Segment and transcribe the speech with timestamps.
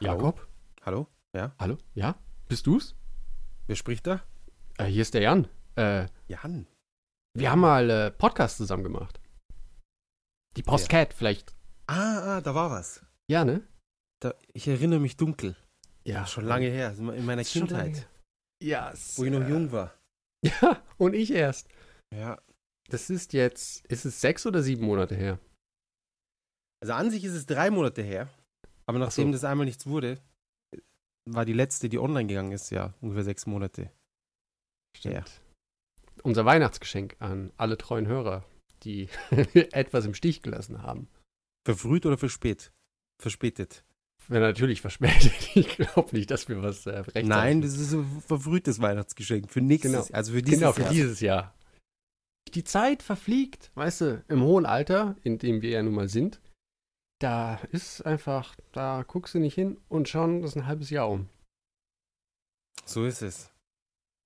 [0.00, 0.46] Jakob?
[0.82, 1.06] Hallo?
[1.34, 1.54] Ja?
[1.58, 1.78] Hallo?
[1.94, 2.16] Ja?
[2.48, 2.94] Bist du's?
[3.66, 4.22] Wer spricht da?
[4.78, 5.48] Äh, hier ist der Jan.
[5.76, 6.66] Äh, Jan.
[7.34, 9.20] wir haben mal äh, Podcast zusammen gemacht.
[10.56, 11.54] Die Postcat vielleicht.
[11.86, 13.04] Ah, ah, da war was.
[13.30, 13.62] Ja, ne?
[14.20, 15.56] Da, ich erinnere mich dunkel.
[16.04, 16.26] Ja.
[16.26, 18.08] Schon lange her, in meiner Kindheit,
[18.62, 18.92] Ja.
[19.16, 19.94] wo ich noch äh, jung war.
[20.44, 21.68] Ja, und ich erst.
[22.14, 22.40] Ja.
[22.90, 25.40] Das ist jetzt, ist es sechs oder sieben Monate her?
[26.80, 28.28] Also an sich ist es drei Monate her,
[28.88, 29.32] aber nachdem so.
[29.32, 30.18] das einmal nichts wurde,
[31.26, 33.90] war die letzte, die online gegangen ist, ja, ungefähr sechs Monate.
[35.02, 35.24] Ja.
[36.22, 38.44] Unser Weihnachtsgeschenk an alle treuen Hörer,
[38.82, 39.08] die
[39.72, 41.08] etwas im Stich gelassen haben.
[41.66, 42.72] Verfrüht oder verspät?
[43.20, 43.84] Verspätet.
[44.26, 45.32] Wäre natürlich verspätet.
[45.54, 49.60] Ich glaube nicht, dass wir was äh, recht Nein, das ist ein verfrühtes Weihnachtsgeschenk für
[49.60, 50.16] nächstes, Genau.
[50.16, 50.92] also für dieses genau, für Jahr.
[50.92, 51.54] dieses Jahr.
[52.54, 56.40] Die Zeit verfliegt, weißt du, im hohen Alter, in dem wir ja nun mal sind,
[57.18, 61.28] da ist einfach, da guckst du nicht hin und schon ist ein halbes Jahr um.
[62.84, 63.50] So ist es.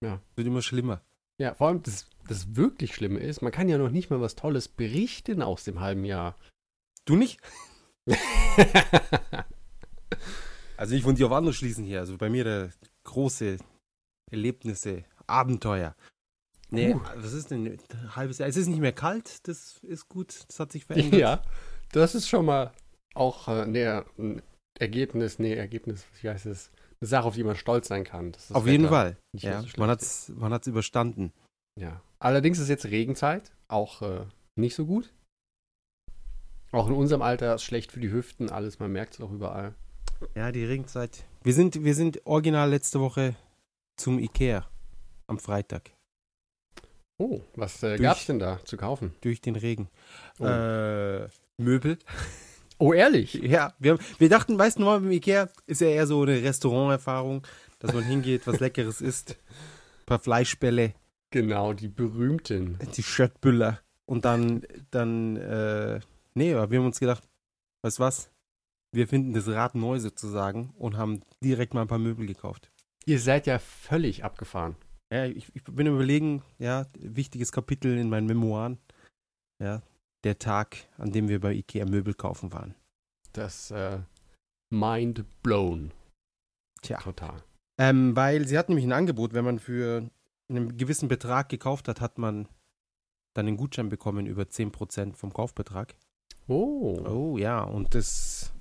[0.04, 0.20] Ja.
[0.36, 1.00] Wird immer schlimmer.
[1.38, 4.34] Ja, vor allem das, das wirklich Schlimme ist, man kann ja noch nicht mal was
[4.36, 6.36] Tolles berichten aus dem halben Jahr.
[7.04, 7.40] Du nicht?
[10.76, 12.00] Also ich wollte dich auf andere schließen hier.
[12.00, 12.70] Also bei mir der
[13.04, 13.58] große
[14.32, 15.94] Erlebnisse, Abenteuer.
[16.70, 17.00] Nee, Uh.
[17.16, 17.78] was ist denn?
[17.92, 18.48] Ein halbes Jahr.
[18.48, 21.20] Es ist nicht mehr kalt, das ist gut, das hat sich verändert.
[21.20, 21.42] ja,
[21.92, 22.72] das ist schon mal
[23.14, 24.42] auch äh, ne, ein
[24.78, 26.70] Ergebnis, nee, Ergebnis, wie heißt es?
[27.00, 28.32] Eine Sache, auf die man stolz sein kann.
[28.52, 29.16] Auf jeden Fall.
[29.36, 29.92] Ja, so man ist.
[29.92, 31.32] hat's, man hat's überstanden.
[31.80, 32.00] Ja.
[32.20, 34.24] Allerdings ist jetzt Regenzeit, auch äh,
[34.56, 35.12] nicht so gut.
[36.70, 39.74] Auch in unserem Alter ist schlecht für die Hüften, alles, man merkt es auch überall.
[40.34, 41.24] Ja, die Regenzeit.
[41.42, 43.34] Wir sind, wir sind original letzte Woche
[44.00, 44.66] zum Ikea
[45.26, 45.90] am Freitag
[47.18, 49.14] Oh, was äh, Durch- gab's denn da zu kaufen?
[49.20, 49.88] durch den Regen.
[50.38, 51.28] Oh, Äh,
[51.60, 51.98] Möbel.
[52.82, 53.34] oh ehrlich?
[53.34, 57.46] Ja, wir, haben, wir dachten, weißt du, beim Ikea ist ja eher so eine Restauranterfahrung,
[57.78, 59.36] dass man hingeht, was Leckeres isst,
[60.00, 60.94] ein paar Fleischbälle,
[61.30, 62.78] Genau, die berühmten.
[62.94, 66.00] die Schöttbüller und dann, dann, äh,
[66.34, 67.26] nee, aber wir haben uns gedacht,
[67.82, 68.30] weißt du was,
[68.94, 72.70] wir finden das Rad neu sozusagen und haben direkt mal ein paar Möbel gekauft.
[73.06, 74.76] Ihr seid ja völlig abgefahren.
[75.10, 78.78] Ja, ich, ich bin überlegen, ja, wichtiges Kapitel in meinen Memoiren,
[79.62, 79.80] ja,
[80.24, 82.74] der Tag, an dem wir bei Ikea Möbel kaufen waren.
[83.32, 83.98] Das äh,
[84.70, 85.92] Mind blown.
[86.82, 86.98] Tja.
[86.98, 87.42] Total.
[87.78, 90.10] Ähm, weil sie hat nämlich ein Angebot, wenn man für
[90.48, 92.48] einen gewissen Betrag gekauft hat, hat man
[93.34, 95.94] dann einen Gutschein bekommen über 10% vom Kaufbetrag.
[96.48, 96.98] Oh.
[97.06, 98.52] Oh ja, und das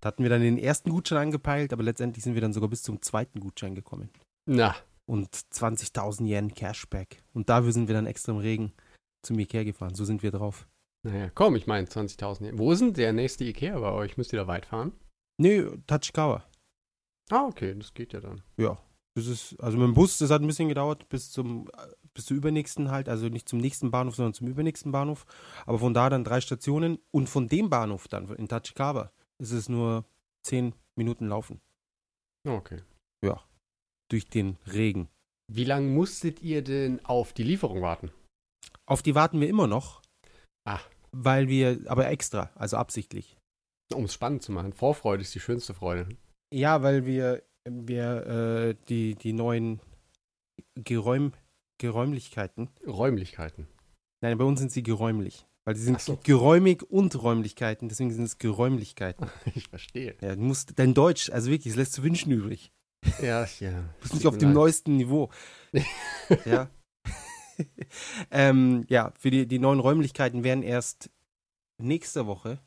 [0.00, 2.82] da hatten wir dann den ersten Gutschein angepeilt, aber letztendlich sind wir dann sogar bis
[2.82, 4.10] zum zweiten Gutschein gekommen.
[4.46, 4.76] Na,
[5.06, 7.22] Und 20.000 Yen Cashback.
[7.32, 8.72] Und dafür sind wir dann extra im Regen
[9.22, 9.94] zum Ikea gefahren.
[9.94, 10.68] So sind wir drauf.
[11.04, 12.58] Naja, komm, ich meine 20.000.
[12.58, 14.16] Wo ist denn der nächste Ikea bei euch?
[14.16, 14.92] Müsst ihr da weit fahren?
[15.38, 16.44] Nee, Tachikawa.
[17.30, 18.42] Ah, okay, das geht ja dann.
[18.56, 18.78] Ja.
[19.14, 22.26] Das ist, also mit dem Bus, das hat ein bisschen gedauert, bis zum, äh, bis
[22.26, 25.26] zur übernächsten halt, also nicht zum nächsten Bahnhof, sondern zum übernächsten Bahnhof.
[25.66, 29.68] Aber von da dann drei Stationen und von dem Bahnhof dann in Tachikawa ist es
[29.68, 30.04] nur
[30.42, 31.60] zehn Minuten laufen.
[32.46, 32.82] Okay.
[34.10, 35.08] Durch den Regen.
[35.52, 38.10] Wie lange musstet ihr denn auf die Lieferung warten?
[38.86, 40.02] Auf die warten wir immer noch.
[40.68, 40.80] Ah.
[41.12, 43.36] Weil wir, aber extra, also absichtlich.
[43.94, 44.74] Um es spannend zu machen.
[44.74, 46.08] Vorfreude ist die schönste Freude.
[46.52, 49.80] Ja, weil wir, wir äh, die, die neuen
[50.74, 51.32] Geräum,
[51.78, 53.66] Geräumlichkeiten, Räumlichkeiten.
[54.22, 55.46] nein, bei uns sind sie geräumlich.
[55.64, 56.18] Weil die sind so.
[56.22, 59.30] geräumig und Räumlichkeiten, deswegen sind es Geräumlichkeiten.
[59.54, 60.16] Ich verstehe.
[60.20, 62.72] Ja, du musst, dein Deutsch, also wirklich, es lässt zu wünschen übrig.
[63.22, 63.70] Ja, ja.
[63.70, 65.30] Du bist nicht auf dem neuesten Niveau.
[66.44, 66.68] ja.
[68.30, 71.10] ähm, ja, für die, die neuen Räumlichkeiten werden erst
[71.80, 72.58] nächste Woche,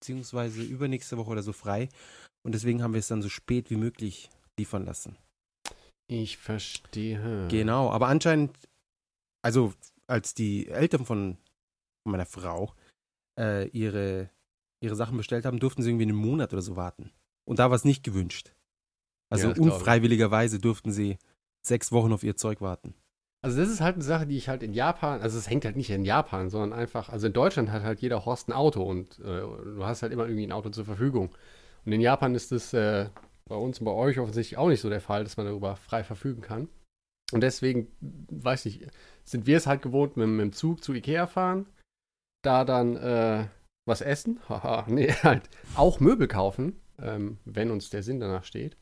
[0.00, 1.88] beziehungsweise übernächste Woche oder so frei.
[2.44, 5.16] Und deswegen haben wir es dann so spät wie möglich liefern lassen.
[6.06, 7.48] Ich verstehe.
[7.48, 8.56] Genau, aber anscheinend,
[9.42, 9.72] also
[10.06, 11.38] als die Eltern von
[12.06, 12.74] meiner Frau
[13.40, 14.30] äh, ihre,
[14.82, 17.10] ihre Sachen bestellt haben, durften sie irgendwie einen Monat oder so warten.
[17.48, 18.52] Und da war es nicht gewünscht.
[19.32, 21.18] Also Ja, unfreiwilligerweise durften sie
[21.66, 22.94] sechs Wochen auf ihr Zeug warten.
[23.44, 25.76] Also das ist halt eine Sache, die ich halt in Japan, also es hängt halt
[25.76, 29.18] nicht in Japan, sondern einfach, also in Deutschland hat halt jeder Horst ein Auto und
[29.18, 31.28] äh, du hast halt immer irgendwie ein Auto zur Verfügung.
[31.84, 33.10] Und in Japan ist das äh,
[33.46, 36.04] bei uns und bei euch offensichtlich auch nicht so der Fall, dass man darüber frei
[36.04, 36.68] verfügen kann.
[37.32, 37.88] Und deswegen,
[38.30, 38.86] weiß ich,
[39.24, 41.66] sind wir es halt gewohnt, mit, mit dem Zug zu Ikea fahren,
[42.42, 43.44] da dann äh,
[43.86, 48.78] was essen, haha, nee, halt auch Möbel kaufen, ähm, wenn uns der Sinn danach steht.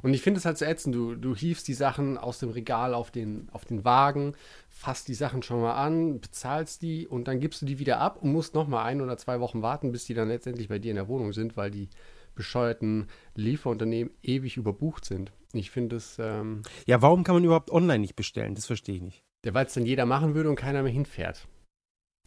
[0.00, 2.94] Und ich finde es halt so ätzend, du, du hiefst die Sachen aus dem Regal
[2.94, 4.34] auf den, auf den Wagen,
[4.68, 8.18] fasst die Sachen schon mal an, bezahlst die und dann gibst du die wieder ab
[8.22, 10.90] und musst noch mal ein oder zwei Wochen warten, bis die dann letztendlich bei dir
[10.90, 11.88] in der Wohnung sind, weil die
[12.34, 15.32] bescheuerten Lieferunternehmen ewig überbucht sind.
[15.52, 18.54] Ich finde es, ähm, Ja, warum kann man überhaupt online nicht bestellen?
[18.54, 19.22] Das verstehe ich nicht.
[19.44, 21.46] der weil es dann jeder machen würde und keiner mehr hinfährt.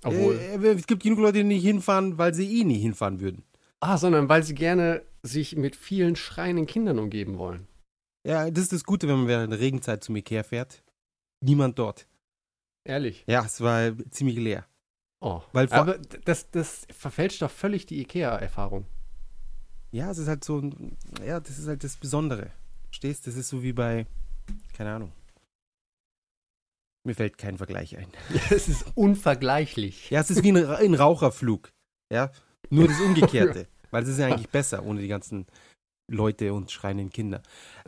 [0.04, 3.44] Obwohl, Äh, es gibt genug Leute, die nicht hinfahren, weil sie eh nie hinfahren würden.
[3.86, 7.68] Ah, sondern weil sie gerne sich mit vielen schreienden Kindern umgeben wollen.
[8.28, 10.84] Ja, das ist das Gute, wenn man während der Regenzeit zum Ikea fährt.
[11.44, 12.08] Niemand dort.
[12.84, 13.24] Ehrlich.
[13.28, 14.66] Ja, es war ziemlich leer.
[15.22, 15.42] Oh.
[15.54, 18.86] Weil vor- Aber das, das verfälscht doch völlig die IKEA-Erfahrung.
[19.92, 20.62] Ja, es ist halt so,
[21.26, 22.52] ja, das ist halt das Besondere.
[22.92, 24.06] Stehst, das ist so wie bei,
[24.76, 25.12] keine Ahnung.
[27.06, 28.08] Mir fällt kein Vergleich ein.
[28.50, 30.10] Es ist unvergleichlich.
[30.10, 31.72] Ja, es ist wie ein, ein Raucherflug.
[32.12, 32.32] Ja,
[32.70, 33.68] nur das Umgekehrte.
[33.96, 35.46] Weil es ist ja eigentlich besser, ohne die ganzen
[36.12, 37.42] Leute und schreienden Kinder.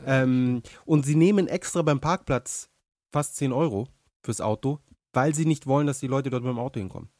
[0.06, 2.70] Ähm, und sie nehmen extra beim Parkplatz
[3.12, 3.88] fast 10 Euro
[4.24, 4.78] fürs Auto,
[5.12, 7.10] weil sie nicht wollen, dass die Leute dort mit dem Auto hinkommen.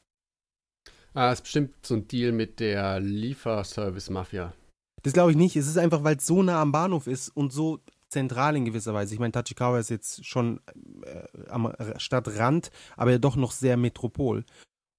[1.12, 4.54] Ah, ist bestimmt so ein Deal mit der Lieferservice-Mafia.
[5.02, 5.54] Das glaube ich nicht.
[5.54, 8.94] Es ist einfach, weil es so nah am Bahnhof ist und so zentral in gewisser
[8.94, 9.12] Weise.
[9.12, 10.62] Ich meine, Tachikawa ist jetzt schon
[11.02, 14.46] äh, am Stadtrand, aber ja doch noch sehr Metropol.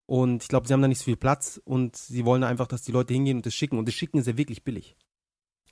[0.09, 2.81] Und ich glaube, sie haben da nicht so viel Platz und sie wollen einfach, dass
[2.81, 3.77] die Leute hingehen und das schicken.
[3.77, 4.97] Und das Schicken ist ja wirklich billig.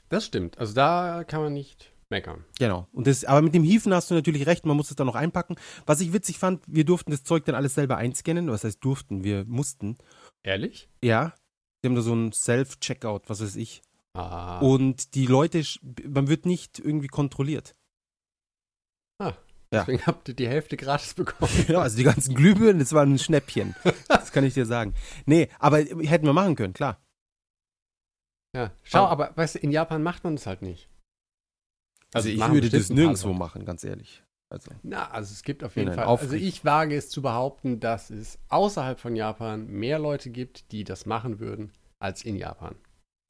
[0.09, 0.59] Das stimmt.
[0.59, 2.45] Also da kann man nicht meckern.
[2.59, 2.87] Genau.
[2.91, 5.15] Und das, aber mit dem Hiefen hast du natürlich recht, man muss es dann noch
[5.15, 5.55] einpacken.
[5.87, 8.51] Was ich witzig fand, wir durften das Zeug dann alles selber einscannen.
[8.51, 9.23] Was heißt durften?
[9.23, 9.97] Wir mussten.
[10.43, 10.87] Ehrlich?
[11.03, 11.33] Ja.
[11.81, 13.81] Sie haben da so ein Self-Checkout, was weiß ich.
[14.13, 14.59] Ah.
[14.59, 15.63] Und die Leute,
[16.07, 17.73] man wird nicht irgendwie kontrolliert.
[19.19, 19.35] ja.
[19.71, 21.51] Deswegen habt ihr die Hälfte gratis bekommen.
[21.67, 23.75] Ja, also die ganzen Glühbirnen, das war ein Schnäppchen.
[24.37, 24.93] Kann ich dir sagen.
[25.25, 27.01] Nee, aber hätten wir machen können, klar.
[28.55, 28.71] Ja.
[28.83, 30.89] Schau, Aber- aber weißt du, in Japan macht man das halt nicht.
[32.13, 33.39] Also, ich machen würde das nirgendwo Leute.
[33.39, 34.23] machen, ganz ehrlich.
[34.49, 36.05] Also, Na, also es gibt auf jeden Fall.
[36.05, 40.71] nein, Also ich wage es zu behaupten, dass es außerhalb von Japan mehr Leute gibt,
[40.71, 42.75] die das machen würden, als in Japan.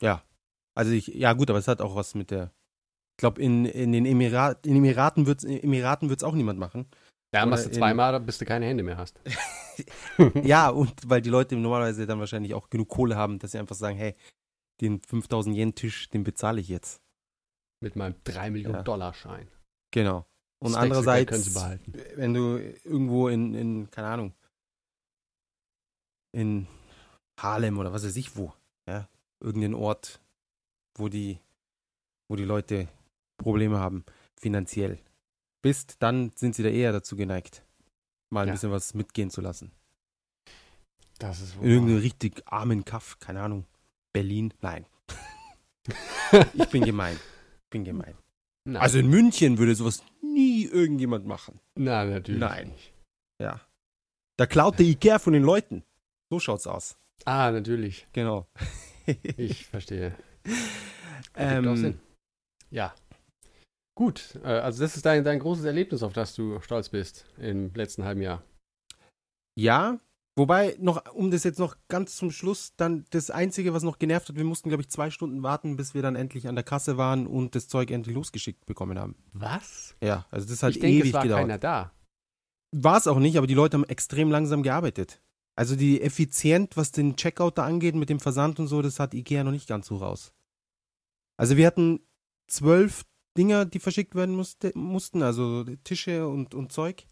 [0.02, 0.24] ja.
[0.76, 2.52] Also ich, ja gut, aber es hat auch was mit der.
[3.16, 6.86] Ich glaube, in, in den Emirat, in Emiraten wird es Emiraten wird's auch niemand machen.
[7.34, 9.20] Oder machst du zweimal, bis du keine Hände mehr hast.
[10.44, 13.76] ja, und weil die Leute normalerweise dann wahrscheinlich auch genug Kohle haben, dass sie einfach
[13.76, 14.16] sagen, hey,
[14.82, 17.02] den 5000 Yen Tisch, den bezahle ich jetzt.
[17.82, 18.84] Mit meinem 3 Millionen Ja.
[18.84, 19.50] Dollar Schein.
[19.92, 20.26] Genau.
[20.60, 21.56] Und Wechselgeld andererseits,
[22.16, 24.34] wenn du irgendwo in, in, keine Ahnung,
[26.32, 26.68] in
[27.40, 28.54] Harlem oder was weiß ich wo,
[28.88, 29.08] ja,
[29.40, 30.20] irgendein Ort,
[30.98, 31.40] wo die,
[32.28, 32.88] wo die Leute
[33.38, 34.04] Probleme haben,
[34.40, 35.00] finanziell
[35.62, 37.64] bist, dann sind sie da eher dazu geneigt,
[38.30, 38.54] mal ein Ja.
[38.54, 39.72] bisschen was mitgehen zu lassen.
[41.20, 43.66] Das ist wohl In irgendeinem richtig armen Kaff, keine Ahnung,
[44.14, 44.86] Berlin, nein.
[46.54, 47.16] Ich bin gemein.
[47.64, 48.16] Ich bin gemein.
[48.66, 48.82] Nein.
[48.82, 51.60] Also in München würde sowas nie irgendjemand machen.
[51.76, 52.42] Na, natürlich.
[52.42, 52.68] Nein.
[52.70, 52.94] Nicht.
[53.42, 53.62] Ja.
[54.36, 55.84] Da klaut der Ikea von den Leuten.
[56.30, 56.98] So schaut's aus.
[57.24, 58.08] Ah, natürlich.
[58.12, 58.48] Genau.
[59.38, 60.16] Ich verstehe.
[61.36, 62.00] Ähm, Sinn.
[62.72, 62.94] Ja.
[63.98, 67.74] Gut, äh, also das ist dein, dein großes Erlebnis, auf das du stolz bist im
[67.74, 68.44] letzten halben Jahr.
[69.56, 70.00] ja,
[70.36, 74.30] wobei noch, um das jetzt noch ganz zum Schluss, dann das Einzige, was noch genervt
[74.30, 76.98] hat, wir mussten, glaube ich, zwei Stunden warten, bis wir dann endlich an der Kasse
[76.98, 79.16] waren und das Zeug endlich losgeschickt bekommen haben.
[79.34, 79.96] Was?
[80.00, 81.42] Ja, also das hat ich denke, ewig es war gedauert.
[81.42, 81.92] keiner da.
[82.76, 85.24] War es auch nicht, aber die Leute haben extrem langsam gearbeitet.
[85.56, 89.16] Also die effizient, was den Checkout da angeht mit dem Versand und so, das hat
[89.16, 90.34] Ikea noch nicht ganz so raus.
[91.36, 92.00] Also wir hatten
[92.46, 93.04] zwölf
[93.38, 97.06] Dinger, die verschickt werden musste, mussten, also Tische und, und Zeug.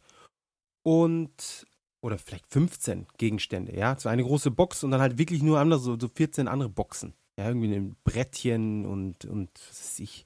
[0.84, 1.66] Und,
[2.02, 3.98] oder vielleicht 15 Gegenstände, ja.
[3.98, 7.14] So eine große Box und dann halt wirklich nur andere, so, so 14 andere Boxen.
[7.38, 10.26] Ja, irgendwie ein Brettchen und, und was weiß ich.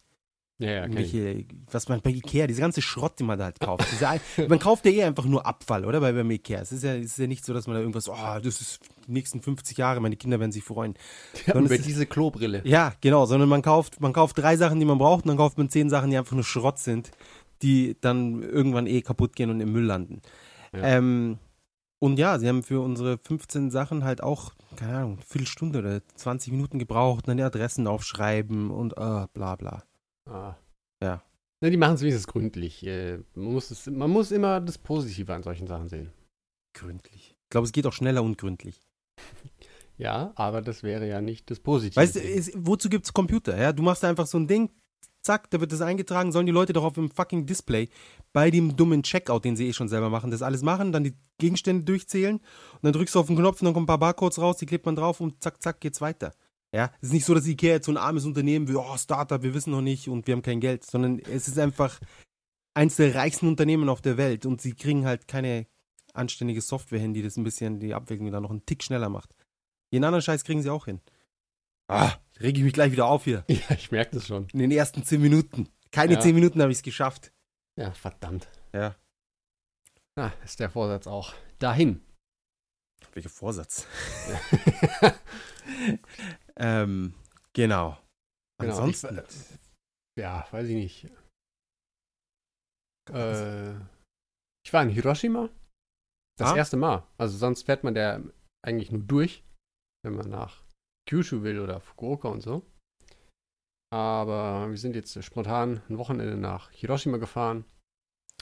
[0.60, 0.82] Ja, ja.
[0.82, 3.88] Irgendwelche, was man bei Ikea, diese ganze Schrott, den man da halt kauft.
[3.94, 6.02] Diese, man kauft ja eh einfach nur Abfall, oder?
[6.02, 6.60] Bei, beim Ikea.
[6.60, 8.82] Es ist ja, es ist ja nicht so, dass man da irgendwas, oh, das ist
[9.08, 10.96] die nächsten 50 Jahre, meine Kinder werden sich freuen.
[11.48, 12.62] Ja, über diese Klobrille.
[12.66, 15.58] Ja, genau, sondern man kauft, man kauft drei Sachen, die man braucht, und dann kauft
[15.58, 17.12] man zehn Sachen, die einfach nur Schrott sind,
[17.62, 20.22] die dann irgendwann eh kaputt gehen und im Müll landen.
[20.74, 20.84] Ja.
[20.84, 21.40] Ähm,
[22.00, 26.02] und ja, sie haben für unsere 15 Sachen halt auch, keine Ahnung, eine Viertelstunde oder
[26.16, 29.84] 20 Minuten gebraucht, dann die Adressen aufschreiben und äh, bla bla.
[30.30, 30.58] Ah.
[31.04, 31.24] Ja.
[31.62, 32.86] Na, die machen es wenigstens gründlich.
[32.86, 36.12] Äh, Man muss, es, man muss immer das Positive an solchen Sachen sehen.
[36.74, 37.36] Gründlich.
[37.36, 38.80] Ich glaube, es geht auch schneller und gründlich.
[39.98, 42.00] Ja, aber das wäre ja nicht das Positive.
[42.00, 42.22] Weißt du,
[42.66, 43.58] wozu gibt es Computer?
[43.58, 43.74] Ja?
[43.74, 44.70] Du machst einfach so ein Ding,
[45.22, 47.90] zack, da wird das eingetragen, sollen die Leute doch auf dem fucking Display
[48.32, 51.16] bei dem dummen Checkout, den sie eh schon selber machen, das alles machen, dann die
[51.38, 54.40] Gegenstände durchzählen und dann drückst du auf den Knopf und dann kommen ein paar Barcodes
[54.40, 56.34] raus, die klebt man drauf und zack, zack, geht's weiter.
[56.72, 59.42] Ja, es ist nicht so, dass Ikea jetzt so ein armes Unternehmen wie, oh, Startup,
[59.42, 62.00] wir wissen noch nicht und wir haben kein Geld, sondern es ist einfach
[62.76, 65.66] eins der reichsten Unternehmen auf der Welt und sie kriegen halt keine
[66.14, 69.34] anständige Software hin, die das ein bisschen, die Abwicklung da noch einen Tick schneller macht.
[69.92, 71.02] Den anderen Scheiß kriegen sie auch hin.
[71.88, 73.44] Ah, rege ich mich gleich wieder auf hier.
[73.50, 74.48] Ja, ich merke das schon.
[74.54, 75.70] In den ersten zehn Minuten.
[75.92, 76.20] Keine Ja.
[76.20, 77.32] zehn Minuten habe ich es geschafft.
[77.78, 78.48] Ja, verdammt.
[78.74, 78.96] Ja.
[80.16, 81.34] Na, ist der Vorsatz auch.
[81.58, 82.02] Dahin.
[83.14, 83.88] Welcher Vorsatz?
[86.60, 87.14] ähm,
[87.54, 87.98] genau.
[88.62, 89.18] Genau, Ansonsten.
[89.28, 89.60] Ich,
[90.22, 91.06] ja, weiß ich nicht.
[93.12, 93.74] Äh,
[94.66, 95.50] ich war in Hiroshima.
[96.38, 96.58] Das Ah.
[96.58, 97.04] erste Mal.
[97.18, 98.22] Also sonst fährt man der
[98.66, 99.44] eigentlich nur durch,
[100.04, 100.64] wenn man nach
[101.08, 102.66] Kyushu will oder Fukuoka und so.
[103.92, 107.66] Aber wir sind jetzt spontan ein Wochenende nach Hiroshima gefahren.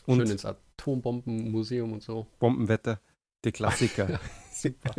[0.05, 2.27] Und Schön ins Atombombenmuseum und so.
[2.39, 3.01] Bombenwetter,
[3.43, 4.19] der Klassiker.
[4.51, 4.95] Super.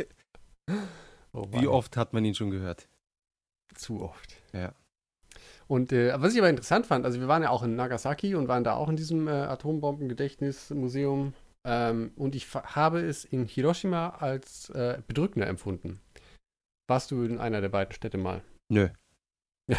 [1.31, 2.88] Oh, Wie oft hat man ihn schon gehört?
[3.75, 4.35] Zu oft.
[4.53, 4.73] Ja.
[5.67, 8.47] Und äh, was ich aber interessant fand, also wir waren ja auch in Nagasaki und
[8.47, 11.33] waren da auch in diesem äh, Atombomben-Gedächtnismuseum.
[11.65, 15.99] Ähm, und ich habe es in Hiroshima als äh, bedrückender empfunden.
[16.89, 18.41] Warst du in einer der beiden Städte mal?
[18.71, 18.89] Nö.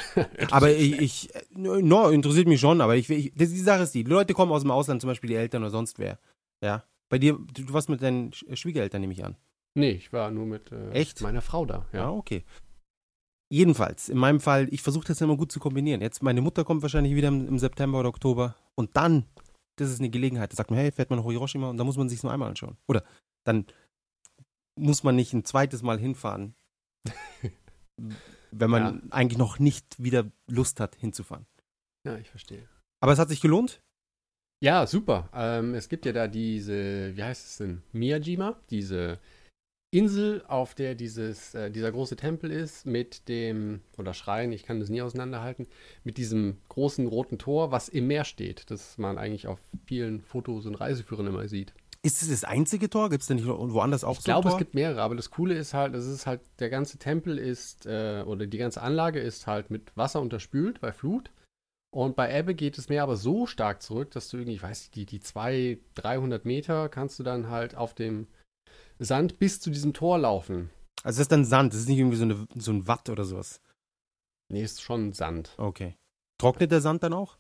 [0.52, 4.04] Aber ich, ich no, interessiert mich schon, aber ich, ich das, die Sache ist die,
[4.04, 6.20] die Leute kommen aus dem Ausland, zum Beispiel die Eltern oder sonst wer.
[6.62, 6.84] Ja.
[7.08, 9.34] Bei dir, du, du warst mit deinen Sch- Schwiegereltern, nehme ich an.
[9.76, 11.20] Nee, ich war nur mit äh, Echt?
[11.22, 11.86] meiner Frau da.
[11.92, 12.10] Ja, Ja.
[12.10, 12.44] okay.
[13.52, 16.00] Jedenfalls, in meinem Fall, ich versuche das immer gut zu kombinieren.
[16.00, 19.26] Jetzt, meine Mutter kommt wahrscheinlich wieder im, im September oder Oktober und dann,
[19.76, 21.96] das ist eine Gelegenheit, da sagt man, hey, fährt man nach Hiroshima und da muss
[21.96, 22.76] man sich nur einmal anschauen.
[22.86, 23.04] Oder
[23.44, 23.66] dann
[24.78, 26.54] muss man nicht ein zweites Mal hinfahren,
[28.52, 31.46] wenn man eigentlich noch nicht wieder Lust hat, hinzufahren.
[32.06, 32.68] ja, ich verstehe.
[33.00, 33.80] Aber es hat sich gelohnt?
[34.62, 35.28] Ja, super.
[35.32, 37.82] Ähm, es gibt ja da diese, wie heißt es denn?
[37.92, 39.18] Miyajima, diese
[39.92, 44.78] Insel, auf der dieses, äh, dieser große Tempel ist, mit dem, oder Schrein, ich kann
[44.78, 45.66] das nie auseinanderhalten,
[46.04, 50.66] mit diesem großen roten Tor, was im Meer steht, das man eigentlich auf vielen Fotos
[50.66, 51.74] und Reiseführern immer sieht.
[52.02, 53.10] Ist es das einzige Tor?
[53.10, 55.30] Gibt es denn nicht woanders auch Ich so ein glaube, es gibt mehrere, aber das
[55.30, 59.18] Coole ist halt, das ist halt, der ganze Tempel ist, äh, oder die ganze Anlage
[59.18, 61.30] ist halt mit Wasser unterspült bei Flut.
[61.92, 64.82] Und bei Ebbe geht das Meer aber so stark zurück, dass du irgendwie, ich weiß
[64.82, 68.28] nicht, die, die 200, 300 Meter kannst du dann halt auf dem
[69.00, 70.70] Sand bis zu diesem Tor laufen.
[71.02, 73.24] Also das ist dann Sand, das ist nicht irgendwie so, eine, so ein Watt oder
[73.24, 73.60] sowas.
[74.52, 75.54] Nee, ist schon Sand.
[75.56, 75.96] Okay.
[76.38, 77.38] Trocknet der Sand dann auch?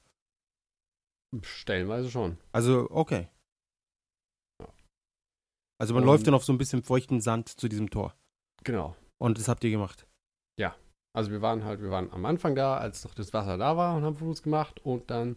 [1.42, 2.38] Stellenweise schon.
[2.52, 3.28] Also, okay.
[5.80, 8.14] Also man Und- läuft dann auf so ein bisschen feuchten Sand zu diesem Tor.
[8.64, 8.96] Genau.
[9.18, 10.06] Und das habt ihr gemacht.
[11.12, 13.96] Also wir waren halt, wir waren am Anfang da, als noch das Wasser da war
[13.96, 15.36] und haben Fotos gemacht und dann ein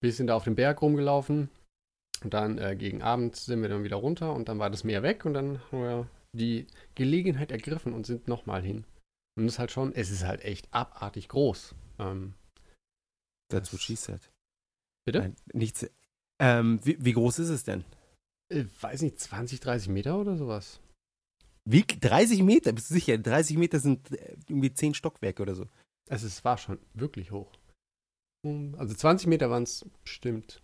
[0.00, 1.50] bisschen da auf dem Berg rumgelaufen.
[2.24, 5.02] Und dann äh, gegen Abend sind wir dann wieder runter und dann war das Meer
[5.02, 8.84] weg und dann haben wir die Gelegenheit ergriffen und sind nochmal hin.
[9.36, 11.74] Und es ist halt schon, es ist halt echt abartig groß.
[11.98, 12.34] Ähm,
[13.52, 14.30] That's what she said.
[15.06, 15.20] bitte?
[15.20, 15.86] Nein, nichts.
[16.40, 17.84] Ähm, wie, wie groß ist es denn?
[18.52, 20.80] Äh, weiß nicht, 20, 30 Meter oder sowas.
[21.68, 21.84] Wie?
[21.84, 22.72] 30 Meter?
[22.72, 23.18] Bist du sicher?
[23.18, 25.66] 30 Meter sind äh, irgendwie 10 Stockwerke oder so.
[26.08, 27.52] Also es war schon wirklich hoch.
[28.44, 30.62] Um, Also 20 Meter waren es bestimmt.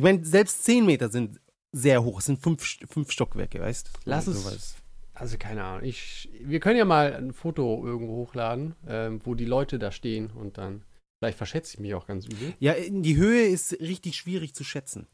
[0.00, 1.42] Ich meine, selbst 10 Meter sind
[1.72, 2.20] sehr hoch.
[2.20, 3.90] Es sind 5 fünf Stockwerke, weißt du?
[4.06, 4.46] Lass es.
[4.46, 4.76] was.
[5.12, 5.84] Also keine Ahnung.
[5.84, 10.30] Ich, wir können ja mal ein Foto irgendwo hochladen, ähm, wo die Leute da stehen
[10.30, 10.86] und dann.
[11.18, 12.54] Vielleicht verschätze ich mich auch ganz übel.
[12.60, 15.06] Ja, in die Höhe ist richtig schwierig zu schätzen.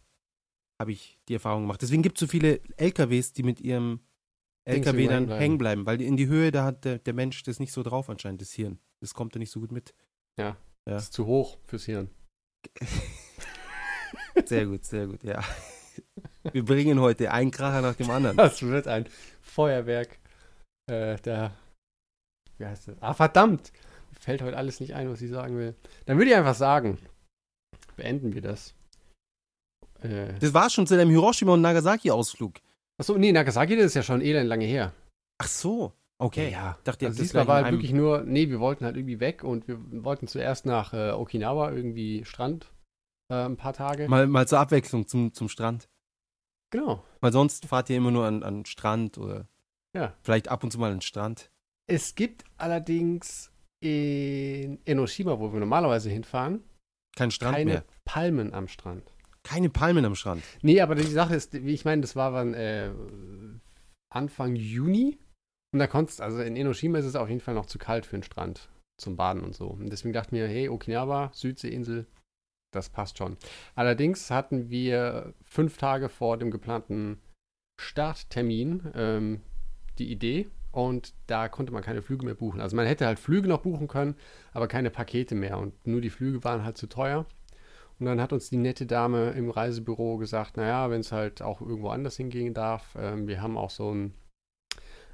[0.81, 1.83] Habe ich die Erfahrung gemacht.
[1.83, 3.99] Deswegen gibt es so viele LKWs, die mit ihrem
[4.67, 5.41] LKW dann hängen bleiben.
[5.41, 8.09] hängen bleiben, weil in die Höhe, da hat der, der Mensch das nicht so drauf
[8.09, 8.79] anscheinend, das Hirn.
[9.01, 9.95] Das kommt da nicht so gut mit.
[10.39, 10.57] Ja.
[10.85, 12.09] Das ist zu hoch fürs Hirn.
[14.45, 15.43] Sehr gut, sehr gut, ja.
[16.53, 18.37] Wir bringen heute einen Kracher nach dem anderen.
[18.37, 19.07] Das wird ein
[19.41, 20.19] Feuerwerk.
[20.91, 21.53] Äh, der.
[22.59, 22.97] Wie heißt das?
[23.03, 23.73] Ah, verdammt!
[24.13, 25.75] Mir fällt heute alles nicht ein, was ich sagen will.
[26.07, 26.99] Dann würde ich einfach sagen,
[27.97, 28.75] beenden wir das.
[30.03, 32.61] Äh, Das war schon zu deinem Hiroshima- und Nagasaki-Ausflug.
[33.01, 34.93] achso, nee, Nagasaki, das ist ja schon elend lange her.
[35.39, 36.51] Ach so, okay.
[36.51, 36.79] ja.
[36.85, 39.67] Dachte, ihr Also diesmal war halt wirklich nur, nee, wir wollten halt irgendwie weg und
[39.69, 42.71] wir wollten zuerst nach äh, Okinawa irgendwie Strand
[43.31, 44.09] äh, ein paar Tage.
[44.09, 45.89] Mal, mal zur Abwechslung zum, zum Strand.
[46.71, 47.05] Genau.
[47.21, 49.47] Weil sonst fahrt ihr immer nur an, an Strand oder
[49.95, 50.15] Ja.
[50.23, 51.51] vielleicht ab und zu mal an den Strand.
[51.89, 56.65] Es gibt allerdings in Enoshima, wo wir normalerweise hinfahren,
[57.17, 57.85] Kein Strand keine mehr.
[58.05, 59.13] Palmen am Strand.
[59.45, 60.43] Keine Palmen am Strand.
[60.63, 62.91] Nee, aber die Sache ist, wie ich meine, das war dann äh,
[64.13, 65.19] Anfang Juni.
[65.73, 68.17] Und da konntest, also in Enoshima ist es auf jeden Fall noch zu kalt für
[68.17, 68.69] den Strand
[68.99, 69.69] zum Baden und so.
[69.69, 72.07] Und deswegen dachten wir, hey, Okinawa, Südseeinsel,
[72.77, 73.37] das passt schon.
[73.75, 77.21] Allerdings hatten wir fünf Tage vor dem geplanten
[77.81, 79.41] Starttermin ähm,
[79.99, 82.61] die Idee und da konnte man keine Flüge mehr buchen.
[82.61, 84.15] Also man hätte halt Flüge noch buchen können,
[84.53, 87.27] aber keine Pakete mehr und nur die Flüge waren halt zu teuer.
[87.99, 91.63] Und dann hat uns die nette Dame im Reisebüro gesagt, naja, wenn es halt auch
[91.63, 94.13] irgendwo anders hingehen darf, ähm, wir haben auch so ein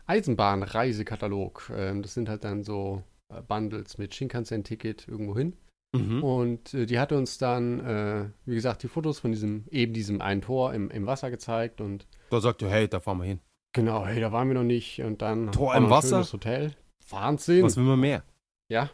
[0.06, 1.70] Eisenbahnreisekatalog.
[1.76, 5.56] Ähm, das sind halt dann so äh, Bundles mit Shinkansen-Ticket irgendwo hin.
[5.94, 6.22] Mhm.
[6.22, 10.20] Und äh, die hat uns dann, äh, wie gesagt, die Fotos von diesem, eben diesem
[10.20, 13.40] einen Tor im, im Wasser gezeigt und Da sagt er, hey, da fahren wir hin.
[13.74, 16.16] genau, hey, da waren wir noch nicht und dann Tor im Wasser?
[16.16, 16.74] schönes Hotel.
[17.10, 17.62] Wahnsinn.
[17.64, 18.24] Was will man mehr?
[18.70, 18.90] Ja.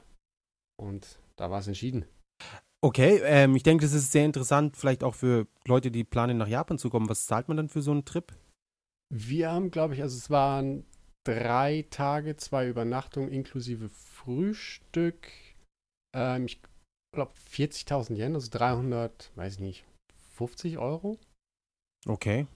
[0.76, 2.04] Und da war es entschieden.
[2.80, 6.46] Okay, ähm, ich denke, das ist sehr interessant, vielleicht auch für Leute, die planen, nach
[6.48, 7.08] Japan zu kommen.
[7.08, 8.32] Was zahlt man dann für so einen Trip?
[9.12, 10.84] Wir haben, glaube ich, also es waren
[11.24, 15.28] drei Tage, zwei Übernachtungen inklusive Frühstück.
[16.14, 16.60] Ähm, ich
[17.18, 19.84] glaube 40.000 Yen, also 300, weiß ich nicht,
[20.37, 21.18] 50 Euro.
[22.06, 22.46] Okay.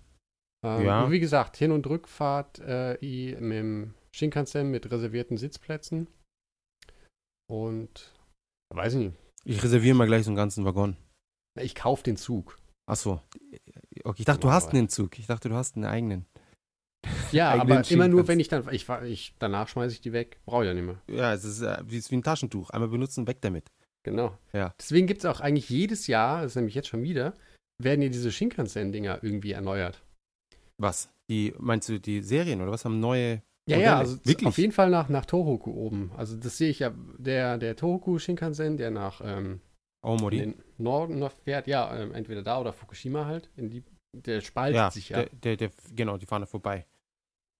[0.64, 1.10] Ähm, Ja.
[1.10, 6.06] Wie gesagt, Hin- und Rückfahrt äh, i- mit dem Shinkansen mit reservierten Sitzplätzen.
[7.50, 8.12] Und
[8.74, 10.96] weiß ich nicht, Ich reserviere mal gleich so einen ganzen Waggon.
[11.60, 12.58] ich kaufe den Zug.
[12.88, 13.20] Achso.
[14.04, 15.18] Okay, ich dachte, du hast einen Zug.
[15.18, 16.26] Ich dachte, du hast einen eigenen.
[17.32, 20.38] Ja, Eigenen aber immer nur, wenn ich dann, ich, ich danach schmeiße ich die weg.
[20.44, 21.00] Brauche ich ja nicht mehr.
[21.08, 22.68] Ja, es ist, äh, wie, es ist wie ein Taschentuch.
[22.70, 23.68] Einmal benutzen, weg damit.
[24.04, 24.36] Genau.
[24.52, 24.74] Ja.
[24.78, 27.34] Deswegen gibt es auch eigentlich jedes Jahr, das ist nämlich jetzt schon wieder,
[27.78, 30.02] werden hier diese Shinkansen-Dinger irgendwie erneuert.
[30.78, 31.08] Was?
[31.30, 33.42] Die, meinst du die Serien oder was haben neue?
[33.68, 33.82] Ja, Modelle?
[33.84, 34.46] ja, also Wirklich?
[34.46, 36.10] auf jeden Fall nach, nach Tohoku oben.
[36.16, 39.60] Also das sehe ich ja, der, der Tohoku Shinkansen, der nach ähm,
[40.04, 40.38] in Aomori?
[40.38, 44.76] den Norden noch fährt, ja, ähm, entweder da oder Fukushima halt, in die, der spaltet
[44.76, 45.22] Ja, sich ja.
[45.22, 46.86] der, der, der, genau, die fahren da vorbei.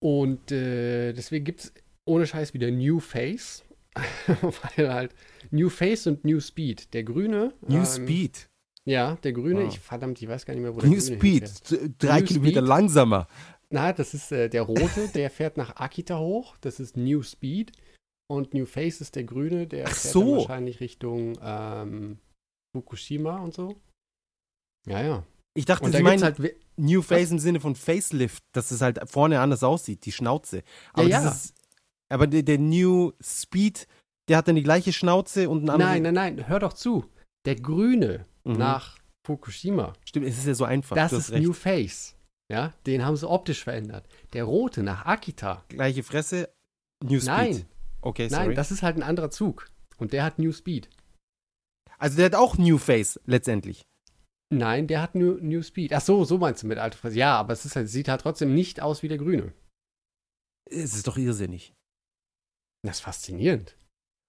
[0.02, 1.72] Und äh, deswegen gibt es
[2.04, 3.64] ohne Scheiß wieder New Face.
[4.76, 5.14] Weil halt
[5.50, 6.92] New Face und New Speed.
[6.94, 7.54] Der grüne.
[7.66, 8.49] New ähm, Speed.
[8.84, 9.61] Ja, der grüne.
[9.64, 9.68] Ah.
[9.68, 11.49] Ich verdammt, ich weiß gar nicht mehr, wo der New grüne Speed.
[11.49, 11.94] hinfährt.
[11.99, 12.68] Drei New Kilometer Speed?
[12.68, 13.26] langsamer.
[13.70, 16.56] Na, das ist äh, der rote, der fährt nach Akita hoch.
[16.61, 17.72] Das ist New Speed.
[18.30, 20.37] Und New Face ist der grüne, der Ach fährt so.
[20.38, 22.18] wahrscheinlich Richtung ähm,
[22.75, 23.76] Fukushima und so.
[24.87, 25.26] Ja, ja.
[25.54, 26.38] Ich dachte, Und sie meinen halt.
[26.76, 30.62] New Face im Sinne von Facelift, dass es halt vorne anders aussieht, die Schnauze.
[30.94, 31.30] Aber, Ja, ja.
[31.30, 31.54] dieses,
[32.12, 33.87] aber der, der New Speed,
[34.28, 35.90] der hat dann die gleiche Schnauze und ein anderes.
[35.92, 37.04] Nein, nein, nein, hör doch zu.
[37.45, 38.54] Der grüne Mhm.
[38.54, 40.97] nach Fukushima, Stimmt, es ist ja so einfach.
[40.97, 41.45] das ist recht.
[41.45, 42.17] New Face.
[42.50, 44.06] Ja, den haben sie optisch verändert.
[44.32, 45.65] Der rote nach Akita.
[45.69, 46.49] Gleiche Fresse,
[47.04, 47.26] New Speed.
[47.26, 47.65] Nein,
[48.00, 48.47] Okay, sorry.
[48.49, 49.69] nein, das ist halt ein anderer Zug.
[49.99, 50.89] Und der hat New Speed.
[51.99, 53.84] also der hat auch New Face letztendlich.
[54.52, 55.93] Nein, der hat New, New Speed.
[55.95, 57.17] Ach so, so meinst du mit alte Fresse.
[57.17, 59.52] Ja, aber es ist halt, sieht halt trotzdem nicht aus wie der grüne.
[60.69, 61.73] Es ist doch irrsinnig.
[62.82, 63.76] Das ist faszinierend.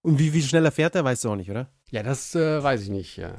[0.05, 1.71] Und wie viel schneller fährt er, weißt du auch nicht, oder?
[1.91, 3.17] Ja, das äh, weiß ich nicht.
[3.17, 3.35] Ja.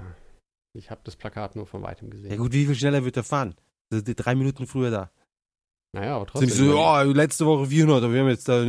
[0.72, 2.30] Ich habe das Plakat nur von weitem gesehen.
[2.30, 3.54] Ja gut, wie viel schneller wird er fahren?
[3.90, 5.10] Das ist drei Minuten früher da.
[5.92, 6.48] Naja, aber Sind trotzdem.
[6.48, 8.62] die so, oh, letzte Woche 400, aber wir haben jetzt da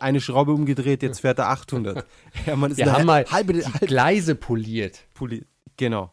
[0.00, 2.04] eine, Schraube umgedreht, jetzt fährt er 800.
[2.46, 5.06] ja, man ist Wir haben mal halbe, die halbe Gleise poliert.
[5.14, 5.46] Pulli.
[5.76, 6.12] Genau.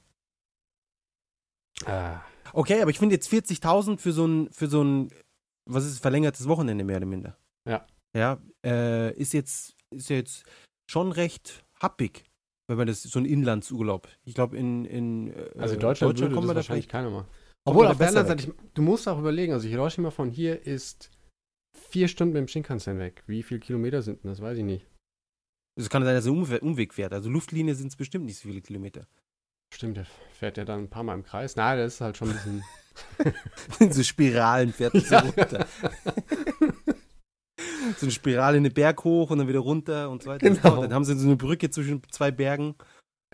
[1.86, 2.22] Ah,
[2.54, 5.10] Okay, aber ich finde jetzt 40.000 für so ein, für so ein,
[5.66, 7.38] was ist, verlängertes Wochenende mehr oder minder.
[7.68, 7.86] Ja.
[8.16, 10.44] Ja, äh, ist jetzt, ist jetzt
[10.90, 12.26] schon recht happig,
[12.68, 14.08] wenn man das, so ein Inlandsurlaub.
[14.26, 17.28] Ich glaube, in, in äh, also in Deutschland, würde kommt man da wahrscheinlich keiner kommt
[17.66, 21.12] Obwohl, auf der anderen Seite, ich, du musst auch überlegen, also Hiroshima von hier ist
[21.78, 23.24] vier Stunden mit dem Shinkansen weg.
[23.28, 24.42] Wie viele Kilometer sind denn das?
[24.42, 24.86] Weiß ich nicht.
[25.80, 27.14] es kann sein, dass er Umwe Umweg fährt.
[27.14, 29.08] Also Luftlinie sind es bestimmt nicht so viele Kilometer.
[29.74, 31.56] Stimmt, der fährt ja dann ein paar Mal im Kreis.
[31.56, 32.64] Nein, das ist halt schon ein bisschen.
[33.80, 35.22] In so Spiralen fährt es so Ja.
[35.22, 35.68] runter.
[37.98, 40.50] so eine Spirale in den Berg hoch und dann wieder runter und so weiter.
[40.50, 40.82] Genau.
[40.82, 42.76] Dann haben sie so eine Brücke zwischen zwei Bergen.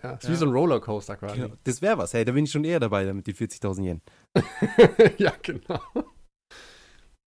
[0.02, 0.30] ja, ist Ja.
[0.30, 1.40] wie so ein Rollercoaster quasi.
[1.40, 1.54] Genau.
[1.64, 2.12] Das wäre was.
[2.14, 4.00] Hey, da bin ich schon eher dabei mit die 40.000 Yen.
[5.18, 5.80] ja, genau.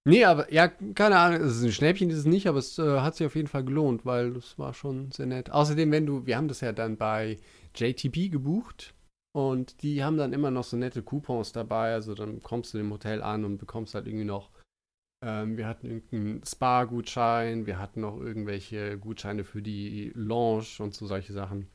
[0.07, 2.99] Nee, aber ja, keine Ahnung, es ist ein Schnäppchen, ist es nicht, aber es äh,
[3.01, 5.51] hat sich auf jeden Fall gelohnt, weil das war schon sehr nett.
[5.51, 7.37] Außerdem, wenn du, wir haben das ja dann bei
[7.75, 8.95] JTB gebucht
[9.35, 12.91] und die haben dann immer noch so nette Coupons dabei, also dann kommst du im
[12.91, 14.49] Hotel an und bekommst halt irgendwie noch,
[15.25, 21.07] ähm, wir hatten irgendeinen Spa-Gutschein, wir hatten noch irgendwelche Gutscheine für die Lounge und so
[21.07, 21.67] solche Sachen.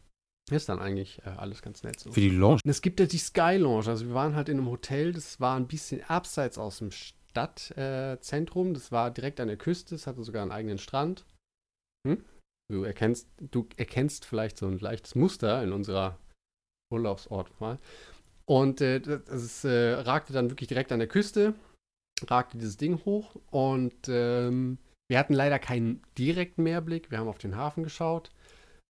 [0.50, 2.12] Ist dann eigentlich äh, alles ganz nett so.
[2.12, 2.60] Für die Lounge.
[2.64, 3.88] Und es gibt ja die Sky Lounge.
[3.88, 8.70] Also wir waren halt in einem Hotel, das war ein bisschen abseits aus dem Stadtzentrum.
[8.70, 11.24] Äh, das war direkt an der Küste, es hatte sogar einen eigenen Strand.
[12.06, 12.22] Hm?
[12.70, 16.18] Du erkennst, du erkennst vielleicht so ein leichtes Muster in unserer
[16.92, 17.78] Urlaubsort mal.
[18.46, 21.54] Und äh, das ist, äh, ragte dann wirklich direkt an der Küste,
[22.30, 27.10] ragte dieses Ding hoch und ähm, wir hatten leider keinen direkten Meerblick.
[27.10, 28.30] Wir haben auf den Hafen geschaut.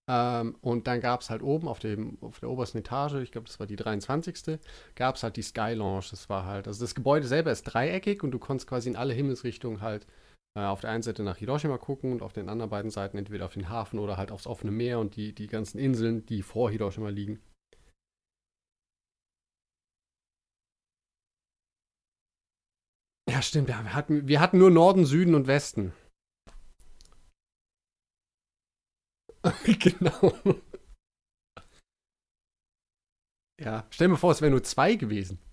[0.10, 3.48] Ähm, und dann gab es halt oben auf, dem, auf der obersten Etage, ich glaube,
[3.48, 4.60] das war die 23.
[4.96, 6.08] gab es halt die Sky Lounge.
[6.12, 9.14] Das war halt, also das Gebäude selber ist dreieckig und du konntest quasi in alle
[9.14, 10.06] Himmelsrichtungen halt
[10.58, 13.46] äh, auf der einen Seite nach Hiroshima gucken und auf den anderen beiden Seiten entweder
[13.46, 16.70] auf den Hafen oder halt aufs offene Meer und die, die ganzen Inseln, die vor
[16.70, 17.40] Hiroshima liegen.
[23.48, 23.68] Stimmt.
[23.68, 25.94] Wir, hatten, wir hatten nur Norden, Süden und Westen.
[29.66, 30.34] genau.
[33.60, 35.40] Ja, stell mir vor, es wären nur zwei gewesen.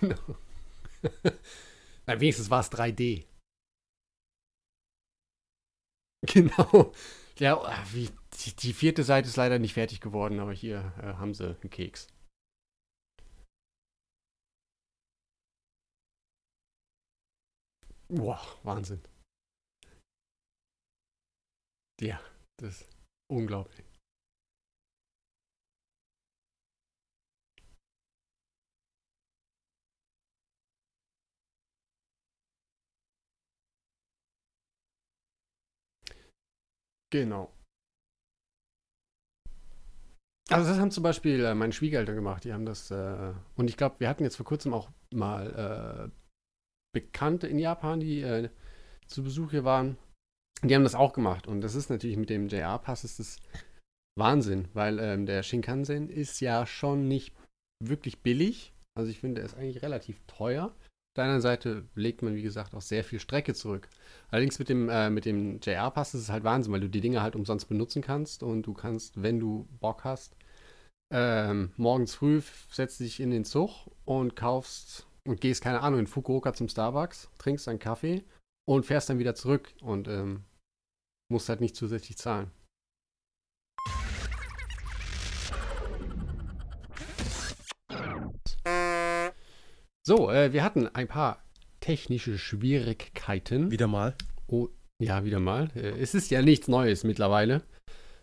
[0.00, 0.36] Genau.
[2.06, 3.24] Na, wenigstens war es 3D.
[6.26, 6.92] Genau.
[7.38, 11.34] Ja, wie, die, die, vierte Seite ist leider nicht fertig geworden, aber hier äh, haben
[11.34, 12.08] sie einen Keks.
[18.08, 19.00] Boah, Wahnsinn.
[22.00, 22.20] Ja,
[22.58, 22.90] das ist
[23.30, 23.86] unglaublich.
[37.10, 37.52] Genau.
[40.48, 42.44] Also das haben zum Beispiel äh, meine Schwiegereltern gemacht.
[42.44, 46.25] Die haben das, äh, und ich glaube, wir hatten jetzt vor kurzem auch mal äh,
[47.00, 48.48] Bekannte in Japan, die äh,
[49.06, 49.96] zu Besuch hier waren.
[50.62, 51.46] Die haben das auch gemacht.
[51.46, 53.38] Und das ist natürlich mit dem JR-Pass ist das
[54.18, 57.34] Wahnsinn, weil ähm, der Shinkansen ist ja schon nicht
[57.84, 58.72] wirklich billig.
[58.98, 60.74] Also ich finde, er ist eigentlich relativ teuer
[61.16, 63.88] der anderen Seite legt man, wie gesagt, auch sehr viel Strecke zurück.
[64.30, 67.36] Allerdings mit dem, äh, dem JR-Pass ist es halt Wahnsinn, weil du die Dinge halt
[67.36, 70.36] umsonst benutzen kannst und du kannst, wenn du Bock hast,
[71.12, 76.06] ähm, morgens früh setzt dich in den Zug und kaufst und gehst, keine Ahnung, in
[76.06, 78.24] Fukuoka zum Starbucks, trinkst einen Kaffee
[78.66, 80.44] und fährst dann wieder zurück und ähm,
[81.30, 82.50] musst halt nicht zusätzlich zahlen.
[90.06, 91.42] So, äh, wir hatten ein paar
[91.80, 93.72] technische Schwierigkeiten.
[93.72, 94.14] Wieder mal.
[94.46, 94.68] Oh,
[95.02, 95.70] ja, wieder mal.
[95.74, 97.62] Äh, es ist ja nichts Neues mittlerweile.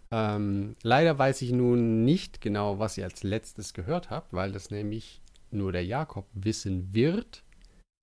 [0.09, 4.69] Ähm, leider weiß ich nun nicht genau, was ihr als letztes gehört habt, weil das
[4.69, 5.22] nämlich
[5.53, 7.43] nur der Jakob wissen wird,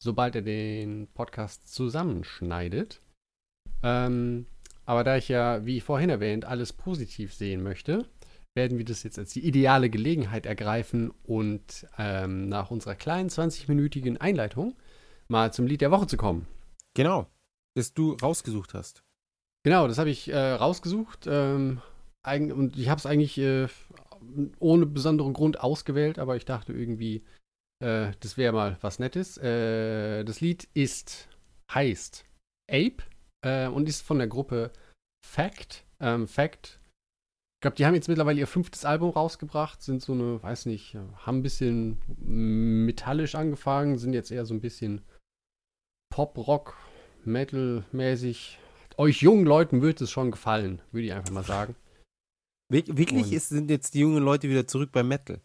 [0.02, 3.00] sobald er den Podcast zusammenschneidet.
[3.82, 4.46] Ähm,
[4.86, 8.06] aber da ich ja, wie vorhin erwähnt, alles positiv sehen möchte,
[8.56, 14.16] werden wir das jetzt als die ideale Gelegenheit ergreifen und ähm, nach unserer kleinen 20-minütigen
[14.18, 14.76] Einleitung
[15.28, 16.46] mal zum Lied der Woche zu kommen.
[16.94, 17.28] Genau,
[17.76, 19.02] das du rausgesucht hast.
[19.62, 21.80] Genau, das habe ich äh, rausgesucht ähm,
[22.26, 23.68] und ich habe es eigentlich äh,
[24.58, 27.24] ohne besonderen Grund ausgewählt, aber ich dachte irgendwie,
[27.80, 29.36] äh, das wäre mal was Nettes.
[29.38, 31.28] Äh, das Lied ist,
[31.72, 32.24] heißt
[32.70, 33.02] Ape
[33.44, 34.70] äh, und ist von der Gruppe
[35.26, 35.84] Fact.
[36.00, 36.80] Ähm, Fact
[37.60, 40.96] ich glaube, die haben jetzt mittlerweile ihr fünftes Album rausgebracht, sind so eine, weiß nicht,
[41.18, 42.00] haben ein bisschen
[42.86, 45.02] metallisch angefangen, sind jetzt eher so ein bisschen
[46.08, 46.74] Pop-Rock,
[47.26, 48.58] Metal-mäßig.
[48.96, 51.76] Euch jungen Leuten wird es schon gefallen, würde ich einfach mal sagen.
[52.70, 55.38] Wirklich ist, sind jetzt die jungen Leute wieder zurück beim Metal?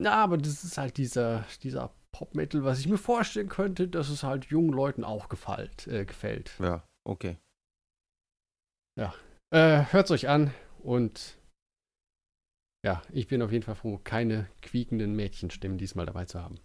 [0.00, 4.22] Na, aber das ist halt dieser, dieser Pop-Metal, was ich mir vorstellen könnte, dass es
[4.22, 5.86] halt jungen Leuten auch gefällt.
[5.88, 6.52] Äh, gefällt.
[6.60, 7.36] Ja, okay.
[8.96, 9.14] Ja.
[9.50, 10.52] Äh, hört's euch an.
[10.82, 11.38] Und
[12.84, 16.60] ja, ich bin auf jeden Fall froh, keine quiekenden Mädchenstimmen diesmal dabei zu haben.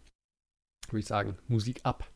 [0.89, 2.08] Würde ich sagen, Musik ab.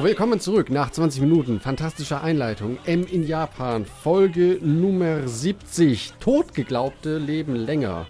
[0.00, 1.60] So, willkommen zurück nach 20 Minuten.
[1.60, 2.78] Fantastischer Einleitung.
[2.86, 6.14] M in Japan, Folge Nummer 70.
[6.18, 8.06] Totgeglaubte leben länger.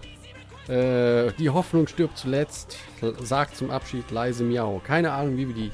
[0.69, 2.77] Äh, die Hoffnung stirbt zuletzt.
[3.21, 4.81] Sagt zum Abschied leise Miau.
[4.87, 5.73] Keine Ahnung, wie wir die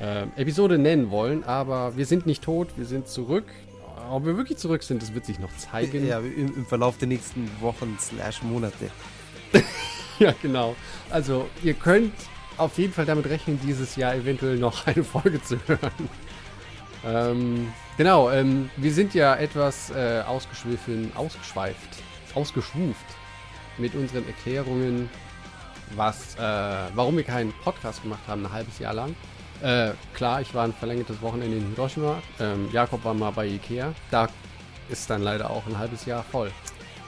[0.00, 3.46] äh, Episode nennen wollen, aber wir sind nicht tot, wir sind zurück.
[4.10, 6.04] Ob wir wirklich zurück sind, das wird sich noch zeigen.
[6.04, 8.90] Ja, im, im Verlauf der nächsten Wochen slash Monate.
[10.18, 10.74] ja, genau.
[11.08, 12.14] Also, ihr könnt
[12.56, 16.08] auf jeden Fall damit rechnen, dieses Jahr eventuell noch eine Folge zu hören.
[17.04, 22.02] Ähm, genau, ähm, wir sind ja etwas äh, ausgeschwiffen, ausgeschweift,
[22.34, 23.06] ausgeschwuft
[23.78, 25.08] mit unseren Erklärungen,
[25.94, 26.40] was, äh,
[26.94, 29.14] warum wir keinen Podcast gemacht haben, ein halbes Jahr lang.
[29.62, 32.20] Äh, klar, ich war ein verlängertes Wochenende in Hiroshima.
[32.40, 33.94] Ähm, Jakob war mal bei Ikea.
[34.10, 34.28] Da
[34.88, 36.50] ist dann leider auch ein halbes Jahr voll.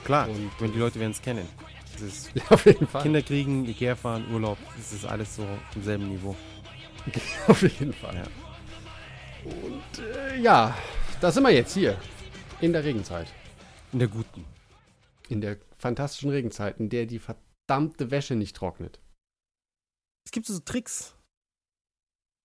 [0.04, 1.46] Klar, und wenn die Leute werden es kennen.
[1.98, 3.02] Das ist ja, auf jeden Fall.
[3.02, 6.36] Kinder kriegen, Ikea fahren, Urlaub, das ist alles so im selben Niveau.
[7.48, 8.14] auf jeden Fall.
[8.14, 8.24] Ja.
[9.44, 10.76] Und äh, ja,
[11.20, 11.98] da sind wir jetzt hier.
[12.60, 13.32] In der Regenzeit.
[13.92, 14.44] In der guten.
[15.28, 19.00] In der fantastischen Regenzeit, in der die verdammte Wäsche nicht trocknet.
[20.24, 21.14] Es gibt so Tricks.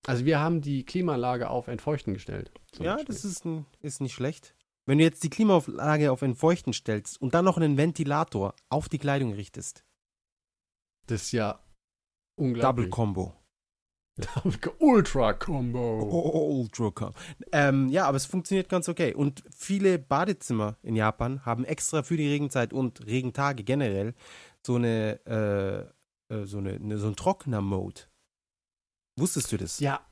[0.07, 2.51] Also wir haben die Klimaanlage auf Entfeuchten gestellt.
[2.79, 3.13] Ja, Beispiel.
[3.13, 4.55] das ist, ein, ist nicht schlecht.
[4.85, 8.97] Wenn du jetzt die Klimaanlage auf Entfeuchten stellst und dann noch einen Ventilator auf die
[8.97, 9.85] Kleidung richtest,
[11.07, 12.89] das ist ja Double unglaublich.
[12.89, 13.33] Combo.
[14.79, 16.59] Ultra Combo.
[16.59, 17.17] Ultra Combo.
[17.51, 19.13] Ähm, ja, aber es funktioniert ganz okay.
[19.13, 24.13] Und viele Badezimmer in Japan haben extra für die Regenzeit und Regentage generell
[24.65, 28.01] so eine, äh, äh, so eine, eine so ein Trockner-Mode.
[29.17, 29.79] Wusstest du das?
[29.79, 30.05] Ja,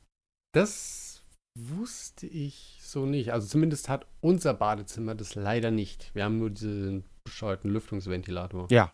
[0.52, 1.11] das
[1.58, 3.34] wusste ich so nicht.
[3.34, 6.12] Also zumindest hat unser Badezimmer das leider nicht.
[6.14, 8.68] Wir haben nur diesen bescheuerten Lüftungsventilator.
[8.72, 8.94] Ja.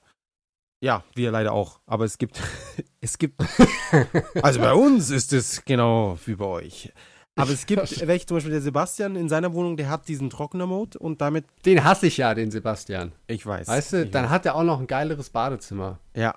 [0.84, 1.80] Ja, wir leider auch.
[1.88, 2.42] Aber es gibt,
[3.02, 3.42] es gibt,
[4.44, 6.94] also bei uns ist es genau wie bei euch.
[7.36, 11.00] Aber es gibt welche, zum Beispiel der Sebastian in seiner Wohnung, der hat diesen Trockner-Mode
[11.00, 13.12] und damit, Den hasse ich ja, den Sebastian.
[13.28, 13.68] ich weiß.
[13.68, 14.32] Weißt du, dann weiß.
[14.32, 16.00] hat er auch noch ein geileres Badezimmer.
[16.16, 16.36] Ja,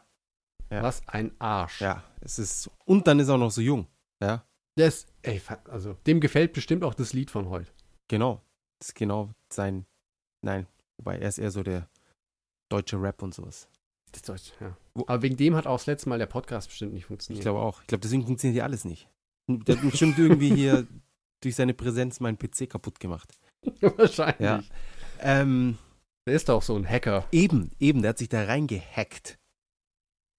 [0.71, 0.83] Ja.
[0.83, 1.81] Was ein Arsch.
[1.81, 3.87] ja, es ist, und dann ist er auch noch so jung.
[4.23, 4.45] Ja,
[4.79, 7.71] Der ist, ey, also dem gefällt bestimmt auch das Lied von heute.
[8.09, 8.43] genau.
[8.79, 9.85] Das ist genau sein,
[10.43, 11.87] nein, wobei er ist eher so der
[12.71, 13.69] deutsche Rap und sowas.
[14.13, 14.75] Das Deutsch, ja.
[15.07, 17.43] Aber wegen dem hat auch das letzte Mal der Podcast bestimmt nicht Ich funktioniert.
[17.43, 17.83] glaube auch.
[17.83, 19.09] Ich glaube, deswegen funktioniert hier alles nicht.
[19.49, 20.87] Der hat bestimmt irgendwie hier
[21.43, 23.39] durch seine Präsenz meinen PC kaputt gemacht.
[23.81, 24.41] Wahrscheinlich.
[24.41, 24.63] Ja.
[25.19, 25.77] Ähm,
[26.27, 27.29] Der ist doch so ein Hacker.
[27.33, 29.39] Eben, eben, der hat sich da reingehackt.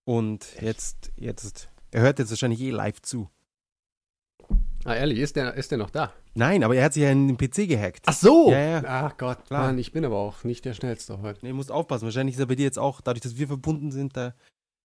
[0.05, 3.29] Und jetzt, jetzt, er hört jetzt wahrscheinlich eh live zu.
[4.83, 6.13] Ah, ehrlich, ist der, ist der noch da?
[6.33, 8.03] Nein, aber er hat sich ja in den PC gehackt.
[8.05, 8.51] Ach so!
[8.51, 8.83] Ja, ja.
[8.85, 9.67] Ach Gott, Klar.
[9.67, 11.45] Mann, ich bin aber auch nicht der Schnellste heute.
[11.45, 12.05] Nee, musst aufpassen.
[12.05, 14.33] Wahrscheinlich ist er bei dir jetzt auch, dadurch, dass wir verbunden sind, da.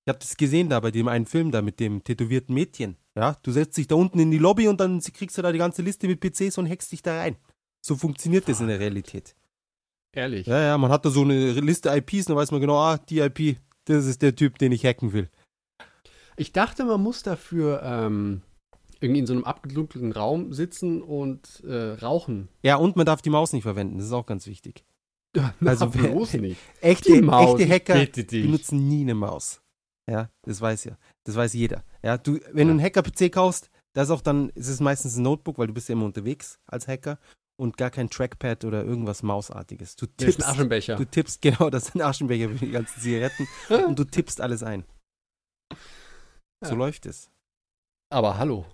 [0.05, 2.97] Ich hab das gesehen da bei dem einen Film da mit dem tätowierten Mädchen.
[3.15, 5.57] Ja, du setzt dich da unten in die Lobby und dann kriegst du da die
[5.57, 7.37] ganze Liste mit PCs und hackst dich da rein.
[7.81, 9.35] So funktioniert das in der Realität.
[10.11, 10.45] Ehrlich.
[10.47, 13.19] Ja, ja, man hat da so eine Liste IPs, dann weiß man genau, ah, die
[13.19, 15.29] IP, das ist der Typ, den ich hacken will.
[16.37, 18.41] Ich dachte, man muss dafür ähm,
[19.01, 22.47] irgendwie in so einem abgedunkelten Raum sitzen und äh, rauchen.
[22.63, 24.83] Ja, und man darf die Maus nicht verwenden, das ist auch ganz wichtig.
[25.65, 26.59] Also, Na, bloß nicht.
[26.79, 29.61] Echte, echte Hacker benutzen nie eine Maus.
[30.09, 30.97] Ja, das weiß ja.
[31.25, 31.83] Das weiß jeder.
[32.03, 35.23] Ja, du, wenn du einen Hacker-PC kaufst, da ist auch dann, ist es meistens ein
[35.23, 37.17] Notebook, weil du bist ja immer unterwegs als Hacker
[37.57, 39.95] und gar kein Trackpad oder irgendwas Mausartiges.
[39.97, 40.95] Du Der ist tippst, ein Aschenbecher.
[40.95, 43.47] du tippst, genau, das ist ein Aschenbecher für die ganzen Zigaretten
[43.87, 44.85] und du tippst alles ein.
[46.63, 46.77] So Ja.
[46.77, 47.29] läuft es.
[48.09, 48.65] Aber hallo.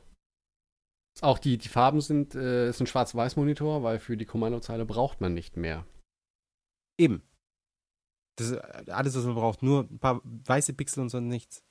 [1.19, 5.33] Auch die, die Farben sind, äh, ist ein Schwarz-Weiß-Monitor, weil für die Kommandozeile braucht man
[5.33, 5.85] nicht mehr.
[6.97, 7.21] Eben.
[8.37, 9.61] Das ist äh, alles, was man braucht.
[9.61, 11.63] Nur ein paar weiße Pixel und sonst nichts.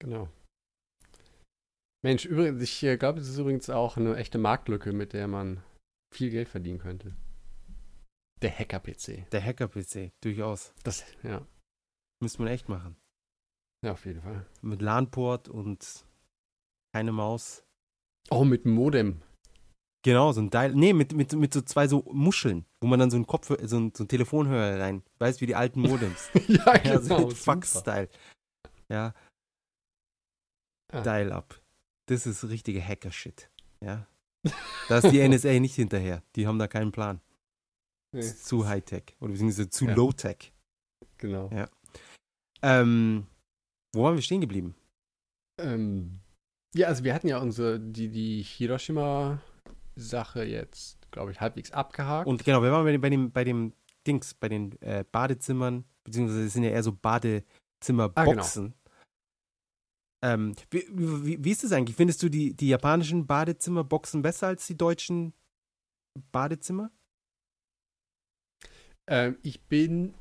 [0.00, 0.28] Genau.
[2.02, 5.62] Mensch, übrigens, ich äh, glaube, das ist übrigens auch eine echte Marktlücke, mit der man
[6.14, 7.14] viel Geld verdienen könnte.
[8.40, 9.28] Der Hacker-PC.
[9.30, 10.72] Der Hacker-PC, durchaus.
[10.84, 11.46] Das, ja.
[12.22, 12.96] Müsste man echt machen.
[13.84, 14.46] Ja, auf jeden Fall.
[14.62, 16.04] Mit LAN-Port und
[16.94, 17.64] keine Maus.
[18.30, 19.22] Oh, mit dem Modem.
[20.04, 20.74] Genau, so ein Dial.
[20.74, 23.76] Nee, mit, mit, mit so zwei so Muscheln, wo man dann so einen Kopf, so
[23.78, 25.02] ein, so ein Telefonhörer rein.
[25.18, 26.30] Weißt wie die alten Modems.
[26.48, 27.30] ja, ja, so genau.
[27.30, 28.08] Fax-Style.
[28.88, 29.12] Ja.
[30.92, 31.02] Ah.
[31.02, 31.60] Dial-up.
[32.06, 33.50] Das ist richtige Hacker-Shit.
[33.82, 34.06] Ja.
[34.88, 36.22] Da ist die NSA nicht hinterher.
[36.36, 37.20] Die haben da keinen Plan.
[38.12, 39.16] Das Nee, ist zu High-Tech.
[39.20, 39.94] Oder beziehungsweise zu Ja.
[39.94, 40.52] Low-Tech.
[41.18, 41.50] genau.
[41.52, 41.68] Ja.
[42.62, 43.26] Ähm,
[43.94, 44.74] wo waren wir stehen geblieben?
[45.60, 46.20] Ähm,
[46.78, 52.28] ja, also wir hatten ja unsere, die, die Hiroshima-Sache jetzt, glaube ich, halbwegs abgehakt.
[52.28, 53.72] Und genau, wir waren bei dem, bei dem, bei dem
[54.06, 58.74] Dings, bei den äh, Badezimmern, beziehungsweise es sind ja eher so Badezimmerboxen.
[60.22, 61.96] ähm, wie, wie, wie ist das eigentlich?
[61.96, 65.34] Findest du die, die japanischen Badezimmerboxen besser als die deutschen
[66.30, 66.92] Badezimmer?
[69.08, 70.14] Ähm, ich bin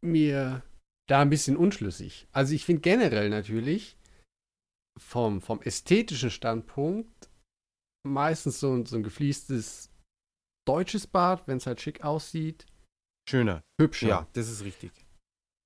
[0.00, 0.62] mir
[1.08, 2.28] da ein bisschen unschlüssig.
[2.30, 3.97] Also ich finde generell natürlich
[4.98, 7.30] vom, vom ästhetischen Standpunkt
[8.06, 9.90] meistens so, ein- so ein gefliestes
[10.66, 12.66] deutsches Bad, wenn es halt schick aussieht,
[13.28, 13.62] Schöner.
[13.80, 14.08] hübscher.
[14.08, 14.92] Ja, das ist richtig.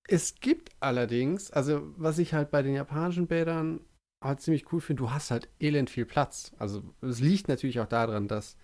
[0.09, 3.81] Es gibt allerdings, also was ich halt bei den japanischen Bädern
[4.25, 6.53] halt ziemlich cool finde, du hast halt elend viel Platz.
[6.59, 8.57] Also es liegt natürlich auch daran, dass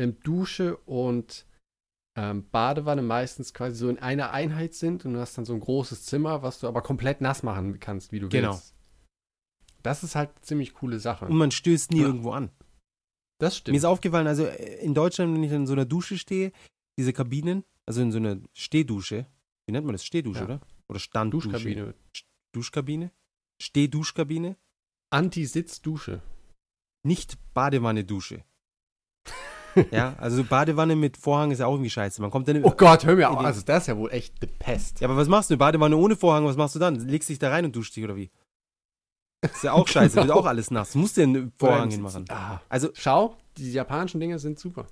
[0.00, 1.46] ähm, Dusche und
[2.16, 5.60] ähm, Badewanne meistens quasi so in einer Einheit sind und du hast dann so ein
[5.60, 8.52] großes Zimmer, was du aber komplett nass machen kannst, wie du Genau.
[8.52, 8.74] willst.
[9.82, 11.26] Das ist halt eine ziemlich coole Sache.
[11.26, 12.06] Und man stößt nie Ja.
[12.06, 12.50] irgendwo an.
[13.40, 13.76] das Mir stimmt.
[13.78, 16.50] ist aufgefallen, also äh, in Deutschland, wenn ich in so einer Dusche stehe,
[16.98, 19.26] diese Kabinen, also in so einer Stehdusche,
[19.66, 20.04] wie nennt man das?
[20.04, 20.44] Stehdusche, Ja.
[20.46, 20.60] oder?
[20.88, 21.48] Oder Standdusche?
[21.50, 21.94] Duschkabine.
[22.52, 23.10] Duschkabine?
[23.62, 24.56] Stehduschkabine?
[25.10, 26.22] Anti-Sitz-Dusche.
[27.06, 28.42] Nicht Badewanne-Dusche.
[29.92, 32.20] ja, also Badewanne mit Vorhang ist ja auch irgendwie scheiße.
[32.20, 33.38] Man kommt dann Oh Gott, hör mir auf.
[33.38, 35.00] Also das ist ja wohl echt the Pest.
[35.00, 35.56] Ja, aber was machst du?
[35.56, 36.96] Badewanne ohne Vorhang, was machst du dann?
[36.96, 38.30] Legst dich da rein und duschst dich oder wie?
[39.42, 40.94] Ist ja auch scheiße, wird auch alles nass.
[40.94, 42.24] Muss den Vorhang hinmachen.
[42.28, 44.86] Ah, also schau, die japanischen Dinge sind super.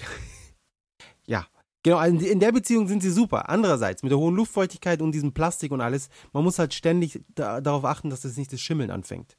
[1.26, 1.46] ja,
[1.82, 3.48] Genau, also in der Beziehung sind sie super.
[3.48, 7.60] Andererseits, mit der hohen Luftfeuchtigkeit und diesem Plastik und alles, man muss halt ständig da,
[7.60, 9.38] darauf achten, dass das nicht das Schimmeln anfängt.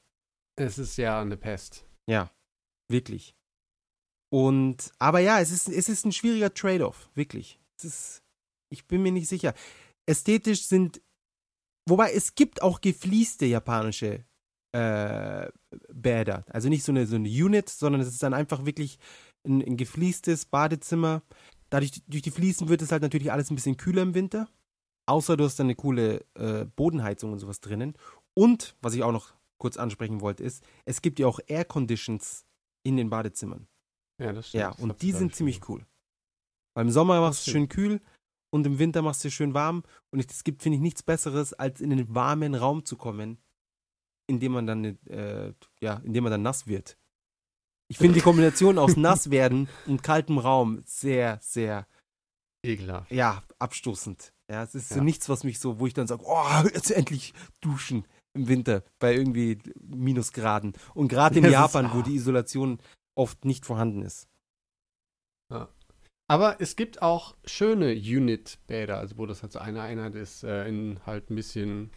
[0.55, 1.85] Es ist ja eine Pest.
[2.07, 2.31] Ja,
[2.89, 3.35] wirklich.
[4.33, 7.59] Und, aber ja, es ist, es ist ein schwieriger Trade-off, wirklich.
[7.77, 8.23] Es ist,
[8.69, 9.53] ich bin mir nicht sicher.
[10.07, 11.01] Ästhetisch sind,
[11.87, 14.25] wobei es gibt auch gefließte japanische
[14.73, 15.49] äh,
[15.93, 16.45] Bäder.
[16.49, 18.97] Also nicht so eine, so eine Unit, sondern es ist dann einfach wirklich
[19.45, 21.21] ein, ein gefliestes Badezimmer.
[21.69, 24.47] Dadurch, durch die Fliesen wird es halt natürlich alles ein bisschen kühler im Winter.
[25.07, 27.95] Außer du hast dann eine coole äh, Bodenheizung und sowas drinnen.
[28.33, 32.45] Und, was ich auch noch kurz ansprechen wollte, ist, es gibt ja auch Air Conditions
[32.83, 33.67] in den Badezimmern.
[34.19, 34.61] Ja, das stimmt.
[34.61, 35.85] Ja, und die sind ziemlich cool.
[36.73, 38.01] Weil im Sommer machst du schön kühl
[38.51, 39.83] und im Winter machst du schön warm.
[40.11, 43.37] Und es gibt, finde ich, nichts Besseres, als in einen warmen Raum zu kommen,
[44.31, 46.97] in dem man dann, äh, ja, in dem man dann nass wird.
[47.89, 51.85] Ich finde die Kombination aus nass werden und kaltem Raum sehr, sehr
[52.63, 53.11] ekelhaft.
[53.11, 54.33] Ja, abstoßend.
[54.49, 54.97] Ja, es ist ja.
[54.97, 58.83] so nichts, was mich so, wo ich dann sage, oh, jetzt endlich duschen im Winter
[58.99, 60.73] bei irgendwie Minusgraden.
[60.93, 62.79] Und gerade in Japan, ist, wo die Isolation
[63.15, 64.29] oft nicht vorhanden ist.
[65.51, 65.67] Ja.
[66.29, 70.65] Aber es gibt auch schöne Unit-Bäder, also wo das halt so eine Einheit ist, äh,
[70.65, 71.91] in halt ein bisschen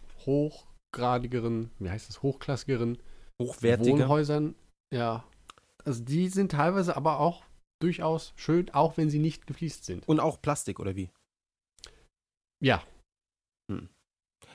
[0.95, 2.97] hochgradigeren, wie heißt das, hochklassigeren
[3.41, 3.99] Hochwertiger.
[3.99, 4.55] Wohnhäusern.
[4.93, 5.25] Ja.
[5.83, 7.43] Also die sind teilweise aber auch
[7.81, 10.07] durchaus schön, auch wenn sie nicht gefliest sind.
[10.07, 11.11] Und auch Plastik, oder wie?
[12.63, 12.83] Ja.
[13.69, 13.89] Hm.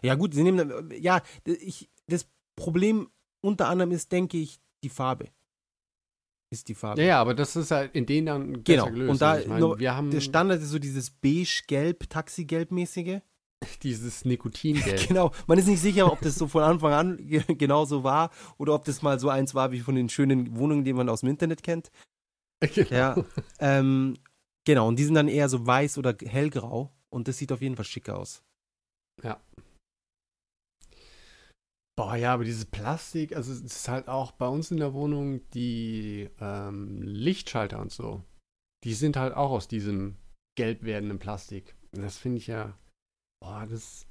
[0.02, 0.90] Ja, gut, sie nehmen.
[1.00, 2.26] Ja, ich, das
[2.56, 3.10] Problem
[3.44, 5.28] unter anderem ist, denke ich, die Farbe.
[6.52, 7.00] Ist die Farbe.
[7.02, 8.86] Ja, ja, aber das ist halt in denen dann genau.
[8.86, 9.10] gelöst.
[9.10, 13.20] Und da, ich mein, wir haben der Standard ist so dieses beige-gelb, Taxigelb-mäßige.
[13.82, 15.08] Dieses Nikotingelb.
[15.08, 15.32] genau.
[15.46, 17.16] Man ist nicht sicher, ob das so von Anfang an
[17.58, 20.84] genau so war oder ob das mal so eins war wie von den schönen Wohnungen,
[20.84, 21.90] die man aus dem Internet kennt.
[22.74, 22.90] Genau.
[22.90, 23.24] Ja.
[23.58, 24.18] Ähm,
[24.64, 24.88] genau.
[24.88, 26.92] Und die sind dann eher so weiß oder hellgrau.
[27.10, 28.42] Und das sieht auf jeden Fall schicker aus.
[29.22, 29.40] Ja.
[31.96, 35.46] Boah, ja, aber dieses Plastik, also es ist halt auch bei uns in der Wohnung
[35.50, 38.22] die ähm, Lichtschalter und so.
[38.84, 40.16] Die sind halt auch aus diesem
[40.56, 41.74] gelb werdenden Plastik.
[41.94, 42.78] Und das finde ich ja,
[43.40, 44.06] boah, das ist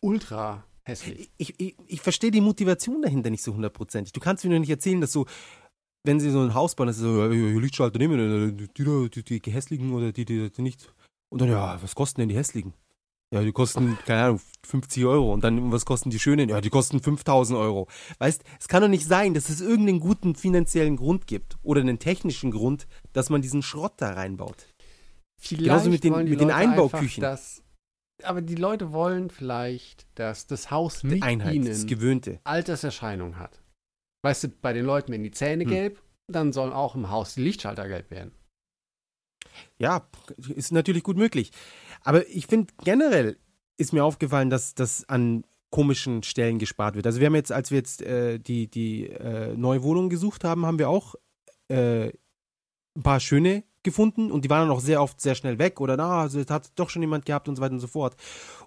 [0.00, 1.30] ultra hässlich.
[1.36, 4.12] Ich, ich, ich verstehe die Motivation dahinter nicht so hundertprozentig.
[4.12, 5.26] Du kannst mir nur nicht erzählen, dass so,
[6.04, 9.40] wenn sie so ein Haus bauen, dass sie so, ja, Lichtschalter nehmen, die, die, die,
[9.40, 10.92] die hässlichen oder die, die, die nicht.
[11.28, 12.72] Und dann, ja, was kosten denn die hässlichen?
[13.30, 15.34] Ja, die kosten, keine Ahnung, 50 Euro.
[15.34, 16.48] Und dann, was kosten die schönen?
[16.48, 17.88] Ja, die kosten 5000 Euro.
[18.18, 21.98] Weißt, es kann doch nicht sein, dass es irgendeinen guten finanziellen Grund gibt oder einen
[21.98, 24.66] technischen Grund, dass man diesen Schrott da reinbaut.
[25.40, 27.20] Vielleicht Genauso mit den, mit den Einbauküchen.
[27.20, 27.62] Das,
[28.22, 32.40] aber die Leute wollen vielleicht, dass das Haus mit Einheit, ihnen das Gewöhnte.
[32.44, 33.62] Alterserscheinung hat.
[34.22, 35.70] Weißt du, bei den Leuten werden die Zähne hm.
[35.70, 38.32] gelb, dann sollen auch im Haus die Lichtschalter gelb werden.
[39.78, 40.08] Ja,
[40.54, 41.52] ist natürlich gut möglich.
[42.02, 43.38] Aber ich finde generell
[43.76, 47.06] ist mir aufgefallen, dass das an komischen Stellen gespart wird.
[47.06, 50.66] Also wir haben jetzt, als wir jetzt äh, die, die äh, neue Wohnung gesucht haben,
[50.66, 51.14] haben wir auch
[51.68, 55.80] äh, ein paar schöne gefunden und die waren dann auch sehr oft sehr schnell weg
[55.80, 58.16] oder na, also es hat doch schon jemand gehabt und so weiter und so fort.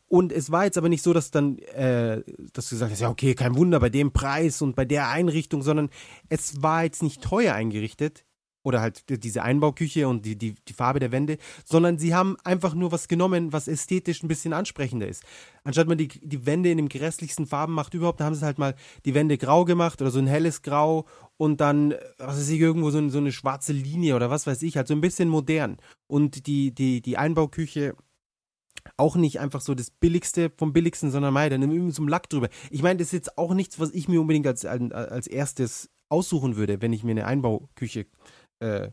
[0.08, 2.21] Und es war jetzt aber nicht so, dass dann, äh,
[2.54, 5.62] dass du gesagt hast, ja okay, kein Wunder bei dem Preis und bei der Einrichtung,
[5.62, 5.89] sondern
[6.30, 8.26] es war jetzt nicht teuer eingerichtet
[8.63, 12.74] oder halt diese Einbauküche und die, die, die Farbe der Wände, sondern sie haben einfach
[12.74, 15.24] nur was genommen, was ästhetisch ein bisschen ansprechender ist.
[15.63, 18.60] Anstatt man die, die Wände in den grässlichsten Farben macht überhaupt, da haben sie halt
[18.60, 21.06] mal die Wände grau gemacht oder so ein helles Grau
[21.38, 24.78] und dann, was weiß ich, irgendwo so, so eine schwarze Linie oder was weiß ich,
[24.78, 25.78] halt so ein bisschen modern.
[26.08, 27.95] Und die, die, die Einbauküche
[28.97, 32.30] auch nicht einfach so das Billigste vom Billigsten, sondern mei, dann irgendwie so ein Lack
[32.30, 32.50] drüber.
[32.69, 36.58] Ich meine, das ist jetzt auch nichts, was ich mir unbedingt als, als erstes aussuchen
[36.58, 38.06] würde, wenn ich mir eine Einbauküche
[38.62, 38.91] äh,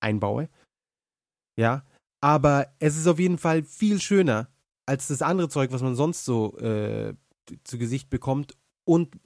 [0.00, 0.48] einbaue.
[1.56, 1.86] Ja,
[2.20, 4.48] aber es ist auf jeden Fall viel schöner
[4.86, 7.14] als das andere Zeug, was man sonst so äh,
[7.64, 8.56] zu Gesicht bekommt.
[8.84, 9.18] Und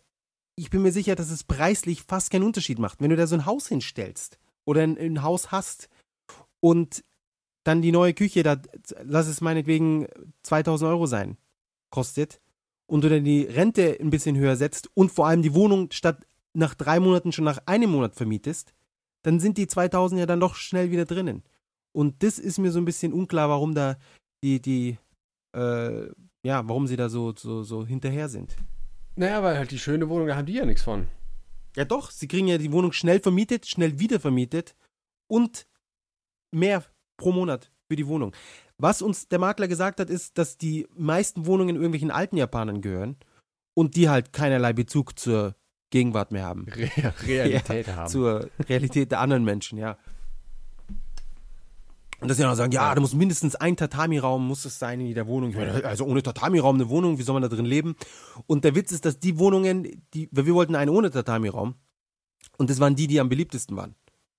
[0.57, 3.01] ich bin mir sicher, dass es preislich fast keinen Unterschied macht.
[3.01, 5.89] Wenn du da so ein Haus hinstellst oder ein, ein Haus hast
[6.61, 7.05] und
[7.65, 8.61] dann die neue Küche, da
[9.03, 10.07] lass es meinetwegen
[10.43, 11.37] 2000 Euro sein,
[11.91, 12.41] kostet
[12.87, 16.27] und du dann die Rente ein bisschen höher setzt und vor allem die Wohnung statt
[16.55, 18.75] nach drei Monaten schon nach einem Monat vermietest,
[19.29, 21.43] dann sind die 2000 ja dann doch schnell wieder drinnen.
[21.93, 23.99] Und das ist mir so ein bisschen unklar, warum da
[24.43, 24.97] die, die,
[25.55, 26.07] äh,
[26.43, 28.57] ja, warum sie da so, so, so hinterher sind.
[29.17, 31.09] Naja, weil halt die schöne Wohnung, da haben die ja nichts von.
[31.77, 34.75] Ja doch, sie kriegen ja die Wohnung schnell vermietet, schnell wieder vermietet
[35.27, 35.67] und
[36.51, 36.87] mehr
[37.19, 38.35] pro Monat für die Wohnung.
[38.79, 43.19] Was uns der Makler gesagt hat, ist, dass die meisten Wohnungen irgendwelchen alten Japanern gehören
[43.75, 45.55] und die halt keinerlei Bezug zur
[45.91, 46.67] Gegenwart mehr haben.
[46.69, 46.91] Re
[47.27, 48.09] Realität ja, haben.
[48.09, 49.97] Zur Realität der anderen Menschen, ja.
[52.21, 55.01] Und dass sie dann auch sagen, ja, da muss mindestens ein Tatami-Raum muss es sein
[55.01, 55.55] in jeder Wohnung.
[55.55, 57.95] Meine, also ohne Tatami-Raum eine Wohnung, wie soll man da drin leben?
[58.47, 61.77] Und der Witz ist, dass die Wohnungen, die, weil wir wollten eine ohne Tatami-Raum.
[62.57, 63.95] Und das waren die, die am beliebtesten waren.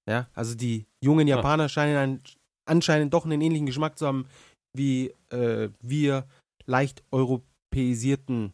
[0.08, 1.70] Ja, also die jungen Japaner ja.
[1.70, 2.24] scheinen einen,
[2.66, 4.26] anscheinend doch einen ähnlichen Geschmack zu haben
[4.74, 6.28] wie äh, wir
[6.66, 8.54] leicht europäisierten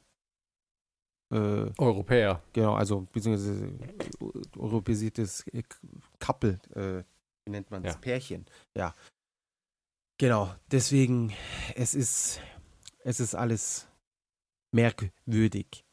[1.31, 2.41] äh, Europäer.
[2.53, 3.73] Genau, also beziehungsweise
[4.57, 5.45] europäisiertes
[6.19, 7.03] Couple, äh,
[7.45, 7.93] wie nennt man es?
[7.93, 7.99] Ja.
[7.99, 8.45] Pärchen.
[8.75, 8.93] Ja.
[10.17, 11.33] Genau, deswegen,
[11.75, 12.39] es ist,
[13.03, 13.87] es ist alles
[14.71, 15.85] merkwürdig.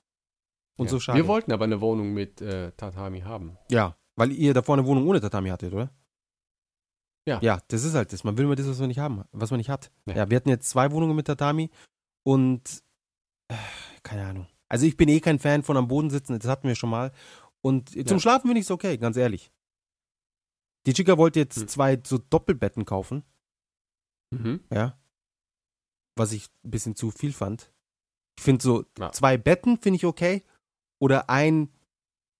[0.79, 0.91] Und ja.
[0.91, 1.19] so schade.
[1.19, 3.59] Wir wollten aber eine Wohnung mit äh, Tatami haben.
[3.71, 5.91] Ja, weil ihr davor eine Wohnung ohne Tatami hattet, oder?
[7.27, 7.39] Ja.
[7.41, 8.25] Ja, das ist halt das.
[8.25, 9.93] Man will immer das, was man nicht haben, was man nicht hat.
[10.07, 11.71] Ja, ja wir hatten jetzt zwei Wohnungen mit Tatami
[12.25, 12.83] und
[13.49, 13.55] äh,
[14.03, 14.47] keine Ahnung.
[14.73, 17.13] Also ich bin eh kein Fan von am Boden sitzen, das hatten wir schon mal.
[17.61, 18.19] Und zum ja.
[18.19, 19.53] Schlafen finde ich es okay, ganz ehrlich.
[20.87, 21.69] Die Chica wollte jetzt hm.
[21.69, 23.23] zwei so Doppelbetten kaufen.
[24.31, 24.65] Mhm.
[24.73, 24.99] Ja.
[26.17, 27.71] Was ich ein bisschen zu viel fand.
[28.39, 29.13] Ich finde so ja.
[29.13, 30.43] zwei Betten finde ich okay.
[30.99, 31.69] Oder ein,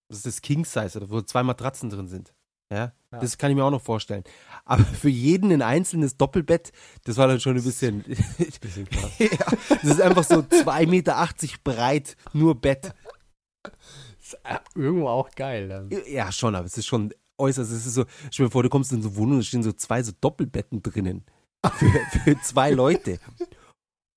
[0.09, 2.33] das ist das King Size, wo zwei Matratzen drin sind.
[2.73, 2.93] Ja?
[3.11, 3.19] ja?
[3.19, 4.23] Das kann ich mir auch noch vorstellen.
[4.65, 6.71] Aber für jeden ein einzelnes Doppelbett,
[7.05, 8.03] das war dann schon ein bisschen.
[8.61, 9.11] bisschen krass.
[9.19, 11.29] ja, das ist einfach so 2,80 Meter
[11.63, 12.93] breit, nur Bett.
[14.21, 14.37] Ist
[14.75, 15.89] irgendwo auch geil dann.
[16.07, 17.71] Ja, schon, aber es ist schon äußerst.
[17.71, 19.73] Es ist so, stell dir vor, du kommst in so eine Wohnung, da stehen so
[19.73, 21.25] zwei so Doppelbetten drinnen.
[21.79, 23.19] Für, für zwei Leute.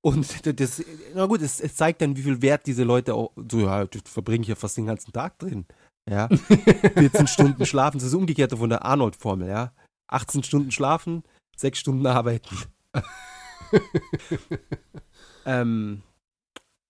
[0.06, 0.84] Und das,
[1.14, 4.02] na gut, es, es, zeigt dann, wie viel Wert diese Leute auch, so, ja, das
[4.06, 5.64] verbringe ich ja fast den ganzen Tag drin.
[6.08, 6.28] Ja.
[6.96, 9.72] 14 Stunden schlafen, das ist umgekehrt von der Arnold-Formel, ja.
[10.08, 11.24] 18 Stunden schlafen,
[11.56, 12.56] 6 Stunden arbeiten.
[15.46, 16.02] ähm,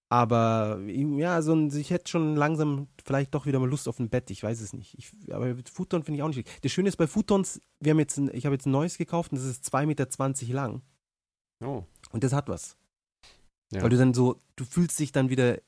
[0.09, 4.09] aber ja, so ein, ich hätte schon langsam vielleicht doch wieder mal Lust auf ein
[4.11, 4.97] Bett, ich weiß es nicht.
[4.99, 6.65] Ich, aber Futon finde ich auch nicht.
[6.65, 9.33] Das Schöne ist bei Futons, wir haben jetzt ein, ich habe jetzt ein neues gekauft
[9.33, 10.83] und das ist 2,20 Meter lang.
[11.61, 11.85] Oh.
[12.13, 12.77] Und das hat was.
[13.73, 13.83] Ja.
[13.83, 15.61] Weil du dann so, du fühlst dich dann wieder ein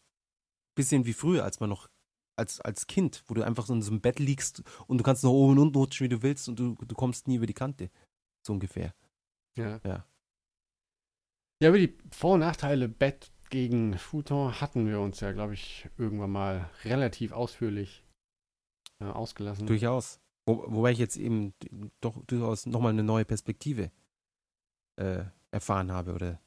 [0.76, 1.88] bisschen wie früher, als man noch
[2.38, 5.24] als, als Kind, wo du einfach so in so einem Bett liegst und du kannst
[5.24, 7.54] noch oben und unten rutschen, wie du willst und du, du kommst nie über die
[7.54, 7.90] Kante.
[8.46, 8.94] So ungefähr.
[9.56, 9.80] Ja.
[9.84, 10.06] Ja,
[11.60, 15.88] ja über die Vor- und Nachteile Bett gegen Futon hatten wir uns ja, glaube ich,
[15.96, 18.04] irgendwann mal relativ ausführlich
[19.00, 19.66] äh, ausgelassen.
[19.66, 20.20] Durchaus.
[20.46, 21.54] Wo, wobei ich jetzt eben
[22.00, 23.90] doch durchaus nochmal eine neue Perspektive
[24.96, 26.40] äh, erfahren habe oder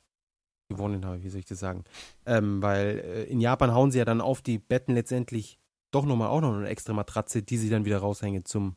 [0.70, 1.84] gewonnen habe, wie soll ich das sagen?
[2.26, 5.61] Ähm, weil äh, in Japan hauen sie ja dann auf die Betten letztendlich
[5.92, 8.76] doch nochmal auch noch eine extra Matratze, die sie dann wieder raushängen zum